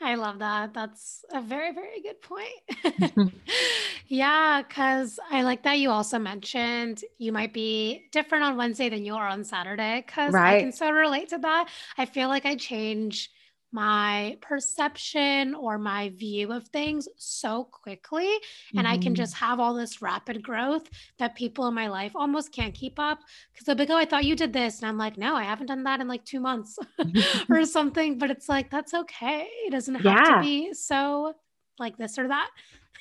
I 0.00 0.14
love 0.16 0.40
that. 0.40 0.74
That's 0.74 1.24
a 1.32 1.40
very, 1.40 1.72
very 1.72 2.02
good 2.02 2.20
point. 2.20 3.32
yeah, 4.08 4.62
because 4.62 5.18
I 5.30 5.42
like 5.42 5.62
that 5.62 5.78
you 5.78 5.90
also 5.90 6.18
mentioned 6.18 7.02
you 7.18 7.32
might 7.32 7.52
be 7.52 8.08
different 8.12 8.44
on 8.44 8.56
Wednesday 8.56 8.88
than 8.88 9.04
you 9.04 9.14
are 9.14 9.26
on 9.26 9.42
Saturday, 9.42 10.04
because 10.06 10.34
I 10.34 10.60
can 10.60 10.72
so 10.72 10.90
relate 10.90 11.30
to 11.30 11.38
that. 11.38 11.68
I 11.96 12.04
feel 12.04 12.28
like 12.28 12.44
I 12.44 12.56
change 12.56 13.30
my 13.76 14.38
perception 14.40 15.54
or 15.54 15.76
my 15.76 16.08
view 16.08 16.50
of 16.50 16.66
things 16.68 17.06
so 17.16 17.64
quickly, 17.64 18.30
and 18.74 18.88
I 18.88 18.96
can 18.96 19.14
just 19.14 19.34
Mhm. 19.34 19.40
have 19.40 19.60
all 19.60 19.74
this 19.74 20.00
rapid 20.00 20.42
growth 20.42 20.88
that 21.18 21.34
people 21.34 21.68
in 21.68 21.74
my 21.74 21.88
life 21.88 22.12
almost 22.14 22.52
can't 22.52 22.74
keep 22.74 22.98
up. 22.98 23.18
Because 23.52 23.66
they'll 23.66 23.74
be 23.76 23.82
like, 23.82 23.90
oh, 23.90 23.96
I 24.04 24.06
thought 24.06 24.24
you 24.24 24.34
did 24.34 24.52
this. 24.54 24.80
And 24.80 24.88
I'm 24.88 24.96
like, 24.96 25.18
no, 25.18 25.36
I 25.36 25.42
haven't 25.42 25.66
done 25.66 25.84
that 25.84 26.00
in 26.00 26.08
like 26.08 26.24
two 26.24 26.40
months. 26.40 26.78
or 27.50 27.64
something, 27.76 28.16
but 28.18 28.30
it's 28.30 28.48
like 28.48 28.70
that's 28.70 28.94
okay. 28.94 29.46
It 29.66 29.72
doesn't 29.72 29.96
have 29.96 30.24
to 30.30 30.40
be 30.40 30.72
so 30.72 31.34
like 31.78 31.98
this 31.98 32.18
or 32.18 32.28
that. 32.28 32.50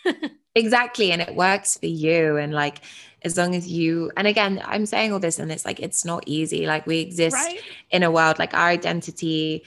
exactly 0.55 1.11
and 1.11 1.21
it 1.21 1.35
works 1.35 1.77
for 1.77 1.87
you 1.87 2.37
and 2.37 2.53
like 2.53 2.81
as 3.23 3.37
long 3.37 3.55
as 3.55 3.67
you 3.67 4.11
and 4.15 4.27
again 4.27 4.61
i'm 4.65 4.85
saying 4.85 5.11
all 5.11 5.19
this 5.19 5.39
and 5.39 5.51
it's 5.51 5.65
like 5.65 5.79
it's 5.79 6.05
not 6.05 6.23
easy 6.27 6.67
like 6.67 6.85
we 6.85 6.99
exist 6.99 7.33
right? 7.33 7.59
in 7.89 8.03
a 8.03 8.11
world 8.11 8.37
like 8.37 8.53
our 8.53 8.69
identity 8.69 9.63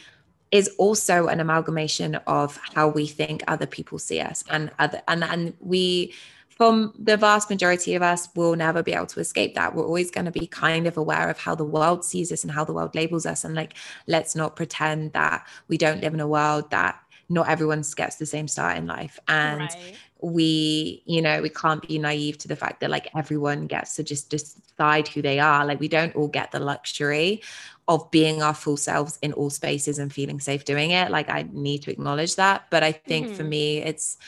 is 0.50 0.68
also 0.78 1.26
an 1.26 1.40
amalgamation 1.40 2.14
of 2.26 2.58
how 2.74 2.88
we 2.88 3.06
think 3.06 3.42
other 3.48 3.66
people 3.66 3.98
see 3.98 4.20
us 4.20 4.44
and 4.50 4.70
other 4.78 5.02
and 5.08 5.22
and 5.24 5.54
we 5.60 6.12
from 6.58 6.92
the 6.98 7.16
vast 7.16 7.48
majority 7.48 7.94
of 7.94 8.02
us 8.02 8.28
will 8.34 8.56
never 8.56 8.82
be 8.82 8.92
able 8.92 9.06
to 9.06 9.20
escape 9.20 9.54
that. 9.54 9.76
We're 9.76 9.86
always 9.86 10.10
going 10.10 10.24
to 10.24 10.32
be 10.32 10.48
kind 10.48 10.88
of 10.88 10.96
aware 10.96 11.30
of 11.30 11.38
how 11.38 11.54
the 11.54 11.64
world 11.64 12.04
sees 12.04 12.32
us 12.32 12.42
and 12.42 12.50
how 12.50 12.64
the 12.64 12.72
world 12.72 12.96
labels 12.96 13.26
us. 13.26 13.44
And 13.44 13.54
like 13.54 13.74
let's 14.08 14.34
not 14.34 14.56
pretend 14.56 15.12
that 15.12 15.46
we 15.68 15.78
don't 15.78 16.00
live 16.00 16.14
in 16.14 16.20
a 16.20 16.26
world 16.26 16.68
that 16.72 17.00
not 17.28 17.48
everyone 17.48 17.84
gets 17.94 18.16
the 18.16 18.26
same 18.26 18.48
start 18.48 18.76
in 18.76 18.86
life. 18.88 19.20
And 19.28 19.60
Right. 19.60 19.96
we 20.20 21.02
you 21.06 21.22
know 21.22 21.40
we 21.40 21.48
can't 21.48 21.86
be 21.86 21.96
naive 21.96 22.38
to 22.38 22.48
the 22.48 22.56
fact 22.56 22.80
that 22.80 22.90
like 22.90 23.08
everyone 23.14 23.68
gets 23.68 23.94
to 23.94 24.02
just 24.02 24.28
decide 24.28 25.06
who 25.06 25.22
they 25.22 25.38
are. 25.38 25.64
Like 25.64 25.78
we 25.78 25.86
don't 25.86 26.16
all 26.16 26.26
get 26.26 26.50
the 26.50 26.58
luxury 26.58 27.40
of 27.88 28.10
being 28.10 28.42
our 28.42 28.54
full 28.54 28.76
selves 28.76 29.18
in 29.22 29.32
all 29.32 29.50
spaces 29.50 29.98
and 29.98 30.12
feeling 30.12 30.40
safe 30.40 30.64
doing 30.64 30.90
it 30.92 31.10
like 31.10 31.28
i 31.30 31.46
need 31.52 31.82
to 31.82 31.90
acknowledge 31.90 32.36
that. 32.36 32.66
But 32.70 32.82
i 32.84 32.92
think 32.92 33.30
for 33.30 33.42
hmm 33.42 33.44
me 33.44 33.78
it's 33.78 34.18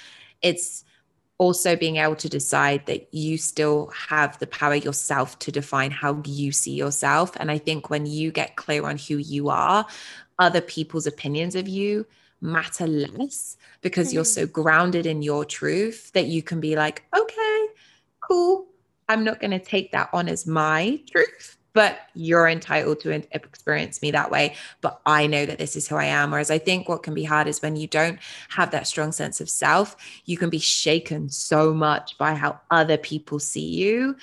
it's 0.42 0.84
also 1.38 1.76
being 1.76 1.96
able 1.96 2.16
to 2.16 2.28
decide 2.28 2.86
that 2.86 3.12
you 3.14 3.38
still 3.38 3.90
have 4.08 4.38
the 4.38 4.46
power 4.46 4.74
yourself 4.74 5.38
to 5.40 5.50
define 5.52 5.90
how 5.90 6.20
you 6.26 6.52
see 6.52 6.74
yourself. 6.74 7.32
And 7.36 7.50
i 7.50 7.58
think 7.58 7.90
when 7.90 8.06
you 8.06 8.32
get 8.32 8.56
clear 8.56 8.86
on 8.86 8.98
who 8.98 9.16
you 9.18 9.48
are 9.50 9.86
other 10.38 10.60
people's 10.60 11.06
opinions 11.06 11.54
of 11.54 11.68
you 11.68 12.06
matter 12.42 12.86
less 12.86 13.56
because 13.82 14.12
you're 14.14 14.24
hmm 14.24 14.24
so 14.24 14.46
grounded 14.46 15.06
in 15.06 15.22
your 15.22 15.44
truth 15.44 16.12
that 16.12 16.26
you 16.26 16.42
can 16.42 16.60
be 16.60 16.76
like 16.76 17.04
okay 17.16 17.66
cool. 18.20 18.66
I'm 19.08 19.24
not 19.24 19.40
going 19.40 19.50
to 19.52 19.58
take 19.58 19.92
that 19.92 20.10
on 20.12 20.28
as 20.28 20.46
my 20.46 21.00
truth 21.10 21.58
but 21.72 22.00
you're 22.14 22.48
entitled 22.48 23.00
to 23.00 23.10
experience 23.10 24.02
me 24.02 24.10
that 24.10 24.30
way. 24.30 24.54
But 24.80 25.00
i 25.06 25.26
know 25.26 25.46
that 25.46 25.58
this 25.58 25.76
is 25.76 25.88
who 25.88 25.96
i 25.96 26.04
am. 26.04 26.30
Whereas 26.30 26.50
i 26.50 26.58
think 26.58 26.88
what 26.88 27.02
can 27.02 27.14
be 27.14 27.24
hard 27.24 27.46
is 27.48 27.62
when 27.62 27.76
you 27.76 27.86
don't 27.86 28.18
have 28.48 28.70
that 28.70 28.86
strong 28.86 29.12
sense 29.12 29.40
of 29.40 29.48
self 29.48 29.96
you 30.24 30.36
can 30.36 30.50
be 30.50 30.58
shaken 30.58 31.28
so 31.28 31.72
much 31.74 32.16
by 32.18 32.34
how 32.34 32.60
other 32.70 32.96
people 32.96 33.38
see 33.38 33.66
you. 33.66 34.16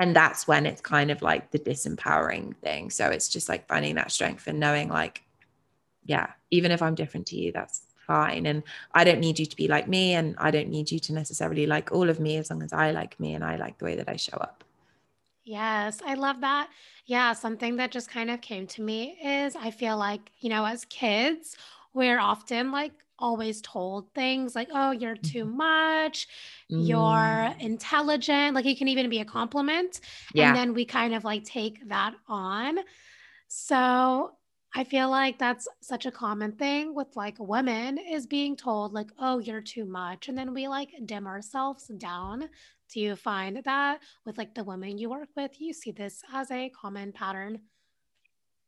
And 0.00 0.16
that's 0.16 0.48
when 0.48 0.64
it's 0.64 0.80
kind 0.80 1.10
of 1.10 1.20
like 1.20 1.50
the 1.50 1.58
disempowering 1.58 2.56
thing. 2.56 2.88
So 2.90 3.08
it's 3.08 3.28
just 3.28 3.48
like 3.48 3.68
finding 3.68 3.96
that 3.96 4.10
strength 4.10 4.46
and 4.46 4.58
knowing 4.60 4.88
like 4.88 5.22
yeah 6.06 6.30
even 6.50 6.70
if 6.70 6.80
i'm 6.80 6.94
different 6.94 7.26
to 7.26 7.36
you 7.36 7.52
that's 7.52 7.82
fine. 8.06 8.46
And 8.46 8.62
i 8.94 9.04
don't 9.04 9.20
need 9.20 9.38
you 9.38 9.46
to 9.46 9.56
be 9.56 9.68
like 9.68 9.88
me. 9.88 10.14
And 10.14 10.34
i 10.38 10.50
don't 10.50 10.68
need 10.68 10.90
you 10.90 10.98
to 11.00 11.12
necessarily 11.12 11.66
like 11.66 11.92
all 11.92 12.08
of 12.08 12.20
me 12.20 12.36
as 12.36 12.50
long 12.50 12.62
as 12.62 12.72
i 12.72 12.90
like 12.90 13.18
me 13.20 13.34
and 13.34 13.44
i 13.44 13.56
like 13.56 13.78
the 13.78 13.84
way 13.84 13.96
that 13.96 14.08
i 14.08 14.16
show 14.16 14.36
up 14.36 14.64
yes 15.44 16.00
i 16.06 16.14
love 16.14 16.40
that 16.40 16.68
yeah 17.06 17.32
something 17.32 17.76
that 17.76 17.90
just 17.90 18.10
kind 18.10 18.30
of 18.30 18.40
came 18.40 18.66
to 18.66 18.82
me 18.82 19.18
is 19.24 19.56
i 19.56 19.70
feel 19.70 19.96
like 19.96 20.30
you 20.40 20.48
know 20.48 20.64
as 20.64 20.84
kids 20.86 21.56
we're 21.94 22.20
often 22.20 22.70
like 22.70 22.92
always 23.20 23.60
told 23.60 24.12
things 24.14 24.54
like, 24.54 24.68
oh, 24.72 24.90
you're 24.90 25.16
too 25.16 25.44
mm-hmm. 25.44 25.56
much, 25.58 26.26
mm. 26.72 26.88
you're 26.88 27.54
intelligent. 27.60 28.54
Like 28.54 28.66
it 28.66 28.78
can 28.78 28.88
even 28.88 29.08
be 29.10 29.20
a 29.20 29.24
compliment. 29.24 30.00
Yeah. 30.34 30.48
And 30.48 30.56
then 30.56 30.74
we 30.74 30.84
kind 30.84 31.14
of 31.14 31.24
like 31.24 31.44
take 31.44 31.88
that 31.88 32.14
on. 32.26 32.78
So 33.48 34.32
I 34.74 34.84
feel 34.84 35.10
like 35.10 35.38
that's 35.38 35.68
such 35.80 36.06
a 36.06 36.10
common 36.10 36.52
thing 36.52 36.94
with 36.94 37.08
like 37.16 37.36
women 37.38 37.98
is 37.98 38.26
being 38.26 38.56
told, 38.56 38.92
like, 38.92 39.10
oh, 39.18 39.38
you're 39.38 39.60
too 39.60 39.84
much. 39.84 40.28
And 40.28 40.38
then 40.38 40.54
we 40.54 40.68
like 40.68 40.90
dim 41.04 41.26
ourselves 41.26 41.90
down. 41.98 42.48
Do 42.92 43.00
you 43.00 43.14
find 43.14 43.62
that 43.64 44.00
with 44.24 44.36
like 44.36 44.54
the 44.54 44.64
women 44.64 44.98
you 44.98 45.10
work 45.10 45.28
with? 45.36 45.60
You 45.60 45.72
see 45.72 45.92
this 45.92 46.22
as 46.32 46.50
a 46.50 46.70
common 46.70 47.12
pattern? 47.12 47.60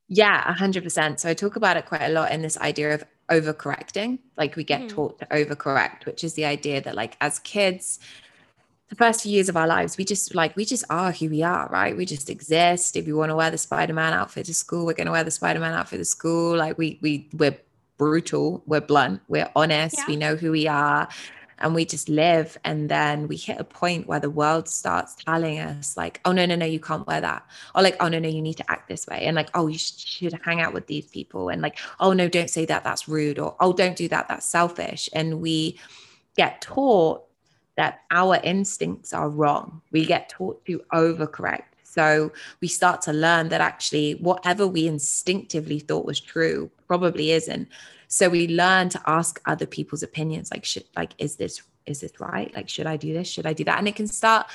Yeah, 0.07 0.53
100%. 0.55 1.19
So 1.19 1.29
I 1.29 1.33
talk 1.33 1.55
about 1.55 1.75
it 1.75 1.85
quite 1.85 2.03
a 2.03 2.09
lot 2.09 2.31
in 2.31 2.41
this 2.41 2.57
idea 2.57 2.93
of 2.93 3.03
overcorrecting. 3.29 4.19
Like 4.37 4.55
we 4.55 4.63
get 4.63 4.81
mm. 4.81 4.89
taught 4.89 5.19
to 5.19 5.25
overcorrect, 5.25 6.05
which 6.05 6.23
is 6.23 6.35
the 6.35 6.45
idea 6.45 6.81
that 6.81 6.95
like 6.95 7.17
as 7.19 7.39
kids, 7.39 7.99
the 8.89 8.95
first 8.95 9.23
few 9.23 9.31
years 9.31 9.49
of 9.49 9.57
our 9.57 9.67
lives, 9.67 9.97
we 9.97 10.05
just 10.05 10.35
like 10.35 10.55
we 10.55 10.65
just 10.65 10.85
are 10.89 11.11
who 11.11 11.29
we 11.29 11.41
are, 11.41 11.67
right? 11.69 11.97
We 11.97 12.05
just 12.05 12.29
exist. 12.29 12.95
If 12.95 13.07
you 13.07 13.17
want 13.17 13.31
to 13.31 13.35
wear 13.35 13.51
the 13.51 13.57
Spider-Man 13.57 14.13
outfit 14.13 14.45
to 14.45 14.53
school, 14.53 14.85
we're 14.85 14.93
going 14.93 15.07
to 15.07 15.11
wear 15.11 15.23
the 15.23 15.31
Spider-Man 15.31 15.73
outfit 15.73 15.99
to 15.99 16.05
school. 16.05 16.55
Like 16.55 16.77
we 16.77 16.99
we 17.01 17.27
we're 17.33 17.57
brutal, 17.97 18.63
we're 18.67 18.81
blunt, 18.81 19.21
we're 19.27 19.49
honest, 19.55 19.97
yeah. 19.97 20.05
we 20.07 20.15
know 20.15 20.35
who 20.35 20.51
we 20.51 20.67
are 20.67 21.07
and 21.63 21.73
we 21.73 21.85
just 21.85 22.09
live 22.09 22.57
and 22.63 22.89
then 22.89 23.27
we 23.27 23.35
hit 23.35 23.59
a 23.59 23.63
point 23.63 24.05
where 24.05 24.19
the 24.19 24.29
world 24.29 24.69
starts 24.69 25.15
telling 25.15 25.59
us 25.59 25.97
like 25.97 26.21
oh 26.25 26.31
no 26.31 26.45
no 26.45 26.55
no 26.55 26.65
you 26.65 26.79
can't 26.79 27.07
wear 27.07 27.21
that 27.21 27.43
or 27.73 27.81
like 27.81 27.95
oh 27.99 28.07
no 28.07 28.19
no 28.19 28.29
you 28.29 28.41
need 28.41 28.57
to 28.57 28.71
act 28.71 28.87
this 28.87 29.07
way 29.07 29.23
and 29.25 29.35
like 29.35 29.49
oh 29.55 29.67
you 29.67 29.77
should 29.77 30.39
hang 30.43 30.61
out 30.61 30.73
with 30.73 30.85
these 30.85 31.07
people 31.07 31.49
and 31.49 31.61
like 31.61 31.79
oh 31.99 32.13
no 32.13 32.27
don't 32.27 32.49
say 32.49 32.65
that 32.65 32.83
that's 32.83 33.07
rude 33.07 33.39
or 33.39 33.55
oh 33.59 33.73
don't 33.73 33.95
do 33.95 34.07
that 34.07 34.27
that's 34.27 34.45
selfish 34.45 35.09
and 35.13 35.41
we 35.41 35.79
get 36.35 36.61
taught 36.61 37.23
that 37.75 38.01
our 38.11 38.39
instincts 38.43 39.13
are 39.13 39.29
wrong. 39.29 39.81
We 39.91 40.05
get 40.05 40.29
taught 40.29 40.63
to 40.65 40.81
overcorrect. 40.93 41.63
So 41.83 42.31
we 42.59 42.67
start 42.67 43.01
to 43.03 43.13
learn 43.13 43.49
that 43.49 43.61
actually 43.61 44.13
whatever 44.15 44.67
we 44.67 44.87
instinctively 44.87 45.79
thought 45.79 46.05
was 46.05 46.19
true 46.19 46.69
probably 46.87 47.31
isn't 47.31 47.67
so 48.13 48.29
we 48.29 48.47
learn 48.47 48.89
to 48.89 49.01
ask 49.07 49.41
other 49.47 49.65
people's 49.65 50.03
opinions 50.03 50.51
like 50.51 50.63
should 50.63 50.83
like 50.95 51.13
is 51.17 51.35
this 51.35 51.63
is 51.87 52.01
this 52.01 52.11
right? 52.19 52.53
Like 52.55 52.69
should 52.69 52.85
i 52.85 52.95
do 52.95 53.11
this? 53.11 53.27
Should 53.27 53.47
i 53.47 53.53
do 53.53 53.63
that? 53.63 53.79
And 53.79 53.87
it 53.87 53.95
can 53.95 54.05
start 54.05 54.45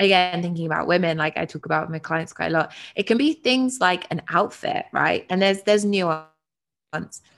again 0.00 0.42
thinking 0.42 0.66
about 0.66 0.86
women 0.86 1.16
like 1.16 1.38
i 1.38 1.46
talk 1.46 1.64
about 1.64 1.84
with 1.84 1.90
my 1.90 2.00
clients 2.00 2.32
quite 2.32 2.48
a 2.48 2.50
lot. 2.50 2.72
It 2.96 3.04
can 3.04 3.16
be 3.16 3.32
things 3.32 3.78
like 3.80 4.08
an 4.10 4.22
outfit 4.30 4.86
right? 4.90 5.24
And 5.30 5.40
there's 5.40 5.62
there's 5.62 5.84
nuance 5.84 6.26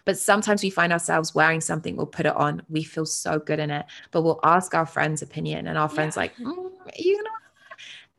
but 0.07 0.17
sometimes 0.17 0.63
we 0.63 0.71
find 0.71 0.91
ourselves 0.91 1.35
wearing 1.35 1.61
something 1.61 1.97
we'll 1.97 2.07
put 2.07 2.25
it 2.25 2.35
on 2.35 2.63
we 2.71 2.83
feel 2.83 3.05
so 3.05 3.39
good 3.39 3.59
in 3.59 3.71
it 3.71 3.85
but 4.11 4.23
we'll 4.23 4.41
ask 4.45 4.75
our 4.75 4.87
friends 4.87 5.21
opinion 5.21 5.67
and 5.67 5.77
our 5.77 5.89
friends 5.89 6.17
yeah. 6.17 6.23
like 6.23 6.37
mm, 6.37 6.71
you 6.97 7.17
gonna 7.17 7.29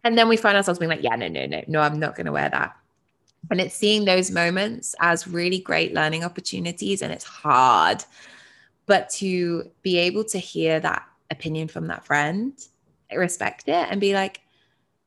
and 0.03 0.17
then 0.17 0.27
we 0.27 0.37
find 0.37 0.57
ourselves 0.57 0.79
being 0.79 0.89
like 0.89 1.01
yeah 1.01 1.15
no 1.15 1.27
no 1.27 1.45
no 1.45 1.63
no 1.67 1.79
i'm 1.79 1.99
not 1.99 2.15
gonna 2.15 2.31
wear 2.31 2.49
that 2.49 2.75
and 3.49 3.59
it's 3.61 3.75
seeing 3.75 4.05
those 4.05 4.31
moments 4.31 4.95
as 4.99 5.27
really 5.27 5.59
great 5.59 5.93
learning 5.93 6.23
opportunities. 6.23 7.01
And 7.01 7.11
it's 7.11 7.23
hard, 7.25 8.03
but 8.85 9.09
to 9.11 9.69
be 9.81 9.97
able 9.97 10.23
to 10.25 10.37
hear 10.37 10.79
that 10.79 11.03
opinion 11.31 11.67
from 11.67 11.87
that 11.87 12.05
friend, 12.05 12.53
respect 13.11 13.67
it 13.67 13.87
and 13.89 13.99
be 13.99 14.13
like, 14.13 14.41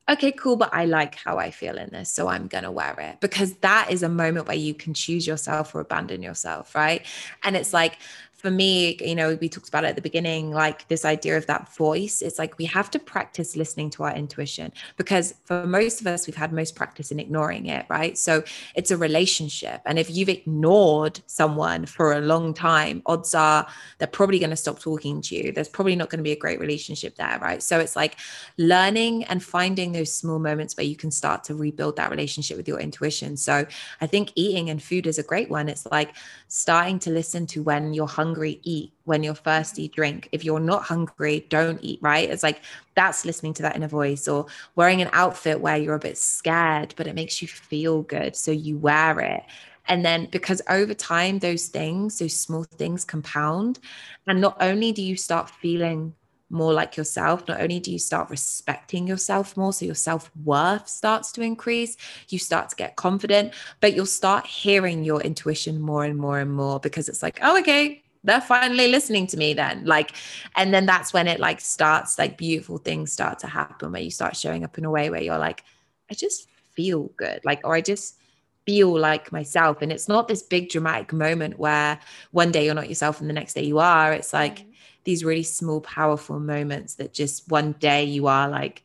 okay, 0.09 0.33
cool, 0.33 0.57
but 0.57 0.73
I 0.73 0.85
like 0.85 1.15
how 1.15 1.37
I 1.37 1.51
feel 1.51 1.77
in 1.77 1.89
this. 1.91 2.09
So 2.11 2.27
I'm 2.27 2.47
going 2.47 2.65
to 2.65 2.71
wear 2.71 2.95
it 2.99 3.21
because 3.21 3.53
that 3.57 3.87
is 3.89 4.03
a 4.03 4.09
moment 4.09 4.47
where 4.47 4.57
you 4.57 4.73
can 4.73 4.93
choose 4.93 5.25
yourself 5.25 5.73
or 5.73 5.79
abandon 5.79 6.21
yourself. 6.21 6.75
Right. 6.75 7.05
And 7.43 7.55
it's 7.55 7.73
like, 7.73 7.97
for 8.43 8.51
me, 8.51 8.97
you 8.99 9.15
know, 9.15 9.37
we 9.39 9.47
talked 9.47 9.69
about 9.69 9.85
it 9.85 9.87
at 9.87 9.95
the 9.95 10.01
beginning, 10.01 10.51
like 10.51 10.85
this 10.89 11.05
idea 11.05 11.37
of 11.37 11.45
that 11.45 11.73
voice. 11.77 12.21
It's 12.21 12.37
like 12.37 12.57
we 12.57 12.65
have 12.65 12.91
to 12.91 12.99
practice 12.99 13.55
listening 13.55 13.89
to 13.91 14.03
our 14.03 14.13
intuition 14.13 14.73
because 14.97 15.35
for 15.45 15.65
most 15.65 16.01
of 16.01 16.07
us, 16.07 16.27
we've 16.27 16.35
had 16.35 16.51
most 16.51 16.75
practice 16.75 17.09
in 17.09 17.21
ignoring 17.21 17.67
it, 17.67 17.85
right? 17.89 18.17
So 18.17 18.43
it's 18.75 18.91
a 18.91 18.97
relationship. 18.97 19.79
And 19.85 19.97
if 19.97 20.11
you've 20.11 20.27
ignored 20.27 21.21
someone 21.25 21.85
for 21.85 22.11
a 22.11 22.19
long 22.19 22.53
time, 22.53 23.01
odds 23.05 23.33
are 23.33 23.65
they're 23.97 24.09
probably 24.09 24.39
going 24.39 24.49
to 24.49 24.57
stop 24.57 24.77
talking 24.77 25.21
to 25.21 25.35
you. 25.35 25.53
There's 25.53 25.69
probably 25.69 25.95
not 25.95 26.09
going 26.09 26.19
to 26.19 26.23
be 26.23 26.33
a 26.33 26.37
great 26.37 26.59
relationship 26.59 27.15
there, 27.15 27.39
right? 27.41 27.63
So 27.63 27.79
it's 27.79 27.95
like 27.95 28.17
learning 28.57 29.23
and 29.23 29.41
finding 29.41 29.93
those 29.93 30.11
small 30.11 30.39
moments 30.39 30.75
where 30.75 30.85
you 30.85 30.97
can 30.97 31.11
start 31.11 31.45
to 31.45 31.55
rebuild 31.55 31.95
that 31.95 32.11
relationship 32.11 32.57
with 32.57 32.67
your 32.67 32.81
intuition. 32.81 33.37
So 33.37 33.65
I 34.01 34.07
think 34.07 34.33
eating 34.35 34.69
and 34.69 34.83
food 34.83 35.07
is 35.07 35.17
a 35.17 35.23
great 35.23 35.49
one. 35.49 35.69
It's 35.69 35.85
like 35.85 36.13
starting 36.49 36.99
to 36.99 37.09
listen 37.09 37.47
to 37.47 37.63
when 37.63 37.93
you're 37.93 38.05
hungry 38.05 38.32
hungry, 38.33 38.59
eat. 38.63 38.93
When 39.05 39.21
you're 39.21 39.35
thirsty, 39.35 39.87
drink. 39.87 40.29
If 40.31 40.43
you're 40.43 40.59
not 40.59 40.83
hungry, 40.83 41.45
don't 41.49 41.79
eat, 41.83 41.99
right? 42.01 42.29
It's 42.29 42.43
like 42.43 42.61
that's 42.95 43.25
listening 43.25 43.53
to 43.55 43.61
that 43.63 43.75
inner 43.75 43.87
voice 43.87 44.27
or 44.27 44.47
wearing 44.75 45.01
an 45.01 45.09
outfit 45.13 45.59
where 45.59 45.77
you're 45.77 45.95
a 45.95 45.99
bit 45.99 46.17
scared, 46.17 46.93
but 46.97 47.07
it 47.07 47.15
makes 47.15 47.41
you 47.41 47.47
feel 47.47 48.01
good. 48.03 48.35
So 48.35 48.51
you 48.51 48.77
wear 48.77 49.19
it. 49.19 49.43
And 49.87 50.05
then 50.05 50.27
because 50.31 50.61
over 50.69 50.93
time, 50.93 51.39
those 51.39 51.67
things, 51.67 52.19
those 52.19 52.35
small 52.35 52.63
things 52.63 53.03
compound. 53.03 53.79
And 54.25 54.39
not 54.39 54.57
only 54.61 54.91
do 54.93 55.01
you 55.01 55.17
start 55.17 55.49
feeling 55.49 56.15
more 56.49 56.71
like 56.71 56.95
yourself, 56.95 57.45
not 57.47 57.59
only 57.59 57.79
do 57.79 57.91
you 57.91 57.99
start 57.99 58.29
respecting 58.29 59.07
yourself 59.07 59.57
more, 59.57 59.73
so 59.73 59.85
your 59.85 59.95
self 59.95 60.31
worth 60.45 60.87
starts 60.87 61.31
to 61.33 61.41
increase, 61.41 61.97
you 62.29 62.39
start 62.39 62.69
to 62.69 62.75
get 62.75 62.95
confident, 62.95 63.53
but 63.81 63.93
you'll 63.93 64.05
start 64.05 64.45
hearing 64.45 65.03
your 65.03 65.19
intuition 65.21 65.81
more 65.81 66.05
and 66.05 66.17
more 66.17 66.39
and 66.39 66.53
more 66.53 66.79
because 66.79 67.09
it's 67.09 67.23
like, 67.23 67.39
oh, 67.41 67.59
okay, 67.59 68.02
they're 68.23 68.41
finally 68.41 68.87
listening 68.87 69.27
to 69.27 69.37
me 69.37 69.53
then 69.53 69.85
like 69.85 70.15
and 70.55 70.73
then 70.73 70.85
that's 70.85 71.13
when 71.13 71.27
it 71.27 71.39
like 71.39 71.59
starts 71.59 72.17
like 72.17 72.37
beautiful 72.37 72.77
things 72.77 73.11
start 73.11 73.39
to 73.39 73.47
happen 73.47 73.91
where 73.91 74.01
you 74.01 74.11
start 74.11 74.35
showing 74.35 74.63
up 74.63 74.77
in 74.77 74.85
a 74.85 74.91
way 74.91 75.09
where 75.09 75.21
you're 75.21 75.37
like 75.37 75.63
i 76.09 76.13
just 76.13 76.47
feel 76.71 77.11
good 77.17 77.39
like 77.43 77.61
or 77.63 77.75
i 77.75 77.81
just 77.81 78.17
feel 78.65 78.97
like 78.97 79.31
myself 79.31 79.81
and 79.81 79.91
it's 79.91 80.07
not 80.07 80.27
this 80.27 80.41
big 80.41 80.69
dramatic 80.69 81.11
moment 81.11 81.59
where 81.59 81.99
one 82.31 82.51
day 82.51 82.65
you're 82.65 82.73
not 82.73 82.87
yourself 82.87 83.19
and 83.19 83.29
the 83.29 83.33
next 83.33 83.53
day 83.53 83.63
you 83.63 83.77
are 83.79 84.13
it's 84.13 84.31
like 84.31 84.59
mm-hmm. 84.59 84.69
these 85.03 85.25
really 85.25 85.43
small 85.43 85.81
powerful 85.81 86.39
moments 86.39 86.95
that 86.95 87.13
just 87.13 87.49
one 87.49 87.73
day 87.73 88.05
you 88.05 88.27
are 88.27 88.47
like 88.47 88.83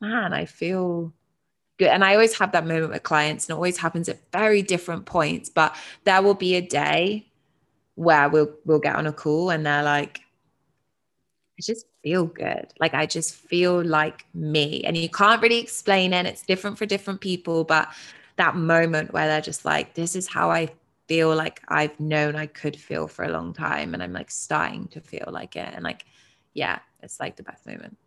man 0.00 0.32
i 0.32 0.44
feel 0.44 1.12
good 1.78 1.88
and 1.88 2.04
i 2.04 2.12
always 2.12 2.38
have 2.38 2.52
that 2.52 2.66
moment 2.66 2.90
with 2.90 3.02
clients 3.02 3.46
and 3.46 3.54
it 3.54 3.56
always 3.56 3.76
happens 3.76 4.08
at 4.08 4.20
very 4.30 4.62
different 4.62 5.04
points 5.04 5.48
but 5.48 5.74
there 6.04 6.22
will 6.22 6.34
be 6.34 6.54
a 6.54 6.60
day 6.60 7.26
where 8.02 8.28
we'll 8.28 8.52
we'll 8.64 8.78
get 8.78 8.96
on 8.96 9.06
a 9.06 9.12
call 9.12 9.50
and 9.50 9.64
they're 9.64 9.82
like 9.82 10.20
I 11.58 11.62
just 11.62 11.86
feel 12.02 12.26
good. 12.26 12.72
Like 12.80 12.94
I 12.94 13.06
just 13.06 13.34
feel 13.34 13.84
like 13.84 14.24
me. 14.34 14.82
And 14.84 14.96
you 14.96 15.08
can't 15.08 15.42
really 15.42 15.58
explain 15.58 16.12
it. 16.12 16.26
It's 16.26 16.42
different 16.42 16.78
for 16.78 16.86
different 16.86 17.20
people, 17.20 17.64
but 17.64 17.88
that 18.36 18.56
moment 18.56 19.12
where 19.12 19.28
they're 19.28 19.40
just 19.40 19.64
like, 19.64 19.94
this 19.94 20.16
is 20.16 20.26
how 20.26 20.50
I 20.50 20.70
feel 21.08 21.34
like 21.34 21.60
I've 21.68 21.98
known 22.00 22.36
I 22.36 22.46
could 22.46 22.76
feel 22.76 23.06
for 23.06 23.24
a 23.24 23.30
long 23.30 23.52
time. 23.52 23.92
And 23.92 24.02
I'm 24.02 24.12
like 24.12 24.30
starting 24.30 24.88
to 24.88 25.00
feel 25.00 25.28
like 25.30 25.56
it. 25.56 25.68
And 25.74 25.84
like, 25.84 26.06
yeah, 26.54 26.78
it's 27.02 27.20
like 27.20 27.36
the 27.36 27.42
best 27.42 27.66
moment. 27.66 27.98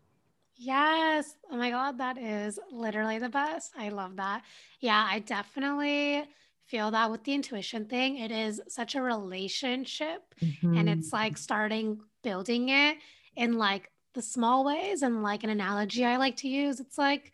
Yes. 0.55 1.35
Oh 1.51 1.57
my 1.57 1.69
God. 1.69 1.97
That 1.99 2.17
is 2.17 2.59
literally 2.71 3.19
the 3.19 3.29
best. 3.29 3.73
I 3.77 3.89
love 3.89 4.15
that. 4.15 4.41
Yeah, 4.79 5.05
I 5.07 5.19
definitely 5.19 6.25
feel 6.67 6.91
that 6.91 7.11
with 7.11 7.23
the 7.23 7.33
intuition 7.33 7.85
thing. 7.85 8.17
It 8.17 8.31
is 8.31 8.61
such 8.67 8.95
a 8.95 9.01
relationship 9.01 10.21
mm-hmm. 10.41 10.77
and 10.77 10.89
it's 10.89 11.13
like 11.13 11.37
starting 11.37 11.99
building 12.23 12.69
it 12.69 12.97
in 13.35 13.57
like 13.57 13.91
the 14.13 14.21
small 14.21 14.65
ways. 14.65 15.01
And 15.01 15.23
like 15.23 15.43
an 15.43 15.49
analogy 15.49 16.05
I 16.05 16.17
like 16.17 16.37
to 16.37 16.47
use, 16.47 16.79
it's 16.79 16.97
like, 16.97 17.31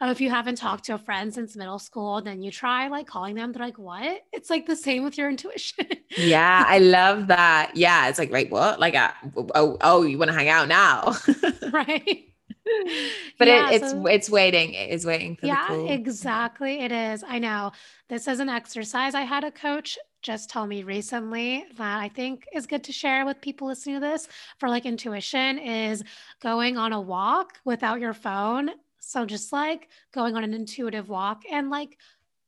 oh, 0.00 0.10
if 0.10 0.20
you 0.20 0.30
haven't 0.30 0.56
talked 0.56 0.84
to 0.84 0.94
a 0.94 0.98
friend 0.98 1.32
since 1.32 1.56
middle 1.56 1.78
school, 1.78 2.22
then 2.22 2.42
you 2.42 2.50
try 2.50 2.88
like 2.88 3.06
calling 3.06 3.34
them. 3.34 3.52
They're 3.52 3.66
like, 3.66 3.78
what? 3.78 4.22
It's 4.32 4.48
like 4.48 4.66
the 4.66 4.76
same 4.76 5.04
with 5.04 5.18
your 5.18 5.28
intuition. 5.28 5.86
yeah, 6.16 6.64
I 6.66 6.78
love 6.80 7.26
that. 7.26 7.72
Yeah, 7.74 8.08
it's 8.08 8.18
like, 8.18 8.32
right, 8.32 8.50
what? 8.50 8.80
Like, 8.80 8.94
uh, 8.94 9.10
oh, 9.54 9.76
oh, 9.82 10.02
you 10.02 10.16
want 10.16 10.30
to 10.30 10.36
hang 10.36 10.48
out 10.48 10.68
now? 10.68 11.14
right 11.72 12.29
but 13.38 13.48
yeah, 13.48 13.70
it, 13.70 13.82
it's 13.82 13.90
so, 13.92 14.06
it's 14.06 14.30
waiting. 14.30 14.74
It 14.74 14.90
is 14.90 15.06
waiting 15.06 15.36
for 15.36 15.46
yeah, 15.46 15.66
the 15.68 15.92
exactly. 15.92 16.80
It 16.80 16.92
is. 16.92 17.24
I 17.26 17.38
know. 17.38 17.72
This 18.08 18.28
is 18.28 18.40
an 18.40 18.48
exercise. 18.48 19.14
I 19.14 19.22
had 19.22 19.44
a 19.44 19.50
coach 19.50 19.98
just 20.22 20.50
tell 20.50 20.66
me 20.66 20.82
recently 20.82 21.64
that 21.76 21.98
I 21.98 22.08
think 22.08 22.46
is 22.52 22.66
good 22.66 22.84
to 22.84 22.92
share 22.92 23.24
with 23.24 23.40
people 23.40 23.68
listening 23.68 23.96
to 23.96 24.00
this 24.00 24.28
for 24.58 24.68
like 24.68 24.84
intuition 24.84 25.58
is 25.58 26.04
going 26.42 26.76
on 26.76 26.92
a 26.92 27.00
walk 27.00 27.58
without 27.64 28.00
your 28.00 28.12
phone 28.12 28.70
So 28.98 29.24
just 29.24 29.52
like 29.52 29.88
going 30.12 30.36
on 30.36 30.44
an 30.44 30.52
intuitive 30.52 31.08
walk 31.08 31.42
and 31.50 31.70
like 31.70 31.96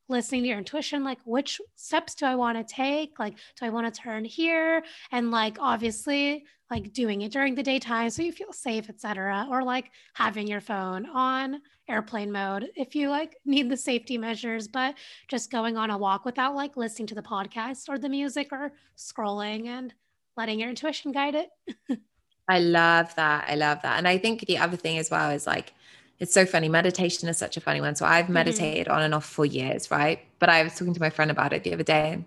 listening 0.09 0.43
to 0.43 0.49
your 0.49 0.59
intuition 0.59 1.03
like 1.03 1.19
which 1.25 1.61
steps 1.75 2.15
do 2.15 2.27
i 2.27 2.35
want 2.35 2.59
to 2.59 2.75
take 2.75 3.19
like 3.19 3.35
do 3.35 3.65
i 3.65 3.71
want 3.71 3.93
to 3.93 4.01
turn 4.01 4.25
here 4.25 4.83
and 5.11 5.31
like 5.31 5.57
obviously 5.59 6.45
like 6.73 6.91
doing 6.95 7.21
it 7.21 7.31
during 7.31 7.55
the 7.55 7.63
daytime 7.63 8.09
so 8.09 8.23
you 8.23 8.33
feel 8.33 8.51
safe 8.51 8.89
etc 8.89 9.47
or 9.51 9.63
like 9.63 9.91
having 10.15 10.47
your 10.47 10.61
phone 10.61 11.05
on 11.11 11.61
airplane 11.87 12.33
mode 12.33 12.71
if 12.77 12.95
you 12.95 13.11
like 13.11 13.37
need 13.45 13.69
the 13.69 13.77
safety 13.77 14.17
measures 14.17 14.67
but 14.69 14.95
just 15.29 15.51
going 15.51 15.77
on 15.77 15.91
a 15.91 15.99
walk 15.99 16.25
without 16.25 16.55
like 16.55 16.75
listening 16.79 17.07
to 17.07 17.15
the 17.15 17.23
podcast 17.35 17.91
or 17.91 17.99
the 17.99 18.09
music 18.09 18.49
or 18.53 18.73
scrolling 18.97 19.67
and 19.67 19.93
letting 20.39 20.59
your 20.59 20.71
intuition 20.71 21.13
guide 21.13 21.35
it 21.35 21.51
i 22.49 22.59
love 22.59 23.15
that 23.17 23.45
i 23.49 23.55
love 23.55 23.83
that 23.83 23.99
and 23.99 24.09
i 24.09 24.17
think 24.17 24.47
the 24.47 24.57
other 24.57 24.77
thing 24.79 24.97
as 24.97 25.11
well 25.11 25.29
is 25.31 25.47
like 25.47 25.75
it's 26.19 26.33
so 26.33 26.47
funny. 26.47 26.69
Meditation 26.69 27.29
is 27.29 27.37
such 27.37 27.57
a 27.57 27.61
funny 27.61 27.81
one. 27.81 27.97
So 27.97 28.07
I've 28.07 28.27
mm-hmm. 28.27 28.35
meditated 28.35 28.87
mm-hmm. 28.87 28.97
on 28.97 29.03
and 29.03 29.13
off 29.13 29.25
for 29.25 29.45
years, 29.45 29.91
right? 29.91 30.21
But 30.39 30.51
I 30.51 30.63
was 30.63 30.75
talking 30.75 30.95
to 30.95 31.01
my 31.01 31.11
friend 31.11 31.33
about 31.33 31.53
it 31.53 31.65
the 31.65 31.73
other 31.73 31.83
day. 31.83 32.25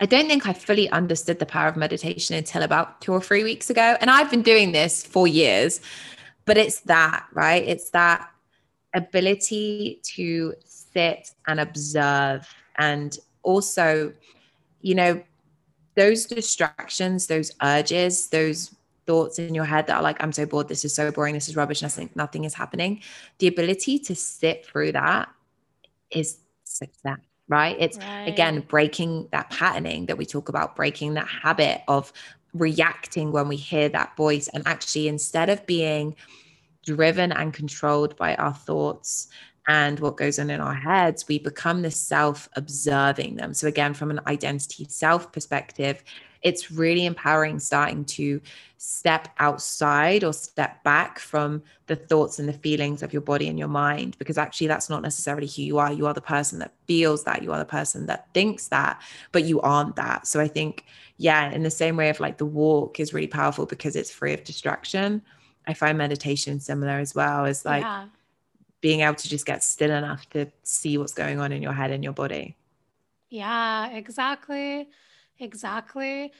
I 0.00 0.06
don't 0.06 0.28
think 0.28 0.46
I 0.46 0.52
fully 0.52 0.88
understood 0.90 1.38
the 1.38 1.46
power 1.46 1.68
of 1.68 1.76
meditation 1.76 2.36
until 2.36 2.62
about 2.62 3.00
two 3.00 3.12
or 3.12 3.20
three 3.20 3.44
weeks 3.44 3.70
ago. 3.70 3.96
And 4.00 4.10
I've 4.10 4.30
been 4.30 4.42
doing 4.42 4.72
this 4.72 5.04
for 5.04 5.26
years, 5.26 5.80
but 6.44 6.56
it's 6.56 6.80
that, 6.82 7.26
right? 7.32 7.62
It's 7.62 7.90
that 7.90 8.30
ability 8.94 10.00
to 10.02 10.54
sit 10.64 11.30
and 11.46 11.60
observe 11.60 12.48
and 12.76 13.16
also, 13.42 14.12
you 14.80 14.94
know, 14.94 15.22
those 15.96 16.26
distractions, 16.26 17.26
those 17.26 17.52
urges, 17.62 18.28
those 18.28 18.74
thoughts 19.06 19.38
in 19.38 19.54
your 19.54 19.64
head 19.64 19.86
that 19.86 19.96
are 19.96 20.02
like, 20.02 20.22
I'm 20.22 20.32
so 20.32 20.46
bored, 20.46 20.68
this 20.68 20.84
is 20.84 20.94
so 20.94 21.10
boring, 21.10 21.34
this 21.34 21.48
is 21.48 21.56
rubbish, 21.56 21.82
nothing, 21.82 22.10
nothing 22.14 22.44
is 22.44 22.54
happening. 22.54 23.02
The 23.38 23.48
ability 23.48 23.98
to 24.00 24.14
sit 24.14 24.64
through 24.64 24.92
that 24.92 25.28
is 26.10 26.38
success, 26.64 27.18
right? 27.50 27.76
It's 27.78 27.98
right. 27.98 28.28
again 28.28 28.60
breaking 28.60 29.28
that 29.32 29.50
patterning 29.50 30.06
that 30.06 30.16
we 30.16 30.24
talk 30.24 30.48
about, 30.48 30.76
breaking 30.76 31.14
that 31.14 31.28
habit 31.28 31.82
of 31.88 32.12
reacting 32.54 33.32
when 33.32 33.48
we 33.48 33.56
hear 33.56 33.88
that 33.90 34.16
voice. 34.16 34.48
And 34.48 34.62
actually, 34.66 35.08
instead 35.08 35.50
of 35.50 35.66
being 35.66 36.16
driven 36.86 37.32
and 37.32 37.52
controlled 37.52 38.16
by 38.16 38.34
our 38.36 38.54
thoughts 38.54 39.28
and 39.68 40.00
what 40.00 40.16
goes 40.16 40.38
on 40.38 40.48
in 40.48 40.60
our 40.60 40.74
heads, 40.74 41.28
we 41.28 41.38
become 41.38 41.82
the 41.82 41.90
self 41.90 42.48
observing 42.56 43.36
them. 43.36 43.52
So, 43.52 43.66
again, 43.66 43.92
from 43.94 44.10
an 44.10 44.20
identity 44.26 44.86
self 44.88 45.30
perspective, 45.32 46.02
it's 46.42 46.70
really 46.70 47.04
empowering 47.04 47.58
starting 47.58 48.04
to 48.04 48.40
step 48.82 49.28
outside 49.38 50.24
or 50.24 50.32
step 50.32 50.82
back 50.84 51.18
from 51.18 51.62
the 51.86 51.96
thoughts 51.96 52.38
and 52.38 52.48
the 52.48 52.52
feelings 52.54 53.02
of 53.02 53.12
your 53.12 53.20
body 53.20 53.46
and 53.46 53.58
your 53.58 53.68
mind 53.68 54.16
because 54.18 54.38
actually 54.38 54.66
that's 54.66 54.88
not 54.88 55.02
necessarily 55.02 55.46
who 55.46 55.60
you 55.60 55.78
are. 55.78 55.92
You 55.92 56.06
are 56.06 56.14
the 56.14 56.22
person 56.22 56.58
that 56.60 56.72
feels 56.86 57.24
that. 57.24 57.42
You 57.42 57.52
are 57.52 57.58
the 57.58 57.66
person 57.66 58.06
that 58.06 58.32
thinks 58.32 58.68
that 58.68 59.00
but 59.32 59.44
you 59.44 59.60
aren't 59.60 59.96
that. 59.96 60.26
So 60.26 60.40
i 60.40 60.48
think 60.48 60.84
yeah 61.18 61.50
in 61.50 61.62
the 61.62 61.70
same 61.70 61.96
way 61.96 62.08
of 62.08 62.20
like 62.20 62.38
the 62.38 62.46
walk 62.46 62.98
is 62.98 63.12
really 63.12 63.26
powerful 63.26 63.66
because 63.66 63.96
it's 63.96 64.10
free 64.10 64.32
of 64.32 64.44
distraction. 64.44 65.22
I 65.66 65.74
find 65.74 65.98
meditation 65.98 66.58
similar 66.58 66.98
as 66.98 67.14
well 67.14 67.44
as 67.44 67.66
like 67.66 67.82
yeah. 67.82 68.06
being 68.80 69.00
able 69.00 69.16
to 69.16 69.28
just 69.28 69.44
get 69.44 69.62
still 69.62 69.90
enough 69.90 70.28
to 70.30 70.46
see 70.62 70.96
what's 70.96 71.12
going 71.12 71.38
on 71.38 71.52
in 71.52 71.60
your 71.60 71.74
head 71.74 71.90
and 71.90 72.02
your 72.02 72.14
body. 72.14 72.56
Yeah 73.28 73.90
exactly 73.90 74.88
Exactly. 75.40 76.32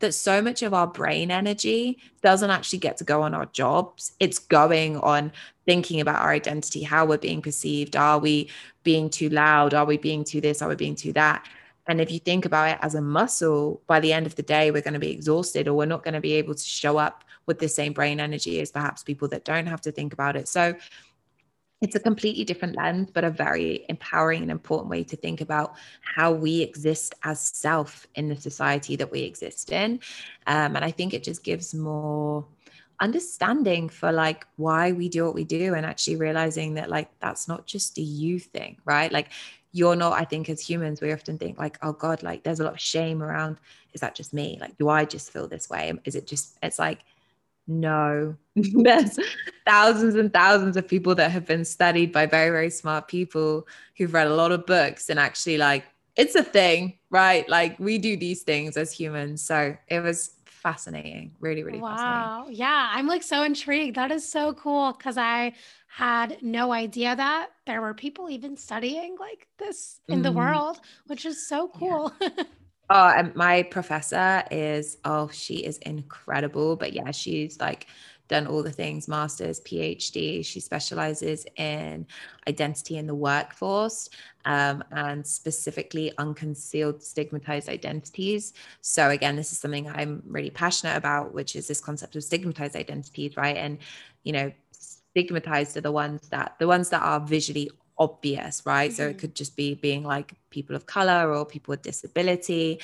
That 0.00 0.12
so 0.12 0.42
much 0.42 0.62
of 0.62 0.74
our 0.74 0.86
brain 0.86 1.30
energy 1.30 1.98
doesn't 2.22 2.50
actually 2.50 2.80
get 2.80 2.98
to 2.98 3.04
go 3.04 3.22
on 3.22 3.32
our 3.34 3.46
jobs. 3.46 4.12
It's 4.20 4.38
going 4.38 4.98
on 4.98 5.32
thinking 5.64 6.02
about 6.02 6.20
our 6.20 6.32
identity, 6.32 6.82
how 6.82 7.06
we're 7.06 7.16
being 7.16 7.40
perceived. 7.40 7.96
Are 7.96 8.18
we 8.18 8.50
being 8.82 9.08
too 9.08 9.30
loud? 9.30 9.72
Are 9.72 9.86
we 9.86 9.96
being 9.96 10.22
too 10.22 10.42
this? 10.42 10.60
Are 10.60 10.68
we 10.68 10.74
being 10.74 10.96
too 10.96 11.14
that? 11.14 11.48
And 11.86 11.98
if 12.00 12.10
you 12.10 12.18
think 12.18 12.44
about 12.44 12.72
it 12.72 12.78
as 12.82 12.94
a 12.94 13.00
muscle, 13.00 13.80
by 13.86 14.00
the 14.00 14.12
end 14.12 14.26
of 14.26 14.34
the 14.34 14.42
day, 14.42 14.70
we're 14.70 14.82
going 14.82 14.94
to 14.94 15.00
be 15.00 15.12
exhausted 15.12 15.66
or 15.66 15.74
we're 15.74 15.86
not 15.86 16.04
going 16.04 16.14
to 16.14 16.20
be 16.20 16.34
able 16.34 16.54
to 16.54 16.64
show 16.64 16.98
up 16.98 17.24
with 17.46 17.58
the 17.58 17.68
same 17.68 17.94
brain 17.94 18.20
energy 18.20 18.60
as 18.60 18.72
perhaps 18.72 19.02
people 19.02 19.28
that 19.28 19.44
don't 19.44 19.66
have 19.66 19.80
to 19.80 19.92
think 19.92 20.12
about 20.12 20.36
it. 20.36 20.46
So 20.48 20.74
it's 21.82 21.94
a 21.94 22.00
completely 22.00 22.44
different 22.44 22.74
lens, 22.74 23.10
but 23.12 23.24
a 23.24 23.30
very 23.30 23.84
empowering 23.88 24.42
and 24.42 24.50
important 24.50 24.88
way 24.88 25.04
to 25.04 25.16
think 25.16 25.40
about 25.40 25.74
how 26.00 26.32
we 26.32 26.62
exist 26.62 27.14
as 27.22 27.40
self 27.40 28.06
in 28.14 28.28
the 28.28 28.36
society 28.36 28.96
that 28.96 29.10
we 29.10 29.20
exist 29.20 29.70
in. 29.72 30.00
Um, 30.46 30.76
and 30.76 30.84
I 30.84 30.90
think 30.90 31.12
it 31.12 31.22
just 31.22 31.44
gives 31.44 31.74
more 31.74 32.46
understanding 33.00 33.90
for 33.90 34.10
like 34.10 34.46
why 34.56 34.92
we 34.92 35.10
do 35.10 35.26
what 35.26 35.34
we 35.34 35.44
do 35.44 35.74
and 35.74 35.84
actually 35.84 36.16
realizing 36.16 36.74
that 36.74 36.88
like 36.88 37.10
that's 37.20 37.46
not 37.46 37.66
just 37.66 37.98
a 37.98 38.02
you 38.02 38.38
thing, 38.38 38.78
right? 38.86 39.12
Like 39.12 39.28
you're 39.72 39.96
not, 39.96 40.14
I 40.14 40.24
think 40.24 40.48
as 40.48 40.62
humans, 40.62 41.02
we 41.02 41.12
often 41.12 41.36
think 41.36 41.58
like, 41.58 41.76
oh 41.82 41.92
God, 41.92 42.22
like 42.22 42.42
there's 42.42 42.60
a 42.60 42.64
lot 42.64 42.72
of 42.72 42.80
shame 42.80 43.22
around, 43.22 43.58
is 43.92 44.00
that 44.00 44.14
just 44.14 44.32
me? 44.32 44.56
Like, 44.58 44.78
do 44.78 44.88
I 44.88 45.04
just 45.04 45.30
feel 45.30 45.46
this 45.46 45.68
way? 45.68 45.92
Is 46.06 46.14
it 46.14 46.26
just, 46.26 46.56
it's 46.62 46.78
like, 46.78 47.00
no, 47.66 48.36
there's 48.56 49.18
thousands 49.66 50.14
and 50.14 50.32
thousands 50.32 50.76
of 50.76 50.86
people 50.86 51.14
that 51.16 51.30
have 51.30 51.46
been 51.46 51.64
studied 51.64 52.12
by 52.12 52.26
very, 52.26 52.50
very 52.50 52.70
smart 52.70 53.08
people 53.08 53.66
who've 53.96 54.12
read 54.12 54.26
a 54.26 54.34
lot 54.34 54.52
of 54.52 54.66
books 54.66 55.08
and 55.10 55.18
actually 55.18 55.58
like 55.58 55.84
it's 56.16 56.34
a 56.34 56.42
thing, 56.42 56.98
right? 57.10 57.48
Like 57.48 57.78
we 57.78 57.98
do 57.98 58.16
these 58.16 58.42
things 58.42 58.76
as 58.76 58.90
humans. 58.90 59.42
So 59.42 59.76
it 59.88 60.00
was 60.00 60.36
fascinating, 60.44 61.32
really, 61.40 61.62
really 61.62 61.78
wow. 61.78 62.46
Yeah, 62.50 62.90
I'm 62.92 63.06
like 63.06 63.22
so 63.22 63.42
intrigued. 63.42 63.96
That 63.96 64.10
is 64.10 64.28
so 64.28 64.54
cool 64.54 64.92
because 64.92 65.18
I 65.18 65.52
had 65.88 66.38
no 66.42 66.72
idea 66.72 67.14
that 67.14 67.50
there 67.66 67.80
were 67.80 67.94
people 67.94 68.28
even 68.30 68.56
studying 68.56 69.16
like 69.18 69.46
this 69.58 70.00
in 70.08 70.20
mm. 70.20 70.22
the 70.24 70.32
world, 70.32 70.80
which 71.06 71.24
is 71.24 71.46
so 71.46 71.68
cool. 71.68 72.12
Yeah. 72.20 72.28
Oh, 72.88 73.08
and 73.08 73.34
my 73.34 73.64
professor 73.64 74.44
is, 74.50 74.98
oh, 75.04 75.28
she 75.28 75.64
is 75.64 75.78
incredible. 75.78 76.76
But 76.76 76.92
yeah, 76.92 77.10
she's 77.10 77.58
like 77.58 77.86
done 78.28 78.46
all 78.46 78.62
the 78.62 78.70
things 78.70 79.08
master's, 79.08 79.60
PhD. 79.60 80.44
She 80.44 80.60
specializes 80.60 81.46
in 81.56 82.06
identity 82.48 82.96
in 82.98 83.06
the 83.06 83.14
workforce 83.14 84.08
um, 84.44 84.84
and 84.92 85.26
specifically 85.26 86.12
unconcealed 86.18 87.02
stigmatized 87.02 87.68
identities. 87.68 88.52
So, 88.82 89.10
again, 89.10 89.34
this 89.34 89.50
is 89.52 89.58
something 89.58 89.88
I'm 89.88 90.22
really 90.26 90.50
passionate 90.50 90.96
about, 90.96 91.34
which 91.34 91.56
is 91.56 91.66
this 91.66 91.80
concept 91.80 92.14
of 92.14 92.22
stigmatized 92.22 92.76
identities, 92.76 93.36
right? 93.36 93.56
And, 93.56 93.78
you 94.22 94.32
know, 94.32 94.52
stigmatized 94.70 95.76
are 95.76 95.80
the 95.80 95.92
ones 95.92 96.28
that 96.28 96.56
the 96.58 96.66
ones 96.68 96.90
that 96.90 97.02
are 97.02 97.20
visually 97.20 97.70
obvious, 97.98 98.62
right? 98.64 98.90
Mm-hmm. 98.90 98.96
So 98.96 99.04
it 99.04 99.10
mm-hmm. 99.10 99.18
could 99.18 99.34
just 99.34 99.56
be 99.56 99.74
being 99.74 100.04
like 100.04 100.34
people 100.50 100.76
of 100.76 100.86
color 100.86 101.32
or 101.32 101.44
people 101.44 101.72
with 101.72 101.82
disability. 101.82 102.80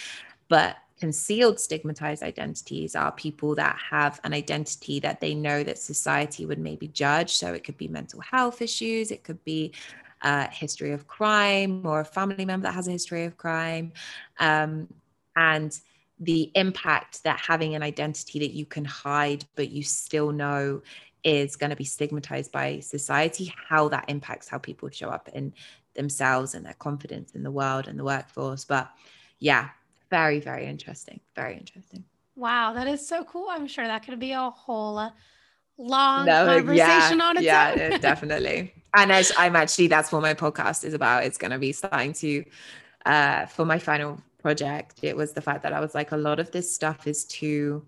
But 0.48 0.76
concealed 0.98 1.58
stigmatized 1.58 2.22
identities 2.22 2.94
are 2.94 3.10
people 3.10 3.54
that 3.56 3.76
have 3.90 4.20
an 4.22 4.32
identity 4.32 5.00
that 5.00 5.20
they 5.20 5.34
know 5.34 5.64
that 5.64 5.78
society 5.78 6.46
would 6.46 6.58
maybe 6.58 6.88
judge. 6.88 7.32
So 7.32 7.52
it 7.52 7.64
could 7.64 7.76
be 7.76 7.88
mental 7.88 8.20
health 8.20 8.62
issues, 8.62 9.10
it 9.10 9.24
could 9.24 9.42
be 9.44 9.72
a 10.22 10.48
history 10.48 10.92
of 10.92 11.08
crime 11.08 11.84
or 11.84 12.00
a 12.00 12.04
family 12.04 12.44
member 12.44 12.68
that 12.68 12.74
has 12.74 12.86
a 12.86 12.92
history 12.92 13.24
of 13.24 13.36
crime. 13.36 13.92
Um, 14.38 14.88
and 15.34 15.76
the 16.20 16.52
impact 16.54 17.24
that 17.24 17.40
having 17.40 17.74
an 17.74 17.82
identity 17.82 18.38
that 18.38 18.52
you 18.52 18.64
can 18.64 18.84
hide, 18.84 19.44
but 19.56 19.70
you 19.70 19.82
still 19.82 20.30
know 20.30 20.82
is 21.24 21.56
going 21.56 21.70
to 21.70 21.76
be 21.76 21.84
stigmatized 21.84 22.52
by 22.52 22.80
society, 22.80 23.52
how 23.68 23.88
that 23.88 24.06
impacts 24.08 24.48
how 24.48 24.58
people 24.58 24.88
show 24.90 25.08
up 25.08 25.28
in 25.32 25.52
themselves 25.94 26.54
and 26.54 26.64
their 26.64 26.74
confidence 26.74 27.32
in 27.32 27.42
the 27.42 27.50
world 27.50 27.88
and 27.88 27.98
the 27.98 28.04
workforce. 28.04 28.64
But 28.64 28.90
yeah, 29.38 29.68
very, 30.10 30.40
very 30.40 30.66
interesting. 30.66 31.20
Very 31.34 31.56
interesting. 31.56 32.04
Wow, 32.34 32.72
that 32.74 32.86
is 32.86 33.06
so 33.06 33.24
cool. 33.24 33.46
I'm 33.50 33.66
sure 33.66 33.86
that 33.86 34.04
could 34.04 34.18
be 34.18 34.32
a 34.32 34.50
whole 34.50 35.12
long 35.78 36.26
no, 36.26 36.46
conversation 36.46 37.18
yeah, 37.18 37.24
on 37.24 37.36
its 37.36 37.44
yeah, 37.44 37.70
own. 37.72 37.78
Yeah, 37.78 37.98
definitely. 37.98 38.74
And 38.94 39.12
as 39.12 39.32
I'm 39.36 39.56
actually, 39.56 39.88
that's 39.88 40.12
what 40.12 40.22
my 40.22 40.34
podcast 40.34 40.84
is 40.84 40.94
about. 40.94 41.24
It's 41.24 41.38
going 41.38 41.50
to 41.50 41.58
be 41.58 41.72
starting 41.72 42.12
to, 42.14 42.44
uh, 43.06 43.46
for 43.46 43.64
my 43.64 43.78
final 43.78 44.20
project, 44.42 45.00
it 45.02 45.16
was 45.16 45.32
the 45.32 45.40
fact 45.40 45.62
that 45.62 45.72
I 45.72 45.80
was 45.80 45.94
like, 45.94 46.12
a 46.12 46.16
lot 46.16 46.40
of 46.40 46.50
this 46.50 46.74
stuff 46.74 47.06
is 47.06 47.24
too 47.24 47.86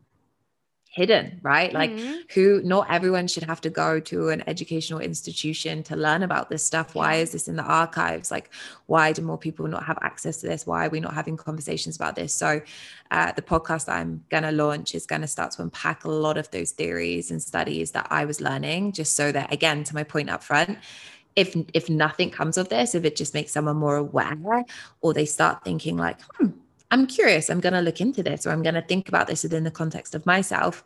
hidden, 0.95 1.41
right? 1.43 1.73
Like 1.73 1.91
mm-hmm. 1.91 2.21
who 2.35 2.63
not 2.63 2.89
everyone 2.89 3.27
should 3.27 3.43
have 3.43 3.61
to 3.63 3.71
go 3.71 3.99
to 3.99 4.29
an 4.29 4.45
educational 4.47 5.01
institution 5.01 5.83
to 5.85 5.97
learn 5.97 6.23
about 6.23 6.51
this 6.51 6.65
stuff. 6.65 6.95
Why 6.95 7.17
is 7.17 7.33
this 7.33 7.49
in 7.49 7.57
the 7.57 7.65
archives? 7.65 8.31
Like 8.31 8.51
why 8.87 9.13
do 9.13 9.21
more 9.23 9.37
people 9.37 9.67
not 9.67 9.85
have 9.85 9.99
access 10.03 10.37
to 10.39 10.47
this? 10.47 10.69
Why 10.69 10.87
are 10.87 10.91
we 10.91 11.01
not 11.01 11.13
having 11.13 11.37
conversations 11.37 11.97
about 11.97 12.15
this? 12.15 12.33
So 12.33 12.61
uh, 13.11 13.33
the 13.33 13.43
podcast 13.43 13.89
I'm 13.89 14.25
going 14.31 14.45
to 14.45 14.53
launch 14.53 14.95
is 14.95 15.05
going 15.05 15.23
to 15.23 15.27
start 15.27 15.51
to 15.53 15.63
unpack 15.63 16.05
a 16.05 16.11
lot 16.11 16.37
of 16.37 16.49
those 16.53 16.71
theories 16.71 17.33
and 17.33 17.43
studies 17.43 17.91
that 17.91 18.07
I 18.11 18.25
was 18.25 18.41
learning 18.41 18.93
just 18.93 19.17
so 19.17 19.33
that 19.33 19.53
again 19.53 19.83
to 19.85 19.95
my 19.95 20.05
point 20.05 20.31
up 20.31 20.45
front 20.45 20.79
if 21.35 21.57
if 21.75 21.91
nothing 21.91 22.31
comes 22.31 22.57
of 22.57 22.69
this 22.69 22.95
if 22.95 23.05
it 23.05 23.17
just 23.17 23.35
makes 23.35 23.51
someone 23.51 23.77
more 23.77 23.97
aware 23.97 24.65
or 25.01 25.13
they 25.13 25.27
start 25.27 25.65
thinking 25.65 25.97
like 25.97 26.21
hmm, 26.39 26.51
I'm 26.95 27.09
curious, 27.09 27.51
I'm 27.51 27.59
going 27.59 27.73
to 27.73 27.81
look 27.81 28.01
into 28.01 28.23
this 28.23 28.47
or 28.47 28.51
I'm 28.51 28.63
going 28.63 28.77
to 28.77 28.83
think 28.83 29.09
about 29.09 29.27
this 29.27 29.43
within 29.43 29.65
the 29.65 29.71
context 29.73 30.15
of 30.15 30.25
myself, 30.27 30.85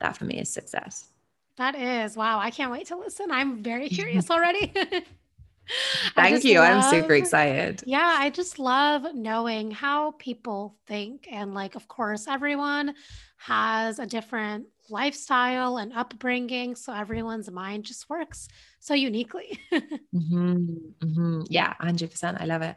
that 0.00 0.16
for 0.16 0.24
me 0.24 0.40
is 0.40 0.50
success. 0.50 1.12
That 1.56 1.76
is 1.76 2.16
wow. 2.16 2.40
I 2.40 2.50
can't 2.50 2.72
wait 2.72 2.88
to 2.88 2.96
listen. 2.96 3.30
I'm 3.30 3.62
very 3.62 3.88
curious 3.98 4.28
already. 4.28 4.72
Thank 6.16 6.42
you. 6.42 6.58
Love, 6.58 6.84
I'm 6.84 6.90
super 6.90 7.14
excited. 7.14 7.82
Yeah, 7.86 8.16
I 8.18 8.30
just 8.30 8.58
love 8.58 9.14
knowing 9.14 9.70
how 9.70 10.12
people 10.18 10.74
think. 10.86 11.28
And, 11.30 11.54
like, 11.54 11.76
of 11.76 11.86
course, 11.86 12.26
everyone 12.26 12.94
has 13.36 14.00
a 14.00 14.06
different 14.06 14.66
lifestyle 14.90 15.76
and 15.76 15.92
upbringing. 15.92 16.74
So 16.74 16.92
everyone's 16.92 17.50
mind 17.50 17.84
just 17.84 18.10
works 18.10 18.48
so 18.80 18.94
uniquely. 18.94 19.60
mm-hmm, 19.72 20.66
mm-hmm. 21.00 21.42
Yeah, 21.48 21.72
100%. 21.80 22.40
I 22.40 22.44
love 22.46 22.62
it. 22.62 22.76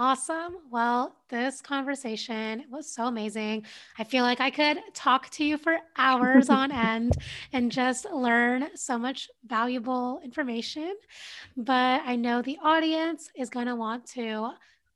Awesome. 0.00 0.58
Well, 0.70 1.16
this 1.28 1.60
conversation 1.60 2.66
was 2.70 2.88
so 2.88 3.06
amazing. 3.06 3.64
I 3.98 4.04
feel 4.04 4.22
like 4.22 4.40
I 4.40 4.48
could 4.48 4.78
talk 4.94 5.28
to 5.30 5.44
you 5.44 5.58
for 5.58 5.76
hours 5.96 6.48
on 6.60 6.70
end 6.70 7.16
and 7.52 7.72
just 7.72 8.04
learn 8.04 8.68
so 8.76 8.96
much 8.96 9.28
valuable 9.44 10.20
information. 10.22 10.94
But 11.56 12.02
I 12.06 12.14
know 12.14 12.42
the 12.42 12.58
audience 12.62 13.28
is 13.36 13.50
going 13.50 13.66
to 13.66 13.74
want 13.74 14.06
to 14.12 14.50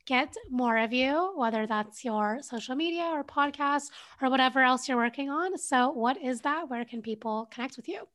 get 0.06 0.36
more 0.48 0.78
of 0.78 0.92
you, 0.92 1.32
whether 1.34 1.66
that's 1.66 2.04
your 2.04 2.38
social 2.40 2.76
media 2.76 3.10
or 3.12 3.24
podcast 3.24 3.90
or 4.20 4.30
whatever 4.30 4.60
else 4.60 4.88
you're 4.88 4.96
working 4.96 5.30
on. 5.30 5.58
So, 5.58 5.90
what 5.90 6.16
is 6.22 6.42
that? 6.42 6.70
Where 6.70 6.84
can 6.84 7.02
people 7.02 7.48
connect 7.50 7.76
with 7.76 7.88
you? 7.88 8.06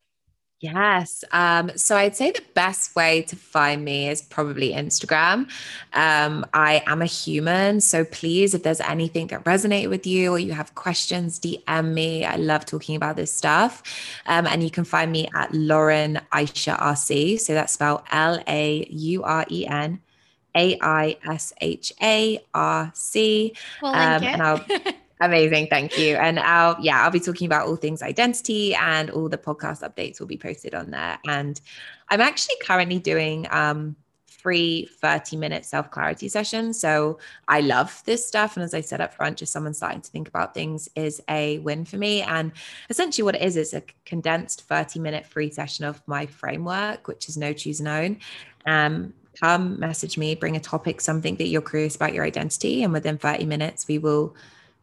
Yes. 0.60 1.24
Um, 1.32 1.72
so 1.76 1.96
I'd 1.96 2.16
say 2.16 2.32
the 2.32 2.42
best 2.56 2.96
way 2.96 3.22
to 3.24 3.36
find 3.36 3.86
me 3.86 4.10
is 4.10 4.24
probably 4.24 4.72
Instagram. 4.72 5.50
Um, 5.94 6.46
I 6.52 6.82
am 6.88 7.04
a 7.04 7.06
human. 7.06 7.80
So 7.80 8.04
please, 8.04 8.56
if 8.56 8.64
there's 8.64 8.82
anything 8.82 9.28
that 9.28 9.44
resonated 9.44 9.90
with 9.90 10.08
you 10.08 10.32
or 10.32 10.40
you 10.40 10.54
have 10.54 10.74
questions, 10.74 11.40
DM 11.40 11.94
me. 11.94 12.26
I 12.26 12.38
love 12.38 12.66
talking 12.66 12.96
about 12.96 13.18
this 13.18 13.32
stuff. 13.32 13.84
Um, 14.26 14.48
and 14.48 14.64
you 14.64 14.72
can 14.72 14.84
find 14.84 15.12
me 15.12 15.30
at 15.36 15.54
Lauren 15.54 16.20
Aisha 16.34 16.80
RC. 16.80 17.40
So 17.40 17.54
that's 17.54 17.74
spelled 17.74 18.02
L 18.12 18.42
A 18.48 18.88
U 18.90 19.24
R 19.24 19.46
E 19.52 19.68
N 19.68 20.02
A 20.56 20.76
I 20.82 21.18
S 21.30 21.54
H 21.62 21.94
A 22.02 22.40
R 22.56 22.92
C. 22.96 23.54
We'll 23.84 23.92
um, 23.92 24.24
and 24.24 24.42
I'll 24.42 24.66
Amazing. 25.20 25.68
Thank 25.68 25.98
you. 25.98 26.16
And 26.16 26.40
I'll, 26.40 26.78
yeah, 26.80 27.04
I'll 27.04 27.12
be 27.12 27.20
talking 27.20 27.48
about 27.48 27.68
all 27.68 27.76
things 27.76 28.02
identity 28.02 28.76
and 28.76 29.10
all 29.10 29.30
the 29.30 29.38
podcast 29.38 29.82
updates 29.82 30.20
will 30.20 30.28
be 30.28 30.38
posted 30.38 30.76
on 30.76 30.92
there. 30.92 31.18
And 31.28 31.60
I'm 32.10 32.22
actually 32.22 32.56
currently 32.62 33.00
doing 33.00 33.48
um, 33.50 33.96
free 34.48 34.88
30 35.02 35.36
minute 35.38 35.66
self 35.66 35.90
clarity 35.90 36.30
sessions. 36.30 36.80
So 36.80 37.18
I 37.48 37.62
love 37.62 38.02
this 38.06 38.26
stuff. 38.26 38.56
And 38.56 38.64
as 38.64 38.74
I 38.74 38.82
said 38.82 39.02
up 39.02 39.14
front, 39.14 39.38
just 39.38 39.52
someone 39.52 39.74
starting 39.74 40.02
to 40.02 40.12
think 40.12 40.28
about 40.28 40.54
things 40.54 40.88
is 40.96 41.22
a 41.30 41.58
win 41.60 41.84
for 41.84 41.98
me. 41.98 42.22
And 42.22 42.52
essentially, 42.90 43.24
what 43.24 43.36
it 43.36 43.42
is 43.42 43.58
is 43.58 43.74
a 43.74 43.84
condensed 44.06 44.62
30 44.62 45.00
minute 45.00 45.26
free 45.26 45.50
session 45.50 45.86
of 45.86 46.02
my 46.08 46.28
framework, 46.28 47.08
which 47.08 47.28
is 47.28 47.38
no 47.38 47.54
choose 47.54 47.82
known. 47.82 48.20
Um, 48.66 49.14
come 49.40 49.80
message 49.80 50.18
me, 50.18 50.36
bring 50.36 50.56
a 50.56 50.60
topic, 50.60 51.02
something 51.02 51.36
that 51.38 51.48
you're 51.48 51.62
curious 51.62 51.96
about 51.96 52.14
your 52.14 52.24
identity. 52.24 52.84
And 52.84 52.94
within 52.94 53.18
30 53.18 53.46
minutes, 53.46 53.88
we 53.88 53.98
will 53.98 54.36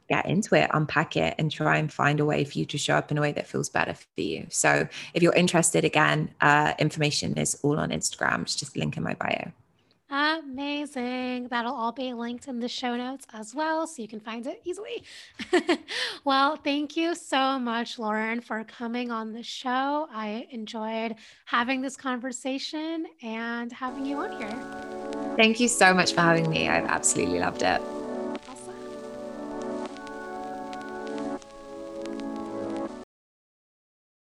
get 0.08 0.26
into 0.26 0.54
it, 0.54 0.70
unpack 0.72 1.16
it, 1.16 1.34
and 1.38 1.50
try 1.50 1.76
and 1.76 1.92
find 1.92 2.20
a 2.20 2.24
way 2.24 2.44
for 2.44 2.58
you 2.58 2.64
to 2.66 2.78
show 2.78 2.94
up 2.96 3.10
in 3.10 3.18
a 3.18 3.20
way 3.20 3.32
that 3.32 3.46
feels 3.46 3.68
better 3.68 3.94
for 3.94 4.20
you. 4.20 4.46
So 4.50 4.88
if 5.14 5.22
you're 5.22 5.34
interested, 5.34 5.84
again, 5.84 6.30
uh, 6.40 6.74
information 6.78 7.38
is 7.38 7.58
all 7.62 7.78
on 7.78 7.90
Instagram. 7.90 8.42
It's 8.42 8.56
just 8.56 8.76
link 8.76 8.96
in 8.96 9.02
my 9.02 9.14
bio. 9.14 9.52
Amazing. 10.10 11.48
That'll 11.48 11.74
all 11.74 11.90
be 11.90 12.12
linked 12.12 12.46
in 12.46 12.60
the 12.60 12.68
show 12.68 12.96
notes 12.96 13.26
as 13.32 13.52
well, 13.52 13.84
so 13.86 14.00
you 14.00 14.06
can 14.06 14.20
find 14.20 14.46
it 14.46 14.60
easily. 14.64 15.02
well, 16.24 16.54
thank 16.54 16.96
you 16.96 17.16
so 17.16 17.58
much, 17.58 17.98
Lauren, 17.98 18.40
for 18.40 18.62
coming 18.62 19.10
on 19.10 19.32
the 19.32 19.42
show. 19.42 20.06
I 20.12 20.46
enjoyed 20.50 21.16
having 21.46 21.80
this 21.80 21.96
conversation 21.96 23.06
and 23.22 23.72
having 23.72 24.06
you 24.06 24.18
on 24.18 24.38
here. 24.38 25.34
Thank 25.36 25.58
you 25.58 25.66
so 25.66 25.92
much 25.92 26.12
for 26.12 26.20
having 26.20 26.48
me. 26.48 26.68
I've 26.68 26.86
absolutely 26.86 27.40
loved 27.40 27.62
it. 27.62 27.82